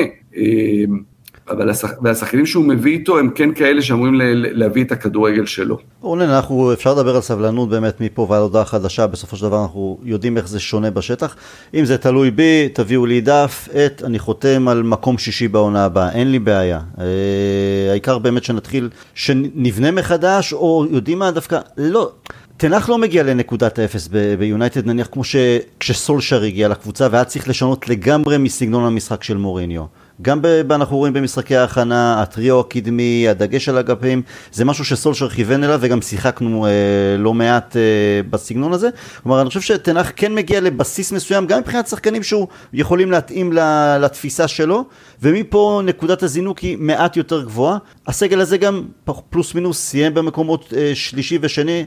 אבל 1.50 1.70
השח... 1.70 1.90
והשחקנים 2.02 2.46
שהוא 2.46 2.66
מביא 2.66 2.94
איתו 2.94 3.20
הם 3.20 3.30
כן 3.36 3.54
כאלה 3.54 3.82
שאמורים 3.82 4.16
ל... 4.16 4.22
להביא 4.64 4.84
את 4.84 4.92
הכדורגל 4.92 5.46
שלו. 5.46 5.78
רונן, 6.02 6.30
אנחנו, 6.30 6.74
אפשר 6.74 6.94
לדבר 6.94 7.16
על 7.16 7.22
סבלנות 7.22 7.70
באמת 7.70 8.02
מפה 8.02 8.28
ועד 8.30 8.42
הודעה 8.42 8.66
חדשה, 8.66 9.08
בסופו 9.08 9.36
של 9.36 9.46
דבר 9.46 9.62
אנחנו 9.62 9.98
יודעים 10.04 10.38
איך 10.38 10.48
זה 10.48 10.60
שונה 10.60 10.92
בשטח. 10.92 11.36
אם 11.74 11.86
זה 11.86 11.98
תלוי 11.98 12.32
בי, 12.32 12.70
תביאו 12.74 13.06
לי 13.06 13.22
דף, 13.22 13.70
את, 13.86 14.04
אני 14.06 14.20
חותם 14.20 14.68
על 14.68 14.84
מקום 14.84 15.18
שישי 15.18 15.48
בעונה 15.48 15.86
הבאה, 15.86 16.12
אין 16.12 16.32
לי 16.32 16.40
בעיה. 16.40 16.80
אה, 17.00 17.92
העיקר 17.92 18.18
באמת 18.18 18.44
שנתחיל, 18.44 18.90
שנבנה 19.16 19.92
מחדש, 19.92 20.54
או 20.54 20.86
יודעים 20.92 21.20
מה 21.20 21.32
דווקא, 21.32 21.60
לא. 21.78 22.12
תנח 22.58 22.90
לא 22.90 22.98
מגיע 22.98 23.24
לנקודת 23.24 23.80
האפס 23.80 24.10
ביונייטד 24.40 24.88
נניח 24.88 25.08
כמו 25.12 25.24
שכשסולשר 25.24 26.44
הגיע 26.44 26.68
לקבוצה 26.68 27.08
והיה 27.12 27.24
צריך 27.24 27.50
לשנות 27.50 27.90
לגמרי 27.90 28.38
מסגנון 28.38 28.86
המשחק 28.86 29.24
של 29.24 29.38
מוריניו. 29.38 29.84
גם 30.22 30.42
אנחנו 30.72 30.98
רואים 30.98 31.14
במשחקי 31.14 31.56
ההכנה, 31.56 32.22
הטריו 32.22 32.60
הקדמי, 32.60 33.28
הדגש 33.30 33.70
על 33.70 33.78
אגפים, 33.78 34.22
זה 34.52 34.66
משהו 34.66 34.86
שסולשר 34.86 35.30
כיוון 35.30 35.64
אליו 35.64 35.80
וגם 35.82 36.02
שיחקנו 36.02 36.66
אה, 36.66 36.72
לא 37.18 37.34
מעט 37.34 37.76
אה, 37.76 37.82
בסגנון 38.30 38.74
הזה. 38.74 38.90
כלומר, 39.24 39.42
אני 39.42 39.48
חושב 39.48 39.62
שתנח 39.62 40.12
כן 40.16 40.36
מגיע 40.36 40.62
לבסיס 40.62 41.12
מסוים, 41.12 41.48
גם 41.48 41.60
מבחינת 41.60 41.88
שחקנים 41.88 42.24
שהוא 42.24 42.48
יכולים 42.74 43.12
להתאים 43.12 43.54
לתפיסה 44.00 44.48
שלו, 44.48 44.86
ומפה 45.22 45.82
נקודת 45.84 46.24
הזינוק 46.24 46.60
היא 46.60 46.78
מעט 46.80 47.18
יותר 47.18 47.44
גבוהה. 47.44 47.78
הסגל 48.08 48.42
הזה 48.42 48.58
גם 48.58 48.84
פלוס 49.30 49.56
מינוס 49.56 49.80
סיים 49.80 50.14
במקומות 50.14 50.74
אה, 50.78 50.92
שלישי 50.96 51.40
ושני. 51.42 51.86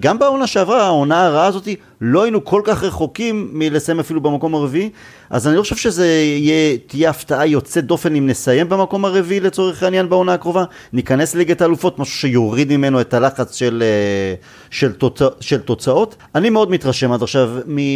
גם 0.00 0.18
בעונה 0.18 0.46
שעברה, 0.46 0.82
העונה 0.82 1.26
הרעה 1.26 1.46
הזאת, 1.46 1.68
לא 2.00 2.22
היינו 2.22 2.44
כל 2.44 2.62
כך 2.64 2.82
רחוקים 2.82 3.50
מלסיים 3.52 4.00
אפילו 4.00 4.20
במקום 4.20 4.54
הרביעי, 4.54 4.90
אז 5.30 5.48
אני 5.48 5.56
לא 5.56 5.62
חושב 5.62 5.76
שזה 5.76 6.06
יהיה, 6.06 6.76
תהיה 6.86 7.10
הפתעה 7.10 7.46
יוצאת 7.46 7.84
דופן 7.84 8.16
אם 8.16 8.26
נסיים 8.26 8.68
במקום 8.68 9.04
הרביעי 9.04 9.40
לצורך 9.40 9.82
העניין 9.82 10.08
בעונה 10.08 10.34
הקרובה, 10.34 10.64
ניכנס 10.92 11.34
לליגת 11.34 11.60
האלופות, 11.60 11.98
משהו 11.98 12.14
שיוריד 12.14 12.76
ממנו 12.76 13.00
את 13.00 13.14
הלחץ 13.14 13.56
של, 13.56 13.82
אה, 13.86 14.34
של, 14.70 14.92
תוצא, 14.92 15.28
של 15.40 15.60
תוצאות. 15.60 16.16
אני 16.34 16.50
מאוד 16.50 16.70
מתרשם 16.70 17.12
עד 17.12 17.22
עכשיו 17.22 17.50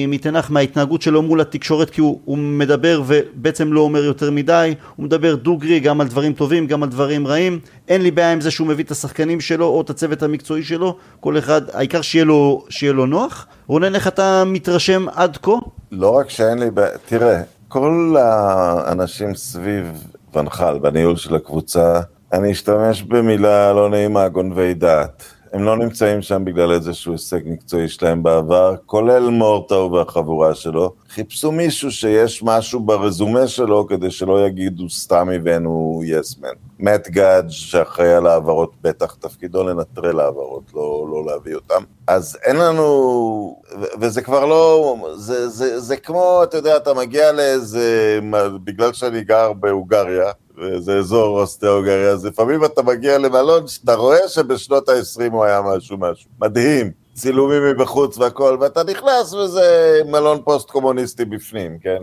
מתנח 0.09 0.51
מההתנהגות 0.51 1.03
שלו 1.03 1.23
מול 1.23 1.41
התקשורת, 1.41 1.91
כי 1.91 2.01
הוא, 2.01 2.21
הוא 2.25 2.39
מדבר 2.39 3.03
ובעצם 3.07 3.73
לא 3.73 3.81
אומר 3.81 4.05
יותר 4.05 4.31
מדי, 4.31 4.75
הוא 4.97 5.05
מדבר 5.05 5.35
דוגרי 5.35 5.81
גם 5.81 6.01
על 6.01 6.09
דברים 6.09 6.33
טובים, 6.33 6.67
גם 6.67 6.83
על 6.83 6.89
דברים 6.89 7.27
רעים. 7.27 7.59
אין 7.89 8.03
לי 8.03 8.11
בעיה 8.11 8.33
עם 8.33 8.41
זה 8.41 8.51
שהוא 8.51 8.67
מביא 8.69 8.85
את 8.85 8.91
השחקנים 8.91 9.41
שלו 9.41 9.67
או 9.67 9.81
את 9.81 9.91
הצוות 9.91 10.23
המקצועי 10.23 10.63
שלו, 10.63 10.97
כל 11.21 11.39
אחד, 11.39 11.63
העיקר 11.73 12.03
שיהיה 12.03 12.25
לו, 12.25 12.65
שיהיה 12.69 12.93
לו 12.93 13.07
נוח. 13.07 13.47
רונן, 13.67 13.95
איך 13.95 14.09
אתה 14.09 14.45
מתרשם 14.47 15.07
עד 15.15 15.37
כה? 15.43 15.53
לא 15.93 16.11
רק 16.11 16.31
שאין 16.31 16.59
לי 16.59 16.71
בעיה, 16.71 16.99
תראה, 17.07 17.41
כל 17.69 18.17
האנשים 18.19 19.35
סביב 19.35 20.05
ונחל 20.35 20.79
בניהול 20.79 21.17
של 21.17 21.35
הקבוצה, 21.35 22.01
אני 22.33 22.53
אשתמש 22.53 23.03
במילה 23.03 23.73
לא 23.73 23.91
נעימה, 23.91 24.29
גונבי 24.29 24.75
דעת. 24.75 25.23
הם 25.53 25.65
לא 25.65 25.77
נמצאים 25.77 26.23
שם 26.23 26.45
בגלל 26.45 26.73
איזשהו 26.73 27.13
הישג 27.13 27.41
מקצועי 27.45 27.89
שלהם 27.89 28.23
בעבר, 28.23 28.75
כולל 28.87 29.29
מורטאו 29.29 29.93
והחבורה 29.93 30.55
שלו. 30.55 30.93
חיפשו 31.11 31.53
מישהו 31.53 31.91
שיש 31.91 32.43
משהו 32.43 32.81
ברזומה 32.81 33.47
שלו 33.47 33.87
כדי 33.87 34.11
שלא 34.11 34.47
יגידו 34.47 34.91
סתם 34.91 35.29
הבאנו 35.35 36.01
יסמן. 36.05 36.49
מאט 36.79 37.09
גאדג' 37.09 37.51
שאחראי 37.51 38.15
על 38.15 38.27
העברות, 38.27 38.73
בטח 38.83 39.15
תפקידו 39.15 39.65
לנטרל 39.65 40.21
העברות, 40.21 40.63
לא, 40.75 41.07
לא 41.11 41.25
להביא 41.27 41.55
אותם. 41.55 41.83
אז 42.07 42.39
אין 42.45 42.57
לנו, 42.57 43.63
וזה 44.01 44.23
כבר 44.23 44.47
לא, 44.47 44.97
זה, 45.17 45.49
זה, 45.49 45.81
זה 45.81 45.97
כמו, 45.97 46.41
אתה 46.43 46.57
יודע, 46.57 46.77
אתה 46.77 46.95
מגיע 46.95 47.33
לאיזה, 47.33 48.19
בגלל 48.65 48.93
שאני 48.93 49.25
גר 49.25 49.53
בהונגריה, 49.53 50.31
וזה 50.61 50.99
אזור 50.99 51.41
אוסטרו-הונגריה, 51.41 52.11
אז 52.11 52.25
לפעמים 52.25 52.65
אתה 52.65 52.83
מגיע 52.83 53.19
למלון 53.19 53.67
שאתה 53.67 53.95
רואה 53.95 54.29
שבשנות 54.29 54.89
ה-20 54.89 55.33
הוא 55.33 55.45
היה 55.45 55.63
משהו 55.63 55.97
משהו. 55.97 56.31
מדהים. 56.41 56.91
צילומים 57.19 57.63
מבחוץ 57.65 58.19
והכל, 58.19 58.57
ואתה 58.61 58.85
נכנס 58.85 59.35
וזה 59.35 60.01
מלון 60.07 60.43
פוסט-קומוניסטי 60.45 61.25
בפנים, 61.25 61.79
כן? 61.83 61.99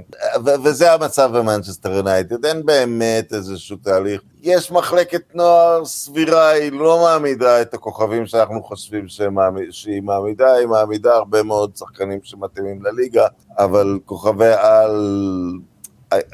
ו- 0.45 0.64
וזה 0.64 0.93
המצב 0.93 1.30
במנצ'סטר 1.38 1.91
יונייטד, 1.91 2.45
אין 2.45 2.66
באמת 2.66 3.34
איזשהו 3.34 3.78
תהליך. 3.78 4.22
יש 4.41 4.72
מחלקת 4.72 5.22
נוער 5.34 5.86
סבירה, 5.86 6.49
היא 6.49 6.72
לא 6.72 6.99
מעמידה 7.03 7.62
את 7.62 7.74
הכוכבים 7.74 8.26
שאנחנו 8.26 8.64
חושבים 8.64 9.06
שהיא 9.70 10.01
מעמידה, 10.01 10.53
היא 10.53 10.68
מעמידה 10.68 11.16
הרבה 11.16 11.43
מאוד 11.43 11.76
שחקנים 11.76 12.20
שמתאימים 12.24 12.84
לליגה, 12.84 13.28
אבל 13.58 13.99
כוכבי 14.06 14.53
על... 14.53 15.12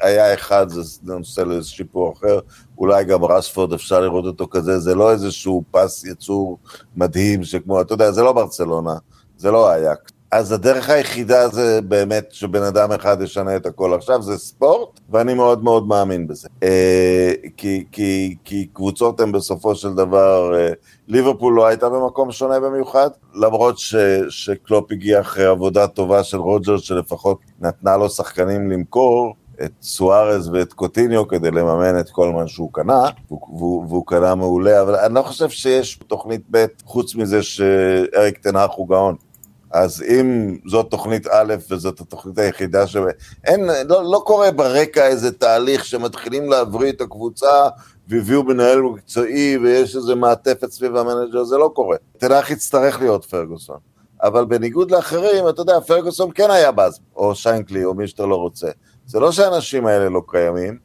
היה 0.00 0.34
אחד, 0.34 0.68
זה 0.68 1.00
נושא 1.02 1.40
לאיזה 1.40 1.68
שיפור 1.68 2.12
אחר, 2.12 2.38
אולי 2.78 3.04
גם 3.04 3.24
רשפורד, 3.24 3.72
אפשר 3.72 4.00
לראות 4.00 4.24
אותו 4.24 4.48
כזה, 4.50 4.78
זה 4.78 4.94
לא 4.94 5.12
איזשהו 5.12 5.64
פס 5.70 6.04
יצור 6.04 6.58
מדהים, 6.96 7.44
שכמו, 7.44 7.80
אתה 7.80 7.94
יודע, 7.94 8.10
זה 8.10 8.22
לא 8.22 8.32
ברצלונה, 8.32 8.94
זה 9.36 9.50
לא 9.50 9.68
היה. 9.68 9.94
אז 10.32 10.52
הדרך 10.52 10.90
היחידה 10.90 11.48
זה 11.48 11.80
באמת 11.80 12.26
שבן 12.30 12.62
אדם 12.62 12.92
אחד 12.92 13.22
ישנה 13.22 13.56
את 13.56 13.66
הכל 13.66 13.94
עכשיו, 13.94 14.22
זה 14.22 14.38
ספורט, 14.38 15.00
ואני 15.10 15.34
מאוד 15.34 15.64
מאוד 15.64 15.88
מאמין 15.88 16.26
בזה. 16.26 16.48
אה, 16.62 17.32
כי, 17.56 17.84
כי, 17.92 18.36
כי 18.44 18.66
קבוצות 18.72 19.20
הן 19.20 19.32
בסופו 19.32 19.74
של 19.74 19.94
דבר, 19.94 20.58
אה, 20.58 20.72
ליברפול 21.08 21.54
לא 21.54 21.66
הייתה 21.66 21.88
במקום 21.88 22.32
שונה 22.32 22.60
במיוחד, 22.60 23.10
למרות 23.34 23.78
ש, 23.78 23.94
שקלופ 24.28 24.92
הגיע 24.92 25.20
אחרי 25.20 25.44
עבודה 25.44 25.86
טובה 25.86 26.24
של 26.24 26.38
רוג'רס, 26.38 26.76
שלפחות 26.78 27.38
נתנה 27.60 27.96
לו 27.96 28.10
שחקנים 28.10 28.70
למכור, 28.70 29.34
את 29.64 29.72
סוארז 29.82 30.48
ואת 30.48 30.72
קוטיניו 30.72 31.28
כדי 31.28 31.50
לממן 31.50 32.00
את 32.00 32.10
כל 32.10 32.32
מה 32.32 32.48
שהוא 32.48 32.72
קנה, 32.72 33.02
והוא, 33.28 33.86
והוא 33.88 34.06
קנה 34.06 34.34
מעולה, 34.34 34.82
אבל 34.82 34.96
אני 34.96 35.14
לא 35.14 35.22
חושב 35.22 35.48
שיש 35.48 35.98
תוכנית 36.06 36.40
ב' 36.50 36.66
חוץ 36.84 37.14
מזה 37.14 37.42
שאריק 37.42 38.38
טן 38.38 38.51
האח 38.51 38.70
הוא 38.76 38.88
גאון. 38.88 39.16
אז 39.72 40.02
אם 40.02 40.56
זאת 40.66 40.90
תוכנית 40.90 41.26
א' 41.26 41.54
וזאת 41.70 42.00
התוכנית 42.00 42.38
היחידה 42.38 42.86
ש... 42.86 42.96
אין, 43.44 43.70
לא, 43.88 44.04
לא 44.12 44.22
קורה 44.24 44.50
ברקע 44.50 45.06
איזה 45.06 45.32
תהליך 45.32 45.84
שמתחילים 45.84 46.50
להבריא 46.50 46.92
את 46.92 47.00
הקבוצה 47.00 47.68
והביאו 48.08 48.42
מנהל 48.42 48.80
מקצועי 48.80 49.58
ויש 49.58 49.96
איזה 49.96 50.14
מעטפת 50.14 50.70
סביב 50.70 50.96
המנג'ר, 50.96 51.44
זה 51.44 51.56
לא 51.56 51.70
קורה. 51.74 51.96
טן 52.18 52.31
האח 52.31 52.50
יצטרך 52.50 53.00
להיות 53.00 53.24
פרגוסון. 53.24 53.76
אבל 54.22 54.44
בניגוד 54.44 54.90
לאחרים, 54.90 55.48
אתה 55.48 55.60
יודע, 55.60 55.80
פרגוסון 55.80 56.30
כן 56.34 56.50
היה 56.50 56.72
באז, 56.72 57.00
או 57.16 57.34
שיינקלי, 57.34 57.84
או 57.84 57.94
מי 57.94 58.08
שאתה 58.08 58.26
לא 58.26 58.36
רוצה. 58.36 58.68
זה 59.12 59.20
לא 59.20 59.32
שהאנשים 59.32 59.86
האלה 59.86 60.08
לא 60.08 60.22
קיימים, 60.28 60.78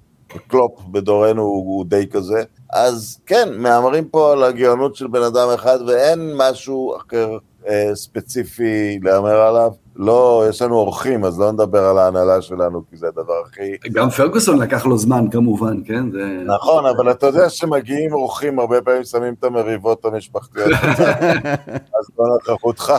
קלופ 0.48 0.82
בדורנו 0.92 1.42
הוא, 1.42 1.78
הוא 1.78 1.86
די 1.86 2.08
כזה, 2.08 2.44
אז 2.74 3.20
כן, 3.26 3.50
מהמרים 3.58 4.08
פה 4.08 4.32
על 4.32 4.44
הגאונות 4.44 4.96
של 4.96 5.08
בן 5.08 5.22
אדם 5.24 5.50
אחד 5.56 5.80
ואין 5.88 6.34
משהו 6.36 6.98
אחר 6.98 7.38
אה, 7.68 7.96
ספציפי 7.96 9.00
להמר 9.04 9.42
עליו. 9.42 9.72
לא, 9.98 10.46
יש 10.50 10.62
לנו 10.62 10.76
אורחים, 10.76 11.26
אז 11.26 11.40
לא 11.40 11.52
נדבר 11.52 11.86
על 11.86 11.98
ההנהלה 11.98 12.42
שלנו, 12.42 12.84
כי 12.90 12.98
זה 12.98 13.08
הדבר 13.08 13.42
הכי... 13.46 13.90
גם 13.92 14.10
פרגוסון 14.10 14.60
לקח 14.60 14.86
לו 14.86 14.98
זמן 14.98 15.26
כמובן, 15.32 15.84
כן? 15.86 16.12
זה... 16.12 16.44
נכון, 16.46 16.86
אבל 16.86 17.12
אתה 17.12 17.28
יודע 17.28 17.50
שמגיעים 17.50 18.14
אורחים, 18.14 18.60
הרבה 18.60 18.82
פעמים 18.82 19.04
שמים 19.04 19.34
את 19.40 19.44
המריבות 19.44 20.06
המשפחתיות, 20.06 20.72
אז 22.00 22.08
בנוכחותך, 22.18 22.94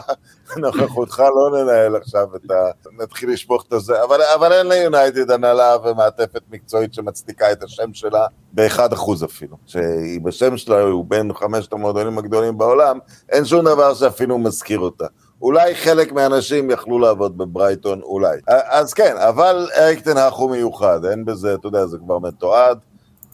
בנוכחותך 0.57 1.23
לא 1.35 1.63
ננהל 1.63 1.97
עכשיו 1.97 2.37
את 2.37 2.51
ה... 2.51 2.55
נתחיל 3.03 3.33
לשפוך 3.33 3.65
את 3.69 3.73
הזה, 3.73 4.05
אבל, 4.05 4.21
אבל 4.35 4.53
אין 4.53 4.67
ליונייטד 4.67 5.31
הנהלה 5.31 5.77
ומעטפת 5.85 6.43
מקצועית 6.51 6.95
שמצדיקה 6.95 7.53
את 7.53 7.63
השם 7.63 7.93
שלה 7.93 8.27
באחד 8.53 8.93
אחוז 8.93 9.25
אפילו. 9.25 9.57
שהיא 9.67 10.21
בשם 10.21 10.57
שלה, 10.57 10.81
הוא 10.81 11.05
בין 11.09 11.33
חמשת 11.35 11.73
המועדונים 11.73 12.19
הגדולים 12.19 12.59
בעולם, 12.59 12.99
אין 13.29 13.45
שום 13.45 13.65
דבר 13.65 13.95
שאפילו 13.95 14.39
מזכיר 14.39 14.79
אותה. 14.79 15.07
אולי 15.43 15.75
חלק 15.75 16.13
מהאנשים 16.13 16.71
יכלו 16.71 16.99
לעבוד 16.99 17.39
בברייטון, 17.39 18.01
אולי. 18.03 18.39
אז 18.47 18.95
כן, 18.95 19.15
אבל 19.17 19.69
אריק 19.77 20.01
תנח 20.01 20.35
הוא 20.35 20.51
מיוחד, 20.51 21.05
אין 21.05 21.25
בזה, 21.25 21.55
אתה 21.55 21.67
יודע, 21.67 21.87
זה 21.87 21.99
כבר 21.99 22.19
מתועד. 22.19 22.79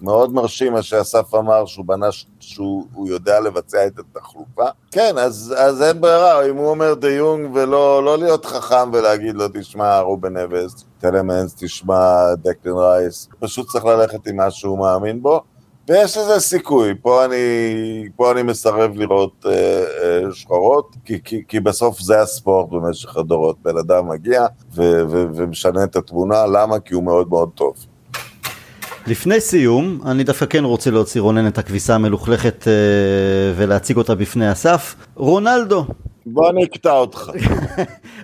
מאוד 0.03 0.33
מרשים 0.33 0.73
מה 0.73 0.83
שאסף 0.83 1.35
אמר, 1.35 1.67
שהוא 1.67 1.87
בנה, 1.87 2.07
שהוא 2.41 3.09
יודע 3.09 3.41
לבצע 3.41 3.87
את 3.87 3.99
התחלופה. 3.99 4.65
כן, 4.91 5.19
אז, 5.19 5.55
אז 5.59 5.83
אין 5.83 6.01
ברירה, 6.01 6.47
אם 6.47 6.57
הוא 6.57 6.69
אומר 6.69 6.95
דה 6.95 7.11
יונג 7.11 7.51
ולא 7.55 8.05
לא 8.05 8.19
להיות 8.19 8.47
חכם 8.47 8.91
ולהגיד 8.93 9.35
לו, 9.35 9.45
תשמע, 9.55 10.01
רובן 10.01 10.37
אבס, 10.37 10.85
טלמנס, 11.01 11.55
תשמע, 11.59 12.35
דקטן 12.35 12.71
רייס, 12.71 13.29
פשוט 13.41 13.69
צריך 13.69 13.85
ללכת 13.85 14.27
עם 14.27 14.37
מה 14.37 14.51
שהוא 14.51 14.79
מאמין 14.79 15.23
בו. 15.23 15.43
ויש 15.89 16.17
לזה 16.17 16.41
סיכוי, 16.41 16.95
פה 17.03 17.25
אני, 17.25 17.37
פה 18.17 18.33
אני 18.33 18.43
מסרב 18.43 18.97
לראות 18.97 19.47
אה, 19.47 19.53
אה, 19.53 20.33
שחורות, 20.33 20.97
כי, 21.05 21.19
כי, 21.25 21.43
כי 21.49 21.61
בסוף 21.61 22.01
זה 22.01 22.21
הספורט 22.21 22.71
במשך 22.71 23.17
הדורות, 23.17 23.57
בן 23.63 23.79
אדם 23.79 24.09
מגיע 24.09 24.47
ו, 24.75 24.83
ו, 24.83 25.25
ומשנה 25.35 25.85
את 25.85 25.97
התמונה, 25.97 26.47
למה? 26.47 26.79
כי 26.79 26.95
הוא 26.95 27.03
מאוד 27.03 27.29
מאוד 27.29 27.51
טוב. 27.55 27.75
לפני 29.07 29.41
סיום, 29.41 30.01
אני 30.07 30.25
דווקא 30.25 30.47
כן 30.47 30.65
רוצה 30.65 30.91
להוציא 30.91 31.21
רונן 31.21 31.47
את 31.47 31.59
הכביסה 31.59 31.95
המלוכלכת 31.95 32.69
אה, 32.69 32.73
ולהציג 33.57 33.97
אותה 33.97 34.15
בפני 34.15 34.53
אסף. 34.53 34.95
רונלדו. 35.17 35.87
בוא 36.27 36.51
אני 36.51 36.65
אקטע 36.65 36.93
אותך. 36.93 37.31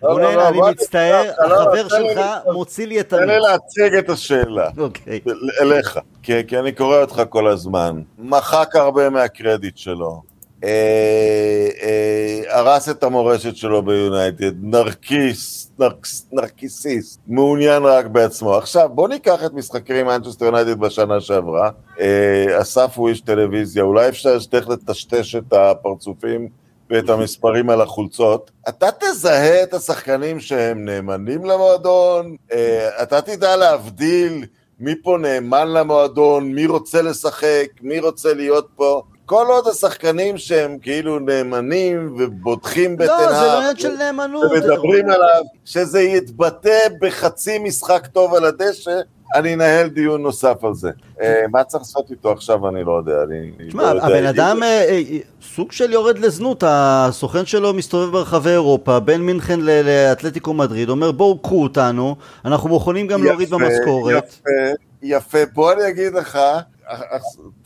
רונן, 0.02 0.22
לא, 0.24 0.34
לא, 0.34 0.48
אני 0.48 0.58
מצטער, 0.70 1.30
החבר 1.38 1.88
שלך 1.88 2.20
מוציא 2.52 2.86
לי 2.86 3.00
את 3.00 3.12
המיץ. 3.12 3.24
תן 3.24 3.32
לי 3.32 3.40
להציג 3.40 3.94
את 3.94 4.10
השאלה. 4.10 4.68
אוקיי. 4.78 5.20
אליך. 5.60 5.98
כי 6.22 6.58
אני 6.58 6.72
קורא 6.72 7.00
אותך 7.00 7.22
כל 7.28 7.48
הזמן. 7.48 8.02
מחק 8.18 8.76
הרבה 8.76 9.10
מהקרדיט 9.10 9.76
שלו. 9.76 10.30
אה, 10.64 11.68
אה, 11.82 12.58
הרס 12.58 12.88
את 12.88 13.02
המורשת 13.02 13.56
שלו 13.56 13.82
ביונייטד, 13.82 14.52
נרקיס, 14.62 15.70
נרקס, 15.78 16.26
נרקיסיסט, 16.32 17.20
מעוניין 17.26 17.82
רק 17.82 18.06
בעצמו. 18.06 18.54
עכשיו, 18.54 18.88
בוא 18.94 19.08
ניקח 19.08 19.44
את 19.44 19.52
משחקי 19.52 20.02
מנצ'סטר 20.02 20.44
יונייטד 20.44 20.78
בשנה 20.78 21.20
שעברה. 21.20 21.70
אה, 22.00 22.60
אסף 22.60 22.92
הוא 22.96 23.08
איש 23.08 23.20
טלוויזיה, 23.20 23.82
אולי 23.82 24.08
אפשר 24.08 24.38
שתך 24.38 24.68
לטשטש 24.68 25.36
את 25.36 25.52
הפרצופים 25.52 26.48
ואת 26.90 27.08
המספרים 27.08 27.70
על 27.70 27.80
החולצות. 27.80 28.50
אתה 28.68 28.88
תזהה 29.00 29.62
את 29.62 29.74
השחקנים 29.74 30.40
שהם 30.40 30.84
נאמנים 30.84 31.44
למועדון, 31.44 32.36
אתה 33.02 33.20
תדע 33.20 33.56
להבדיל 33.56 34.44
מי 34.80 34.94
פה 35.02 35.16
נאמן 35.20 35.68
למועדון, 35.68 36.52
מי 36.52 36.66
רוצה 36.66 37.02
לשחק, 37.02 37.66
מי 37.80 38.00
רוצה 38.00 38.34
להיות 38.34 38.68
פה. 38.76 39.02
כל 39.26 39.46
עוד 39.48 39.68
השחקנים 39.68 40.38
שהם 40.38 40.78
כאילו 40.78 41.18
נאמנים 41.18 42.16
ובוטחים 42.18 42.96
בטנאר, 42.96 43.26
לא, 43.26 43.32
זה 43.32 43.46
לא 43.46 43.58
עניין 43.58 43.76
של 43.76 43.96
נאמנות. 43.96 44.50
ומדברים 44.50 45.10
עליו, 45.10 45.42
שזה 45.64 46.00
יתבטא 46.00 46.78
בחצי 47.00 47.58
משחק 47.58 48.06
טוב 48.06 48.34
על 48.34 48.44
הדשא, 48.44 49.00
אני 49.34 49.54
אנהל 49.54 49.88
דיון 49.88 50.22
נוסף 50.22 50.64
על 50.64 50.74
זה. 50.74 50.90
אה, 51.20 51.42
מה 51.50 51.64
צריך 51.64 51.82
לעשות 51.82 52.10
איתו 52.10 52.32
עכשיו, 52.32 52.68
אני 52.68 52.84
לא 52.84 52.92
יודע. 52.92 53.36
תשמע, 53.68 53.94
לא 53.94 54.02
הבן 54.02 54.26
אדם 54.26 54.62
אה, 54.62 54.68
אה, 54.68 55.18
סוג 55.42 55.72
של 55.72 55.92
יורד 55.92 56.18
לזנות, 56.18 56.64
הסוכן 56.66 57.46
שלו 57.46 57.74
מסתובב 57.74 58.12
ברחבי 58.12 58.50
אירופה, 58.50 59.00
בין 59.00 59.20
מינכן 59.20 59.60
לאתלטיקו 59.60 60.54
מדריד, 60.54 60.88
אומר 60.88 61.12
בואו 61.12 61.38
קחו 61.38 61.62
אותנו, 61.62 62.16
אנחנו 62.44 62.68
מוכנים 62.68 63.06
גם 63.06 63.24
להוריד 63.24 63.50
במשכורת. 63.50 64.24
יפה, 64.24 64.50
יפה, 65.02 65.38
בוא 65.52 65.72
אני 65.72 65.88
אגיד 65.88 66.12
לך, 66.14 66.38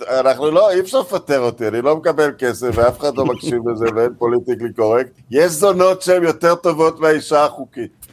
אנחנו 0.08 0.50
לא, 0.50 0.70
אי 0.70 0.80
אפשר 0.80 1.00
לפטר 1.00 1.40
אותי, 1.40 1.68
אני 1.68 1.82
לא 1.82 1.96
מקבל 1.96 2.32
כסף 2.38 2.68
ואף 2.74 3.00
אחד 3.00 3.16
לא 3.16 3.26
מקשיב 3.26 3.68
לזה 3.68 3.84
ואין 3.96 4.14
פוליטיקלי 4.18 4.72
קורקט. 4.72 5.10
יש 5.30 5.52
זונות 5.52 6.02
שהן 6.02 6.22
יותר 6.22 6.54
טובות 6.54 7.00
מהאישה 7.00 7.44
החוקית. 7.44 8.06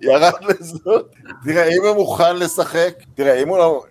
ירד 0.00 0.32
לזנות. 0.42 1.14
תראה, 1.44 1.68
אם 1.68 1.82
הוא 1.86 1.94
מוכן 1.96 2.36
לשחק, 2.36 2.94
תראה, 3.14 3.42
אם 3.42 3.48
הוא 3.48 3.58
לא... 3.58 3.84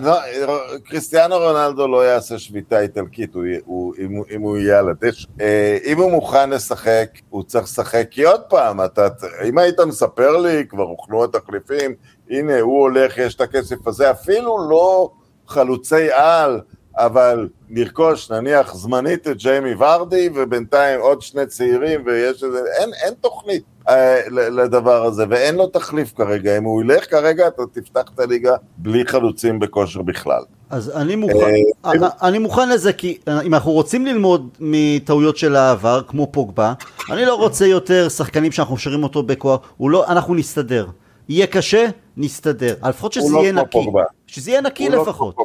לא 0.00 0.60
קריסטיאנו 0.84 1.36
רונלדו 1.38 1.88
לא 1.88 2.06
יעשה 2.06 2.38
שביתה 2.38 2.80
איטלקית 2.80 3.34
הוא, 3.34 3.44
הוא, 3.64 3.94
אם, 3.98 4.22
אם 4.34 4.40
הוא 4.40 4.56
יהיה 4.56 4.78
על 4.78 4.88
הדשא. 4.88 5.28
אה, 5.40 5.78
אם 5.84 5.98
הוא 5.98 6.10
מוכן 6.10 6.50
לשחק, 6.50 7.08
הוא 7.30 7.42
צריך 7.42 7.64
לשחק, 7.64 8.06
כי 8.10 8.24
עוד 8.24 8.40
פעם, 8.40 8.80
אתה, 8.84 9.08
אם 9.48 9.58
היית 9.58 9.80
מספר 9.80 10.36
לי, 10.36 10.66
כבר 10.68 10.82
הוכנו 10.82 11.24
התחליפים, 11.24 11.94
הנה, 12.30 12.60
הוא 12.60 12.80
הולך, 12.80 13.18
יש 13.18 13.34
את 13.34 13.40
הכסף 13.40 13.86
הזה, 13.86 14.10
אפילו 14.10 14.68
לא 14.70 15.10
חלוצי 15.46 16.12
על, 16.12 16.60
אבל 16.98 17.48
לרכוש 17.70 18.30
נניח 18.30 18.74
זמנית 18.74 19.28
את 19.28 19.36
ג'יימי 19.36 19.74
ורדי, 19.74 20.28
ובינתיים 20.34 21.00
עוד 21.00 21.22
שני 21.22 21.46
צעירים, 21.46 22.02
ויש 22.06 22.44
איזה, 22.44 22.58
אין, 22.78 22.90
אין 23.04 23.14
תוכנית 23.20 23.62
אה, 23.88 24.20
לדבר 24.30 25.04
הזה, 25.04 25.24
ואין 25.28 25.54
לו 25.54 25.66
תחליף 25.66 26.12
כרגע. 26.16 26.58
אם 26.58 26.64
הוא 26.64 26.82
ילך 26.82 27.10
כרגע, 27.10 27.48
אתה 27.48 27.62
תפתח 27.72 28.04
את 28.14 28.20
הליגה 28.20 28.56
בלי 28.76 29.06
חלוצים 29.06 29.58
בכושר 29.58 30.02
בכלל. 30.02 30.42
אז 30.70 30.90
אני 30.96 31.16
מוכן, 31.16 31.54
אה, 31.84 31.92
אה, 31.92 32.08
אני 32.28 32.38
מוכן 32.38 32.68
לזה, 32.68 32.92
כי 32.92 33.18
אם 33.44 33.54
אנחנו 33.54 33.72
רוצים 33.72 34.06
ללמוד 34.06 34.48
מטעויות 34.60 35.36
של 35.36 35.56
העבר, 35.56 36.02
כמו 36.08 36.28
פוגבה, 36.32 36.72
אני 37.10 37.24
לא 37.24 37.34
רוצה 37.34 37.66
יותר 37.66 38.08
שחקנים 38.08 38.52
שאנחנו 38.52 38.76
שרים 38.76 39.02
אותו 39.02 39.22
בכוח, 39.22 39.60
לא, 39.80 40.06
אנחנו 40.06 40.34
נסתדר. 40.34 40.86
יהיה 41.28 41.46
קשה, 41.46 41.86
נסתדר. 42.16 42.74
לפחות 42.88 43.12
שזה 43.12 43.32
לא 43.32 43.38
יהיה 43.38 43.52
נקי. 43.52 43.78
שזה 44.26 44.50
יהיה 44.50 44.60
נקי 44.60 44.88
לפחות. 44.88 45.36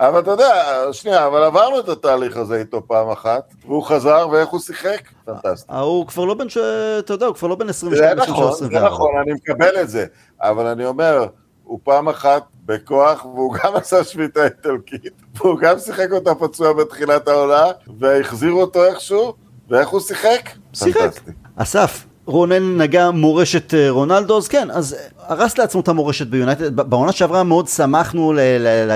אבל 0.00 0.20
אתה 0.20 0.30
יודע, 0.30 0.52
שנייה, 0.92 1.26
אבל 1.26 1.42
עברנו 1.42 1.80
את 1.80 1.88
התהליך 1.88 2.36
הזה 2.36 2.56
איתו 2.56 2.82
פעם 2.86 3.10
אחת, 3.10 3.54
והוא 3.66 3.82
חזר, 3.82 4.28
ואיך 4.32 4.48
הוא 4.48 4.60
שיחק? 4.60 5.00
פנטסטי. 5.24 5.72
הוא 5.72 6.06
כבר 6.06 6.24
לא 6.24 6.34
בן, 6.34 6.48
ש... 6.48 6.58
אתה 6.98 7.12
יודע, 7.12 7.26
הוא 7.26 7.34
כבר 7.34 7.48
לא 7.48 7.54
בן 7.54 7.68
22, 7.68 8.18
24. 8.20 8.52
זה 8.52 8.80
נכון, 8.86 9.10
אני 9.22 9.32
מקבל 9.32 9.80
את 9.80 9.88
זה, 9.88 10.06
אבל 10.40 10.66
אני 10.66 10.84
אומר, 10.84 11.26
הוא 11.64 11.80
פעם 11.82 12.08
אחת 12.08 12.42
בכוח, 12.66 13.24
והוא 13.24 13.54
גם 13.54 13.76
עשה 13.80 14.04
שביתה 14.04 14.44
איטלקית, 14.44 15.12
והוא 15.34 15.58
גם 15.58 15.78
שיחק 15.78 16.12
אותה 16.12 16.34
פצוע 16.34 16.72
בתחילת 16.72 17.28
העונה, 17.28 17.64
והחזירו 17.98 18.60
אותו 18.60 18.84
איכשהו, 18.84 19.34
ואיך 19.68 19.88
הוא 19.88 20.00
שיחק? 20.00 20.50
שיחק. 20.72 21.10
אסף, 21.56 22.06
רונן 22.28 22.76
נגע 22.76 23.10
מורשת 23.10 23.74
אה, 23.74 23.90
רונלדו, 23.90 24.36
אז 24.38 24.48
כן, 24.48 24.70
אז 24.70 24.96
הרס 25.18 25.58
לעצמו 25.58 25.80
את 25.80 25.88
המורשת 25.88 26.26
ביונייטד. 26.26 26.76
בעונה 26.76 27.12
שעברה 27.12 27.42
מאוד 27.42 27.68
שמחנו 27.68 28.32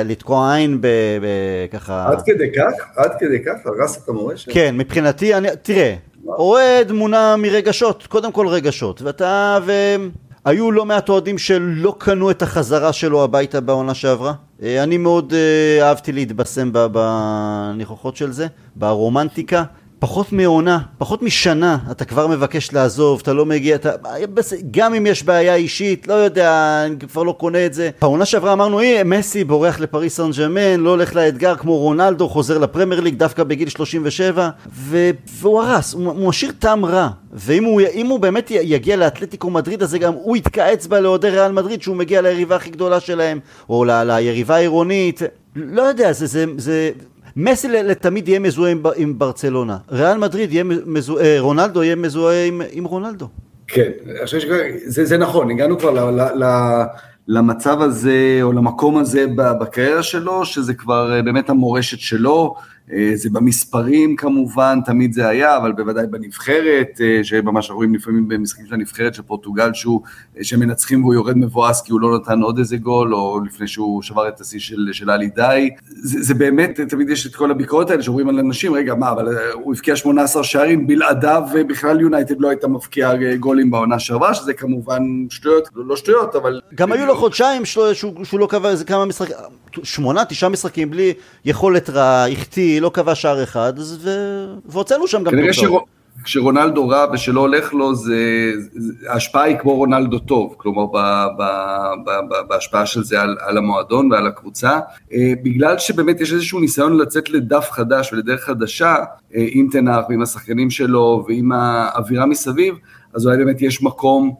לתקוע 0.04 0.54
עין 0.54 0.78
בככה... 0.80 2.08
עד 2.08 2.22
כדי 2.26 2.52
כך? 2.56 2.72
עד 2.96 3.10
כדי 3.18 3.44
כך? 3.44 3.52
הרס 3.64 4.04
את 4.04 4.08
המורשת? 4.08 4.52
כן, 4.52 4.76
מבחינתי, 4.76 5.34
אני, 5.34 5.48
תראה, 5.62 5.94
אוהד 6.26 6.92
מונע 6.92 7.36
מרגשות, 7.36 8.06
קודם 8.06 8.32
כל 8.32 8.48
רגשות, 8.48 9.02
ואתה, 9.02 9.58
והיו 10.44 10.72
לא 10.72 10.84
מעט 10.84 11.08
אוהדים 11.08 11.38
שלא 11.38 11.94
קנו 11.98 12.30
את 12.30 12.42
החזרה 12.42 12.92
שלו 12.92 13.24
הביתה 13.24 13.60
בעונה 13.60 13.94
שעברה. 13.94 14.32
אה, 14.62 14.82
אני 14.82 14.98
מאוד 14.98 15.34
אה, 15.36 15.88
אהבתי 15.88 16.12
להתבשם 16.12 16.70
בניחוחות 16.92 18.16
של 18.16 18.32
זה, 18.32 18.46
ברומנטיקה. 18.76 19.62
פחות 20.02 20.32
מעונה, 20.32 20.78
פחות 20.98 21.22
משנה, 21.22 21.78
אתה 21.90 22.04
כבר 22.04 22.26
מבקש 22.26 22.72
לעזוב, 22.72 23.20
אתה 23.22 23.32
לא 23.32 23.46
מגיע, 23.46 23.74
אתה... 23.74 23.90
גם 24.70 24.94
אם 24.94 25.06
יש 25.06 25.22
בעיה 25.22 25.54
אישית, 25.54 26.08
לא 26.08 26.14
יודע, 26.14 26.82
אני 26.86 26.96
כבר 26.98 27.22
לא 27.22 27.32
קונה 27.32 27.66
את 27.66 27.74
זה. 27.74 27.90
בעונה 28.00 28.24
שעברה 28.24 28.52
אמרנו, 28.52 28.80
אי, 28.80 29.02
מסי 29.02 29.44
בורח 29.44 29.80
לפריס 29.80 30.16
סן 30.16 30.30
ג'מאן, 30.38 30.80
לא 30.80 30.90
הולך 30.90 31.14
לאתגר 31.14 31.56
כמו 31.56 31.76
רונלדו, 31.76 32.28
חוזר 32.28 32.58
לפרמייר 32.58 33.00
ליג 33.00 33.14
דווקא 33.14 33.44
בגיל 33.44 33.68
37, 33.68 34.50
ו... 34.72 35.10
והוא 35.32 35.62
הרס, 35.62 35.94
הוא, 35.94 36.06
הוא 36.06 36.28
משאיר 36.28 36.52
טעם 36.58 36.84
רע. 36.84 37.08
ואם 37.32 37.64
הוא, 37.64 37.82
הוא 38.08 38.20
באמת 38.20 38.50
יגיע 38.50 38.96
לאתלטיקו 38.96 39.50
מדריד, 39.50 39.82
אז 39.82 39.94
גם 39.94 40.12
הוא 40.12 40.36
יתקע 40.36 40.72
אצבע 40.72 41.00
לאוהדי 41.00 41.30
ריאל 41.30 41.52
מדריד 41.52 41.82
שהוא 41.82 41.96
מגיע 41.96 42.20
ליריבה 42.20 42.56
הכי 42.56 42.70
גדולה 42.70 43.00
שלהם, 43.00 43.40
או 43.68 43.84
ל... 43.84 44.02
ליריבה 44.02 44.54
העירונית. 44.54 45.22
לא 45.56 45.82
יודע, 45.82 46.12
זה, 46.12 46.26
זה, 46.26 46.44
זה, 46.56 46.90
מסי 47.36 47.68
לתמיד 47.68 48.28
יהיה 48.28 48.38
מזוהה 48.38 48.74
עם, 48.96 49.18
ברצלונה, 49.18 49.76
ריאל 49.90 50.18
מדריד 50.18 50.52
יהיה 50.52 50.64
מזוהה, 50.86 51.24
אה, 51.24 51.40
רונלדו 51.40 51.82
יהיה 51.82 51.96
מזוהה 51.96 52.46
עם, 52.46 52.62
עם 52.72 52.84
רונלדו. 52.84 53.28
כן, 53.66 53.90
זה, 54.86 55.04
זה 55.04 55.18
נכון, 55.18 55.50
הגענו 55.50 55.78
כבר 55.78 55.90
ל, 55.90 56.20
ל, 56.20 56.44
ל, 56.44 56.82
למצב 57.28 57.80
הזה, 57.80 58.38
או 58.42 58.52
למקום 58.52 58.98
הזה 58.98 59.26
בקריירה 59.36 60.02
שלו, 60.02 60.44
שזה 60.44 60.74
כבר 60.74 61.12
אה, 61.16 61.22
באמת 61.22 61.50
המורשת 61.50 61.98
שלו, 61.98 62.54
זה 63.14 63.30
במספרים 63.32 64.16
כמובן, 64.16 64.78
תמיד 64.84 65.12
זה 65.12 65.28
היה, 65.28 65.56
אבל 65.56 65.72
בוודאי 65.72 66.06
בנבחרת, 66.06 67.00
אה, 67.00 67.24
שממש 67.24 67.70
רואים 67.70 67.94
לפעמים 67.94 68.28
במשחקים 68.28 68.66
של 68.66 68.74
הנבחרת 68.74 69.14
של 69.14 69.22
פורטוגל, 69.22 69.74
שהוא, 69.74 70.00
אה, 70.38 70.44
שמנצחים 70.44 71.04
והוא 71.04 71.14
יורד 71.14 71.36
מבואס 71.36 71.82
כי 71.82 71.92
הוא 71.92 72.00
לא 72.00 72.18
נתן 72.18 72.40
עוד 72.42 72.58
איזה 72.58 72.76
גול, 72.76 73.14
או 73.14 73.40
לפני 73.46 73.66
שהוא 73.66 74.02
שבר 74.02 74.28
את 74.28 74.40
השיא 74.40 74.58
של, 74.58 74.88
של 74.92 75.10
עלי 75.10 75.28
די. 75.28 75.70
זה, 75.88 76.22
זה 76.22 76.34
באמת, 76.34 76.80
תמיד 76.80 77.10
יש 77.10 77.26
את 77.26 77.34
כל 77.34 77.50
הביקורות 77.50 77.90
האלה 77.90 78.02
שאומרים 78.02 78.28
על 78.28 78.38
אנשים, 78.38 78.74
רגע, 78.74 78.94
מה, 78.94 79.10
אבל 79.10 79.28
הוא 79.52 79.74
הבקיע 79.74 79.96
18 79.96 80.44
שערים, 80.44 80.86
בלעדיו 80.86 81.42
בכלל 81.68 82.00
יונייטד 82.00 82.40
לא 82.40 82.48
הייתה 82.48 82.68
מבקיעה 82.68 83.36
גולים 83.36 83.70
בעונה 83.70 83.98
שעברה, 83.98 84.34
שזה 84.34 84.54
כמובן 84.54 85.02
שטויות, 85.30 85.68
לא 85.74 85.96
שטויות, 85.96 86.36
אבל... 86.36 86.60
גם 86.74 86.92
היו 86.92 87.06
לו 87.06 87.16
חודשיים 87.16 87.64
שהוא, 87.64 87.94
שהוא 88.24 88.40
לא 88.40 88.46
קבע 88.46 88.70
איזה 88.70 88.84
כמה 88.84 89.04
משחקים, 89.04 89.36
שמונה, 89.82 90.24
תשעה 90.24 90.48
משחקים 90.48 90.90
בלי 90.90 91.12
יכולת 91.44 91.90
רעה, 91.90 92.28
החטיא, 92.28 92.80
לא 92.80 92.90
קבע 92.94 93.14
שער 93.14 93.42
אחד, 93.42 93.72
ו... 93.78 94.10
והוצאנו 94.66 95.06
שם 95.06 95.24
גם 95.24 95.32
תוצאות. 95.46 95.84
כשרונלדו 96.24 96.88
רע 96.88 97.06
ושלא 97.12 97.40
הולך 97.40 97.74
לו, 97.74 97.94
זה, 97.94 98.52
ההשפעה 99.08 99.42
היא 99.42 99.56
כמו 99.56 99.74
רונלדו 99.74 100.18
טוב, 100.18 100.54
כלומר 100.56 100.86
ב, 100.86 100.96
ב, 101.38 101.42
ב, 102.06 102.10
ב, 102.10 102.48
בהשפעה 102.48 102.86
של 102.86 103.04
זה 103.04 103.20
על, 103.20 103.36
על 103.40 103.58
המועדון 103.58 104.12
ועל 104.12 104.26
הקבוצה. 104.26 104.80
אה, 105.12 105.32
בגלל 105.42 105.78
שבאמת 105.78 106.20
יש 106.20 106.32
איזשהו 106.32 106.60
ניסיון 106.60 106.96
לצאת 106.96 107.30
לדף 107.30 107.68
חדש 107.70 108.12
ולדרך 108.12 108.40
חדשה, 108.40 108.96
אה, 109.34 109.46
עם 109.50 109.68
תנח 109.72 110.04
ועם 110.08 110.22
השחקנים 110.22 110.70
שלו 110.70 111.24
ועם 111.28 111.52
האווירה 111.52 112.26
מסביב, 112.26 112.74
אז 113.14 113.26
אולי 113.26 113.36
באמת 113.36 113.62
יש 113.62 113.82
מקום, 113.82 114.34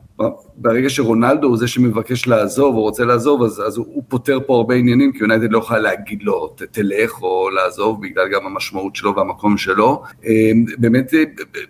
ברגע 0.57 0.91
שרונלדו 0.91 1.47
הוא 1.47 1.57
זה 1.57 1.69
שמבקש 1.69 2.27
לעזוב 2.27 2.77
או 2.77 2.81
רוצה 2.81 3.05
לעזוב, 3.05 3.43
אז, 3.43 3.63
אז 3.67 3.77
הוא, 3.77 3.87
הוא 3.89 4.03
פותר 4.09 4.39
פה 4.47 4.57
הרבה 4.57 4.75
עניינים, 4.75 5.13
כי 5.13 5.19
יונייטד 5.19 5.53
לא 5.53 5.59
יכולה 5.59 5.81
להגיד 5.81 6.23
לו 6.23 6.55
תלך 6.71 7.23
או 7.23 7.51
לעזוב, 7.51 8.03
בגלל 8.03 8.29
גם 8.29 8.47
המשמעות 8.47 8.97
שלו 8.97 9.17
והמקום 9.17 9.59
שלו. 9.59 10.03
אמ, 10.25 10.65
באמת 10.79 11.15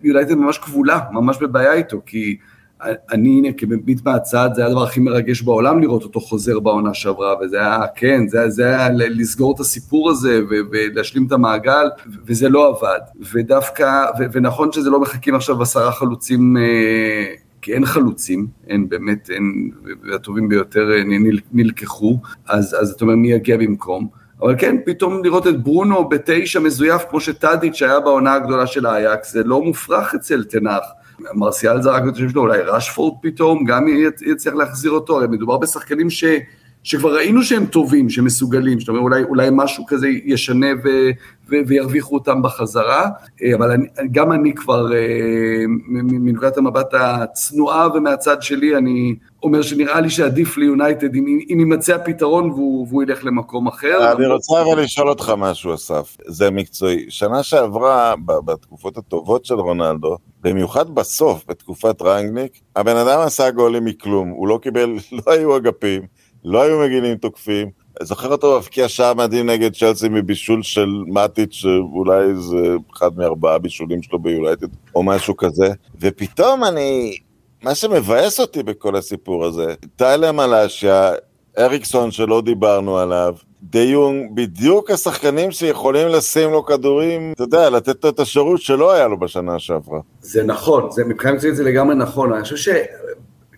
יונייטד 0.03 0.35
ממש 0.35 0.59
כבולה, 0.59 1.01
ממש 1.13 1.39
בבעיה 1.41 1.73
איתו, 1.73 2.01
כי 2.07 2.37
אני 3.13 3.39
הנה 3.39 3.53
כמביט 3.53 4.01
מהצד, 4.05 4.51
זה 4.55 4.61
היה 4.61 4.69
הדבר 4.71 4.83
הכי 4.83 5.01
מרגש 5.01 5.43
בעולם 5.43 5.81
לראות 5.81 6.03
אותו 6.03 6.21
חוזר 6.21 6.61
בעונה 6.61 6.95
שעברה, 6.95 7.35
וזה 7.41 7.57
היה, 7.57 7.81
כן, 7.97 8.29
זה, 8.29 8.51
זה 8.51 8.65
היה 8.65 8.89
לסגור 8.91 9.55
את 9.55 9.61
הסיפור 9.61 10.11
הזה 10.11 10.41
ולהשלים 10.49 11.27
את 11.27 11.33
המעגל, 11.33 11.87
וזה 12.27 12.49
לא 12.49 12.69
עבד. 12.69 12.99
ודווקא, 13.33 14.05
ו, 14.19 14.25
ונכון 14.33 14.73
שזה 14.73 14.91
לא 14.91 15.01
מחכים 15.01 15.35
עכשיו 15.35 15.63
עשרה 15.63 15.93
חלוצים, 15.93 16.57
אה, 16.57 17.35
כי 17.63 17.75
אין 17.75 17.87
חלוצים, 17.87 18.47
אין 18.67 18.89
באמת, 18.89 19.31
אין, 19.31 19.71
והטובים 20.03 20.49
ביותר 20.49 20.91
אה, 20.93 21.03
נלקחו, 21.53 22.19
אז, 22.49 22.77
אז 22.81 22.91
אתה 22.91 23.05
אומר 23.05 23.17
מי 23.17 23.33
יגיע 23.33 23.57
במקום. 23.57 24.09
אבל 24.41 24.55
כן, 24.59 24.77
פתאום 24.87 25.25
לראות 25.25 25.47
את 25.47 25.63
ברונו 25.63 26.09
בתשע 26.09 26.61
מזויף 26.61 27.03
כמו 27.11 27.21
שטאדיץ' 27.21 27.83
היה 27.83 28.01
בעונה 28.01 28.33
הגדולה 28.33 28.67
של 28.67 28.87
האייקס, 28.87 29.33
זה 29.33 29.45
לא 29.45 29.63
מופרך 29.63 30.15
אצל 30.15 30.45
תנח. 30.45 30.83
מרסיאל 31.35 31.83
זרק 31.83 32.03
את 32.09 32.15
השם 32.15 32.29
שלו, 32.29 32.43
אולי 32.43 32.59
רשפורד 32.63 33.15
פתאום, 33.23 33.65
גם 33.65 33.87
יצליח 34.27 34.55
להחזיר 34.55 34.91
אותו, 34.91 35.17
הרי 35.17 35.27
מדובר 35.27 35.59
בשחקנים 35.59 36.11
ש... 36.11 36.25
שכבר 36.83 37.15
ראינו 37.17 37.43
שהם 37.43 37.67
טובים, 37.67 38.11
שהם 38.11 38.25
מסוגלים, 38.25 38.81
זאת 38.81 38.89
אומרת 38.89 39.03
אולי, 39.03 39.23
אולי 39.23 39.49
משהו 39.53 39.87
כזה 39.87 40.09
ישנה 40.25 40.67
ו, 40.85 40.89
ו, 41.49 41.55
וירוויחו 41.67 42.15
אותם 42.15 42.43
בחזרה, 42.43 43.09
אה, 43.43 43.55
אבל 43.55 43.71
אני, 43.71 43.87
גם 44.13 44.33
אני 44.33 44.55
כבר, 44.55 44.93
אה, 44.93 45.65
מנקודת 45.89 46.59
המבט 46.59 46.95
הצנועה 46.95 47.89
ומהצד 47.95 48.43
שלי, 48.43 48.77
אני 48.77 49.15
אומר 49.43 49.63
שנראה 49.63 50.01
לי 50.01 50.11
שעדיף 50.11 50.57
ליונייטד 50.57 51.15
אם, 51.15 51.39
אם 51.51 51.61
יימצא 51.61 51.95
הפתרון 51.95 52.51
והוא, 52.51 52.87
והוא 52.89 53.03
ילך 53.03 53.25
למקום 53.25 53.67
אחר. 53.67 54.13
אני 54.13 54.27
רוצה 54.27 54.63
אבל 54.63 54.83
לשאול 54.83 55.09
אותך 55.09 55.33
משהו, 55.39 55.75
אסף, 55.75 56.17
זה 56.27 56.51
מקצועי. 56.51 57.07
שנה 57.09 57.43
שעברה, 57.43 58.15
בתקופות 58.45 58.99
הטובות 58.99 59.45
של 59.45 59.55
רונלדו, 59.55 60.17
במיוחד 60.41 60.95
בסוף, 60.95 61.45
בתקופת 61.49 62.03
רנגניק, 62.03 62.61
הבן 62.77 62.97
אדם 62.97 63.21
עשה 63.21 63.51
גולים 63.51 63.85
מכלום, 63.85 64.29
הוא 64.29 64.49
לא 64.49 64.59
קיבל, 64.63 64.91
לא 65.27 65.33
היו 65.33 65.57
אגפים. 65.57 66.22
לא 66.45 66.63
היו 66.63 66.79
מגינים 66.79 67.17
תוקפים. 67.17 67.71
זוכר 68.03 68.33
אותו 68.33 68.59
מבקיע 68.59 68.89
שעה 68.89 69.15
מדהים 69.15 69.51
נגד 69.51 69.75
צ'לסי 69.75 70.09
מבישול 70.09 70.63
של 70.63 70.89
מאטיץ', 71.07 71.53
שאולי 71.53 72.35
זה 72.35 72.77
אחד 72.97 73.17
מארבעה 73.17 73.59
בישולים 73.59 74.03
שלו 74.03 74.19
ביולייטד, 74.19 74.67
או 74.95 75.03
משהו 75.03 75.37
כזה. 75.37 75.73
ופתאום 76.01 76.65
אני... 76.65 77.17
מה 77.63 77.75
שמבאס 77.75 78.41
אותי 78.41 78.63
בכל 78.63 78.97
הסיפור 78.97 79.45
הזה, 79.45 79.75
טיילר 79.97 80.33
מלאשיה, 80.33 81.13
אריקסון 81.59 82.11
שלא 82.11 82.41
דיברנו 82.41 82.99
עליו, 82.99 83.35
דיונג, 83.63 84.31
בדיוק 84.35 84.91
השחקנים 84.91 85.51
שיכולים 85.51 86.09
לשים 86.09 86.51
לו 86.51 86.65
כדורים, 86.65 87.33
אתה 87.33 87.43
יודע, 87.43 87.71
לתת 87.71 88.05
לו 88.05 88.11
את 88.11 88.21
השירות 88.21 88.61
שלא 88.61 88.93
היה 88.93 89.09
לו 89.09 89.19
בשנה 89.19 89.59
שעברה. 89.59 90.01
זה 90.21 90.43
נכון, 90.43 90.91
זה 90.91 91.05
מבחינת 91.05 91.41
זה 91.41 91.65
לגמרי 91.65 91.95
נכון. 91.95 92.33
אני 92.33 92.43
חושב 92.43 92.57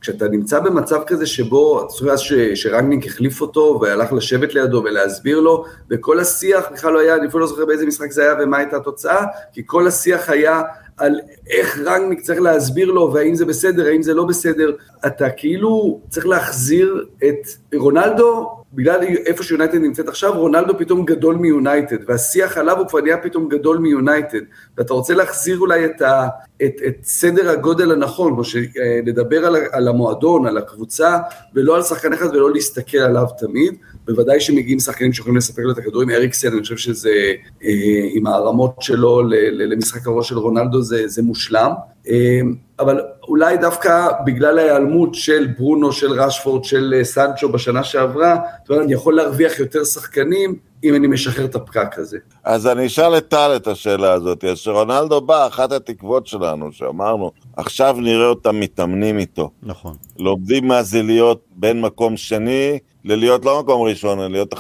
כשאתה 0.05 0.28
נמצא 0.28 0.61
במצב 0.61 1.02
כזה 1.07 1.26
שבו, 1.26 1.88
אז 2.12 2.20
שרנגניק 2.55 3.07
החליף 3.07 3.40
אותו 3.40 3.78
והלך 3.82 4.12
לשבת 4.12 4.55
לידו 4.55 4.82
ולהסביר 4.84 5.40
לו, 5.40 5.64
וכל 5.90 6.20
השיח 6.20 6.64
בכלל 6.72 6.92
לא 6.92 6.98
היה, 6.98 7.14
אני 7.14 7.26
אפילו 7.26 7.40
לא 7.40 7.46
זוכר 7.46 7.64
באיזה 7.64 7.86
משחק 7.86 8.11
זה 8.11 8.22
היה 8.22 8.34
ומה 8.40 8.57
הייתה 8.57 8.76
התוצאה, 8.76 9.24
כי 9.52 9.62
כל 9.66 9.86
השיח 9.86 10.28
היה 10.30 10.62
על 10.97 11.20
איך 11.51 11.78
רנגניק 11.84 12.20
צריך 12.20 12.40
להסביר 12.40 12.90
לו, 12.90 13.12
והאם 13.12 13.34
זה 13.34 13.45
בסדר, 13.45 13.86
האם 13.86 14.03
זה 14.03 14.14
לא 14.14 14.24
בסדר, 14.24 14.72
אתה 15.07 15.30
כאילו 15.30 16.01
צריך 16.09 16.26
להחזיר 16.26 17.07
את 17.24 17.74
רונלדו, 17.74 18.51
בגלל 18.74 19.01
איפה 19.26 19.42
שיונייטד 19.42 19.78
נמצאת 19.78 20.09
עכשיו, 20.09 20.38
רונלדו 20.38 20.78
פתאום 20.78 21.05
גדול 21.05 21.36
מיונייטד, 21.36 21.97
והשיח 22.07 22.59
עליו 22.59 22.78
הוא 22.78 22.88
כבר 22.88 23.01
נהיה 23.01 23.16
פתאום 23.16 23.49
גדול 23.49 23.78
מיונייטד, 23.78 24.38
ואתה 24.78 24.95
רוצה 24.95 25.14
להחזיר 25.14 25.59
אולי 25.59 25.84
את, 25.84 26.03
ה, 26.03 26.28
את, 26.62 26.74
את 26.86 26.97
סדר 27.03 27.51
הגודל 27.51 27.92
הנכון, 27.92 28.32
כמו 28.32 28.45
שלדבר 28.45 29.47
על, 29.47 29.57
על 29.72 29.88
המועדון, 29.88 30.47
על 30.47 30.59
הקבוצה, 30.59 31.18
ולא 31.55 31.76
על 31.76 31.82
שחקן 31.82 32.12
אחד 32.12 32.28
ולא 32.28 32.53
להסתכל 32.53 32.99
עליו 32.99 33.26
תמיד, 33.38 33.74
בוודאי 34.07 34.40
שמגיעים 34.40 34.78
שחקנים 34.78 35.12
שיכולים 35.12 35.36
לספק 35.36 35.59
לו 35.59 35.72
את 35.72 35.78
הכדורים, 35.78 36.11
אריקסן, 36.11 36.52
אני 36.52 36.62
חושב 36.62 36.76
שזה, 36.76 37.32
אה, 37.64 38.09
עם 38.14 38.26
הרמות 38.26 38.74
שלו 38.80 39.22
למשחק 39.52 40.07
הראש 40.07 40.28
של 40.28 40.38
רונלדו 40.38 40.82
זה, 40.82 41.09
זה 41.09 41.22
מושלם. 41.22 41.72
אה, 42.09 42.40
אבל 42.78 43.00
אולי 43.28 43.57
דווקא 43.57 44.09
בגלל 44.26 44.59
ההיעלמות 44.59 45.14
של 45.14 45.46
ברונו, 45.59 45.92
של 45.92 46.12
רשפורד, 46.12 46.64
של 46.64 46.94
אה, 46.96 47.05
סנצ'ו 47.05 47.48
בשנה 47.48 47.84
שעברה, 47.84 48.36
זאת 48.61 48.70
אומרת, 48.70 48.84
אני 48.84 48.92
יכול 48.92 49.16
להרוויח 49.16 49.59
יותר 49.61 49.84
שחקנים 49.84 50.57
אם 50.84 50.94
אני 50.94 51.07
משחרר 51.07 51.44
את 51.44 51.55
הפקק 51.55 51.98
הזה. 51.98 52.18
אז 52.44 52.66
אני 52.66 52.86
אשאל 52.86 53.18
את 53.18 53.28
טל 53.28 53.52
את 53.57 53.66
השאלה 53.66 54.12
הזאת. 54.12 54.44
אז 54.44 54.59
כשרונלדו 54.59 55.20
בא, 55.20 55.46
אחת 55.46 55.72
התקוות 55.72 56.26
שלנו, 56.26 56.72
שאמרנו, 56.72 57.30
עכשיו 57.57 57.96
נראה 57.98 58.26
אותם 58.26 58.61
מתאמנים 58.61 59.18
איתו. 59.18 59.50
נכון. 59.62 59.94
לומדים 60.18 60.68
מה 60.68 60.82
זה 60.82 61.02
להיות 61.02 61.44
בין 61.57 61.80
מקום 61.80 62.16
שני 62.16 62.78
ללהיות 63.05 63.44
לא 63.44 63.61
מקום 63.61 63.82
ראשון, 63.82 64.18
אלא 64.18 64.28
להיות 64.28 64.55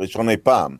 ראשון 0.00 0.28
אי 0.28 0.36
פעם. 0.36 0.76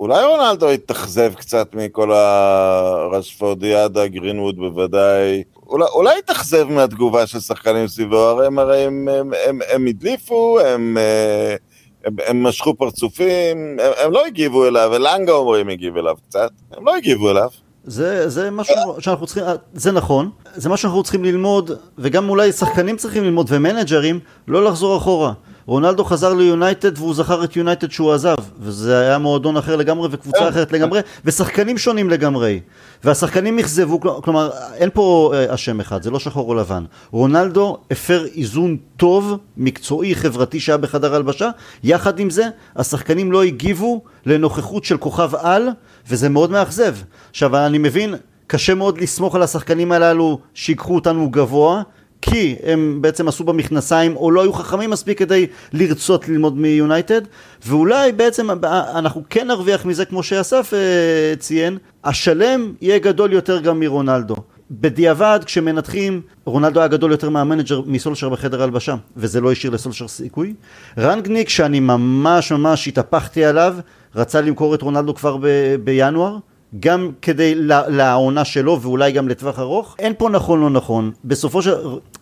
אה, 0.00 0.04
אולי 0.04 0.24
רונלדו 0.24 0.70
יתאכזב 0.70 1.34
קצת 1.34 1.74
מכל 1.74 2.12
הרשפורדיאדה, 2.12 4.06
גרינווד 4.06 4.56
בוודאי. 4.56 5.42
אולי, 5.68 6.18
יתאכזב 6.18 6.64
מהתגובה 6.64 7.26
של 7.26 7.40
שחקנים 7.40 7.88
סביבו, 7.88 8.18
הרי 8.18 8.46
הם, 8.46 8.58
הרי 8.58 8.84
הם, 8.84 9.08
הם, 9.08 9.32
הם, 9.46 9.58
הם 9.72 9.86
הדליפו, 9.86 10.60
הם, 10.60 10.98
אה, 10.98 11.56
הם, 12.04 12.16
הם 12.26 12.42
משכו 12.42 12.74
פרצופים, 12.74 13.76
הם, 13.80 13.92
הם 14.04 14.12
לא 14.12 14.26
הגיבו 14.26 14.66
אליו, 14.66 14.90
ולנגה 14.92 15.32
אומרים 15.32 15.68
הגיב 15.68 15.96
אליו 15.96 16.14
קצת, 16.28 16.50
הם 16.76 16.86
לא 16.86 16.96
הגיבו 16.96 17.30
אליו. 17.30 17.48
זה, 17.84 18.28
זה 18.28 18.50
משהו 18.50 18.74
שאנחנו 18.98 19.26
צריכים, 19.26 19.44
זה 19.74 19.92
נכון, 19.92 20.30
זה 20.54 20.68
משהו 20.68 20.82
שאנחנו 20.82 21.02
צריכים 21.02 21.24
ללמוד, 21.24 21.70
וגם 21.98 22.28
אולי 22.28 22.52
שחקנים 22.52 22.96
צריכים 22.96 23.24
ללמוד, 23.24 23.46
ומנג'רים, 23.50 24.20
לא 24.48 24.64
לחזור 24.64 24.96
אחורה. 24.96 25.32
רונלדו 25.70 26.04
חזר 26.04 26.34
ליונייטד 26.34 26.98
והוא 26.98 27.14
זכר 27.14 27.44
את 27.44 27.56
יונייטד 27.56 27.90
שהוא 27.90 28.12
עזב 28.12 28.34
וזה 28.60 29.00
היה 29.00 29.18
מועדון 29.18 29.56
אחר 29.56 29.76
לגמרי 29.76 30.08
וקבוצה 30.10 30.38
כן. 30.38 30.46
אחרת 30.46 30.72
לגמרי 30.72 31.00
ושחקנים 31.24 31.78
שונים 31.78 32.10
לגמרי. 32.10 32.60
והשחקנים 33.04 33.58
אכזבו, 33.58 34.00
כלומר 34.00 34.50
אין 34.74 34.90
פה 34.94 35.32
אה, 35.34 35.54
אשם 35.54 35.80
אחד, 35.80 36.02
זה 36.02 36.10
לא 36.10 36.18
שחור 36.18 36.48
או 36.48 36.54
לבן. 36.54 36.84
רונלדו 37.10 37.76
הפר 37.90 38.26
איזון 38.36 38.76
טוב, 38.96 39.38
מקצועי, 39.56 40.14
חברתי 40.14 40.60
שהיה 40.60 40.76
בחדר 40.76 41.14
הלבשה. 41.14 41.50
יחד 41.84 42.18
עם 42.18 42.30
זה 42.30 42.44
השחקנים 42.76 43.32
לא 43.32 43.42
הגיבו 43.42 44.02
לנוכחות 44.26 44.84
של 44.84 44.96
כוכב 44.96 45.30
על 45.34 45.68
וזה 46.08 46.28
מאוד 46.28 46.50
מאכזב. 46.50 46.94
עכשיו 47.30 47.56
אני 47.56 47.78
מבין 47.78 48.14
קשה 48.46 48.74
מאוד 48.74 48.98
לסמוך 48.98 49.34
על 49.34 49.42
השחקנים 49.42 49.92
הללו 49.92 50.38
שיקחו 50.54 50.94
אותנו 50.94 51.30
גבוה 51.30 51.82
כי 52.22 52.56
הם 52.62 52.98
בעצם 53.00 53.28
עשו 53.28 53.44
במכנסיים 53.44 54.16
או 54.16 54.30
לא 54.30 54.42
היו 54.42 54.52
חכמים 54.52 54.90
מספיק 54.90 55.18
כדי 55.18 55.46
לרצות 55.72 56.28
ללמוד 56.28 56.58
מיונייטד 56.58 57.22
ואולי 57.66 58.12
בעצם 58.12 58.50
אנחנו 58.94 59.22
כן 59.30 59.46
נרוויח 59.46 59.84
מזה 59.84 60.04
כמו 60.04 60.22
שאסף 60.22 60.74
אה, 60.74 61.36
ציין 61.36 61.78
השלם 62.04 62.72
יהיה 62.80 62.98
גדול 62.98 63.32
יותר 63.32 63.60
גם 63.60 63.80
מרונלדו 63.80 64.36
בדיעבד, 64.70 65.40
כשמנתחים, 65.44 66.20
רונלדו 66.44 66.80
היה 66.80 66.88
גדול 66.88 67.10
יותר 67.10 67.30
מהמנג'ר 67.30 67.80
מסולשר 67.86 68.28
בחדר 68.28 68.62
הלבשה, 68.62 68.94
וזה 69.16 69.40
לא 69.40 69.52
השאיר 69.52 69.72
לסולשר 69.72 70.08
סיכוי. 70.08 70.54
רנגניק, 70.98 71.48
שאני 71.48 71.80
ממש 71.80 72.52
ממש 72.52 72.88
התהפכתי 72.88 73.44
עליו, 73.44 73.76
רצה 74.14 74.40
למכור 74.40 74.74
את 74.74 74.82
רונלדו 74.82 75.14
כבר 75.14 75.36
ב- 75.36 75.76
בינואר. 75.84 76.36
גם 76.80 77.10
כדי 77.22 77.54
לעונה 77.88 78.44
שלו 78.44 78.80
ואולי 78.80 79.12
גם 79.12 79.28
לטווח 79.28 79.58
ארוך. 79.58 79.96
אין 79.98 80.12
פה 80.18 80.28
נכון 80.28 80.60
לא 80.60 80.70
נכון. 80.70 81.10
בסופו 81.24 81.62
של... 81.62 81.74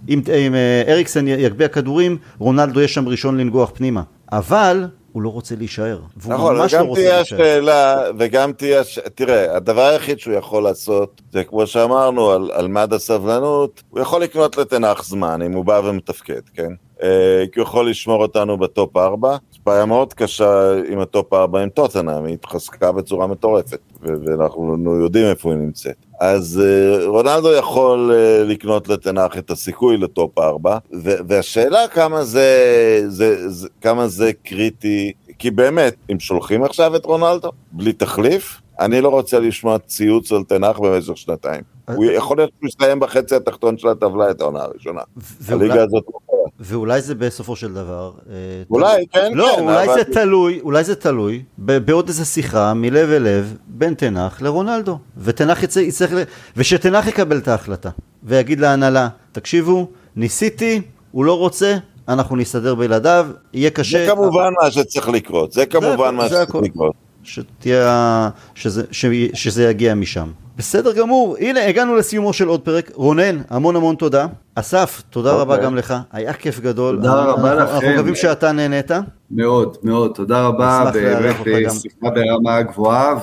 אם, 0.09 0.21
אם 0.47 0.55
אה, 0.55 0.83
אריקסן 0.93 1.29
יגביה 1.29 1.69
כדורים, 1.69 2.17
רונלדו 2.39 2.81
יש 2.81 2.95
שם 2.95 3.09
ראשון 3.09 3.39
לנגוח 3.41 3.71
פנימה. 3.75 4.03
אבל 4.33 4.87
הוא 5.13 5.23
לא 5.23 5.29
רוצה 5.29 5.55
להישאר. 5.59 5.99
והוא 6.17 6.35
נכון, 6.35 6.57
ממש 6.57 6.75
לא 6.75 6.79
וגם 6.79 6.87
רוצה 6.87 7.01
תהיה 7.03 7.17
להישאר. 7.17 7.37
השאלה, 7.37 7.97
וגם 8.19 8.53
תהיה, 8.53 8.81
הש- 8.81 8.99
תראה, 9.15 9.57
הדבר 9.57 9.83
היחיד 9.87 10.19
שהוא 10.19 10.35
יכול 10.35 10.63
לעשות, 10.63 11.23
זה 11.33 11.45
כמו 11.45 11.67
שאמרנו, 11.67 12.31
על, 12.31 12.51
על 12.55 12.69
מד 12.69 12.93
הסבלנות, 12.93 13.83
הוא 13.91 14.01
יכול 14.01 14.23
לקנות 14.23 14.57
לתנח 14.57 15.05
זמן, 15.05 15.43
אם 15.43 15.53
הוא 15.53 15.65
בא 15.65 15.81
ומתפקד, 15.85 16.41
כן? 16.55 16.73
אה, 17.03 17.45
כי 17.53 17.61
הוא 17.61 17.67
יכול 17.67 17.91
לשמור 17.91 18.23
אותנו 18.23 18.59
ב 18.59 18.68
top 18.68 18.97
4. 18.97 19.37
זו 19.53 19.59
בעיה 19.67 19.85
מאוד 19.85 20.15
קשה 20.15 20.73
עם 20.89 20.99
ה 20.99 21.07
top 21.07 21.33
4 21.33 21.61
עם 21.61 21.69
טוטנאם, 21.69 22.25
היא 22.25 22.35
התחזקה 22.35 22.93
בצורה 22.93 23.27
מטורפת, 23.27 23.81
ואנחנו 24.03 24.77
יודעים 25.03 25.27
איפה 25.27 25.51
היא 25.51 25.59
נמצאת. 25.59 25.97
אז 26.21 26.63
אה, 26.65 27.07
רונלדו 27.07 27.53
יכול 27.53 28.13
אה, 28.15 28.45
לקנות 28.45 28.89
לטן 28.89 29.14
האח 29.14 29.39
את 29.39 29.51
הסיכוי 29.51 29.97
ל 29.97 30.07
top 30.07 30.39
4, 30.39 30.79
ו- 30.93 31.17
והשאלה 31.29 31.89
כמה 31.89 32.25
זה, 32.25 33.05
זה, 33.09 33.49
זה, 33.49 33.69
כמה 33.81 34.09
זה 34.09 34.33
קריטי, 34.33 35.13
כי 35.39 35.51
באמת, 35.51 35.95
אם 36.13 36.21
שולחים 36.21 36.65
עכשיו 36.65 36.97
את 36.97 37.05
רונלדו, 37.05 37.51
בלי 37.73 37.93
תחליף, 37.93 38.61
אני 38.81 39.01
לא 39.01 39.09
רוצה 39.09 39.39
לשמוע 39.39 39.79
ציוץ 39.79 40.33
על 40.33 40.45
טן 40.45 40.58
האח 40.58 40.79
במשך 40.79 41.17
שנתיים. 41.17 41.63
הוא 41.95 42.05
יכול 42.05 42.37
להיות 42.37 42.51
שהוא 42.59 42.69
יסיים 42.69 43.01
בחצי 43.01 43.35
התחתון 43.35 43.79
של 43.79 43.89
הטבלה 43.89 44.31
את 44.31 44.41
העונה 44.41 44.63
הראשונה. 44.63 45.01
הליגה 45.49 45.83
הזאת 45.83 46.05
לא. 46.13 46.38
ואולי 46.61 47.01
זה 47.01 47.15
בסופו 47.15 47.57
של 47.57 47.75
דבר... 47.75 48.13
אה, 48.31 48.35
אולי, 48.71 49.07
כן, 49.13 49.33
לא, 49.35 49.53
כן, 49.57 49.63
אולי 49.63 49.85
אבל- 49.85 49.95
זה 49.95 50.05
תלוי, 50.05 50.61
אולי 50.63 50.85
זה 50.85 50.95
תלוי 50.95 51.43
בעוד 51.59 52.09
איזה 52.09 52.25
שיחה 52.25 52.75
מלב 52.75 53.11
אל 53.11 53.23
לב 53.23 53.57
בין 53.69 53.95
תנח 53.95 54.43
לרונלדו. 54.43 54.99
ותנח 55.19 55.63
יצא, 55.63 55.81
יצטרך, 55.81 56.13
ל- 56.13 56.23
ושתנח 56.57 57.07
יקבל 57.07 57.39
את 57.39 57.49
ההחלטה. 57.49 57.91
ויגיד 58.25 58.61
להנהלה, 58.61 59.09
תקשיבו, 59.33 59.89
ניסיתי, 60.17 60.81
הוא 61.11 61.25
לא 61.25 61.39
רוצה, 61.39 61.77
אנחנו 62.09 62.37
נסתדר 62.37 62.75
בלעדיו, 62.75 63.27
יהיה 63.53 63.71
קשה. 63.71 63.99
זה 63.99 64.11
כמובן 64.11 64.49
מה 64.63 64.71
שצריך 64.71 65.09
לקרות, 65.09 65.53
זה 65.53 65.67
כמובן 65.67 66.15
מה 66.15 66.23
זה 66.23 66.29
שצריך 66.29 66.49
הכל. 66.49 66.61
לקרות. 66.65 66.95
שתהיה, 67.23 68.31
שזה, 68.55 68.83
ש, 68.91 69.07
שזה 69.35 69.65
יגיע 69.71 69.95
משם. 69.95 70.29
בסדר 70.57 70.93
גמור, 70.93 71.37
הנה 71.41 71.67
הגענו 71.67 71.97
לסיומו 71.97 72.33
של 72.33 72.49
עוד 72.49 72.61
פרק. 72.61 72.91
רונן, 72.95 73.39
המון 73.51 73.77
המון 73.77 73.97
תודה. 73.97 74.27
אסף, 74.61 75.03
תודה 75.11 75.33
רבה 75.33 75.55
אוקיי. 75.55 75.67
גם 75.67 75.77
לך, 75.77 75.95
היה 76.13 76.33
כיף 76.33 76.61
גדול. 76.61 76.97
תודה 76.97 77.13
אנחנו- 77.13 77.33
רבה 77.33 77.53
אנחנו- 77.53 77.65
לכם. 77.65 77.75
אנחנו 77.87 77.89
מקווים 77.95 78.15
שאתה 78.15 78.53
נהנית. 78.53 78.91
מאוד, 79.31 79.77
מאוד, 79.83 80.13
תודה 80.15 80.47
רבה, 80.47 80.91
באמת 80.95 81.37
אה. 81.49 81.71
שיחה 81.71 82.11
ברמה 82.11 82.63
גבוהה, 82.63 83.15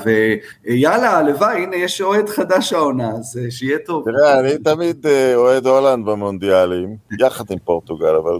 ויאללה, 0.65 1.17
הלוואי, 1.17 1.63
הנה 1.63 1.75
יש 1.75 2.01
אוהד 2.01 2.29
חדש 2.29 2.73
העונה, 2.73 3.09
אז 3.11 3.39
אה, 3.45 3.51
שיהיה 3.51 3.77
טוב. 3.85 4.05
תראה, 4.05 4.39
אני 4.39 4.57
תמיד 4.57 5.05
אה, 5.07 5.35
אוהד 5.35 5.67
הולנד 5.67 6.05
במונדיאלים, 6.05 6.95
יחד 7.19 7.43
עם 7.49 7.57
פורטוגל, 7.65 8.15
אבל 8.23 8.31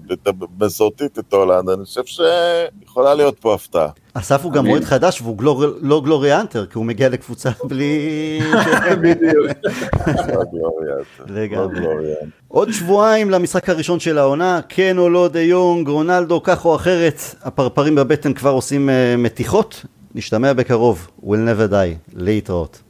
מסורתית 0.59 1.19
את 1.19 1.33
הולנד, 1.33 1.69
אני 1.69 1.83
חושב 1.85 2.01
שיכולה 2.05 3.13
להיות 3.13 3.39
פה 3.39 3.53
הפתעה. 3.53 3.87
אסף 4.13 4.43
הוא 4.43 4.51
גם. 4.51 4.67
אוהד 4.67 4.83
חדש 4.83 5.21
והוא 5.21 5.37
גלור, 5.37 5.63
לא 5.81 6.01
גלוריה 6.05 6.41
אנטר, 6.41 6.65
כי 6.65 6.77
הוא 6.77 6.85
מגיע 6.85 7.09
לקבוצה 7.09 7.49
בלי... 7.63 8.39
בדיוק. 9.01 9.47
לא. 10.53 10.69
לגמרי. 11.27 11.85
עוד 12.55 12.71
שבועיים 12.71 13.29
למשחק 13.29 13.69
הראשון 13.69 13.99
של 13.99 14.17
העונה, 14.17 14.59
כן 14.69 14.97
או 14.97 15.09
לא 15.09 15.27
דה 15.27 15.41
יונג, 15.41 15.87
רונלדו, 15.87 16.43
כך 16.43 16.65
או 16.65 16.75
אחרת, 16.75 17.21
הפרפרים 17.41 17.95
בבטן 17.95 18.33
כבר 18.33 18.49
עושים 18.49 18.89
uh, 18.89 19.17
מתיחות. 19.17 19.85
נשתמע 20.15 20.53
בקרוב, 20.53 21.07
will 21.23 21.23
never 21.23 21.71
die, 21.71 22.15
להתראות. 22.15 22.81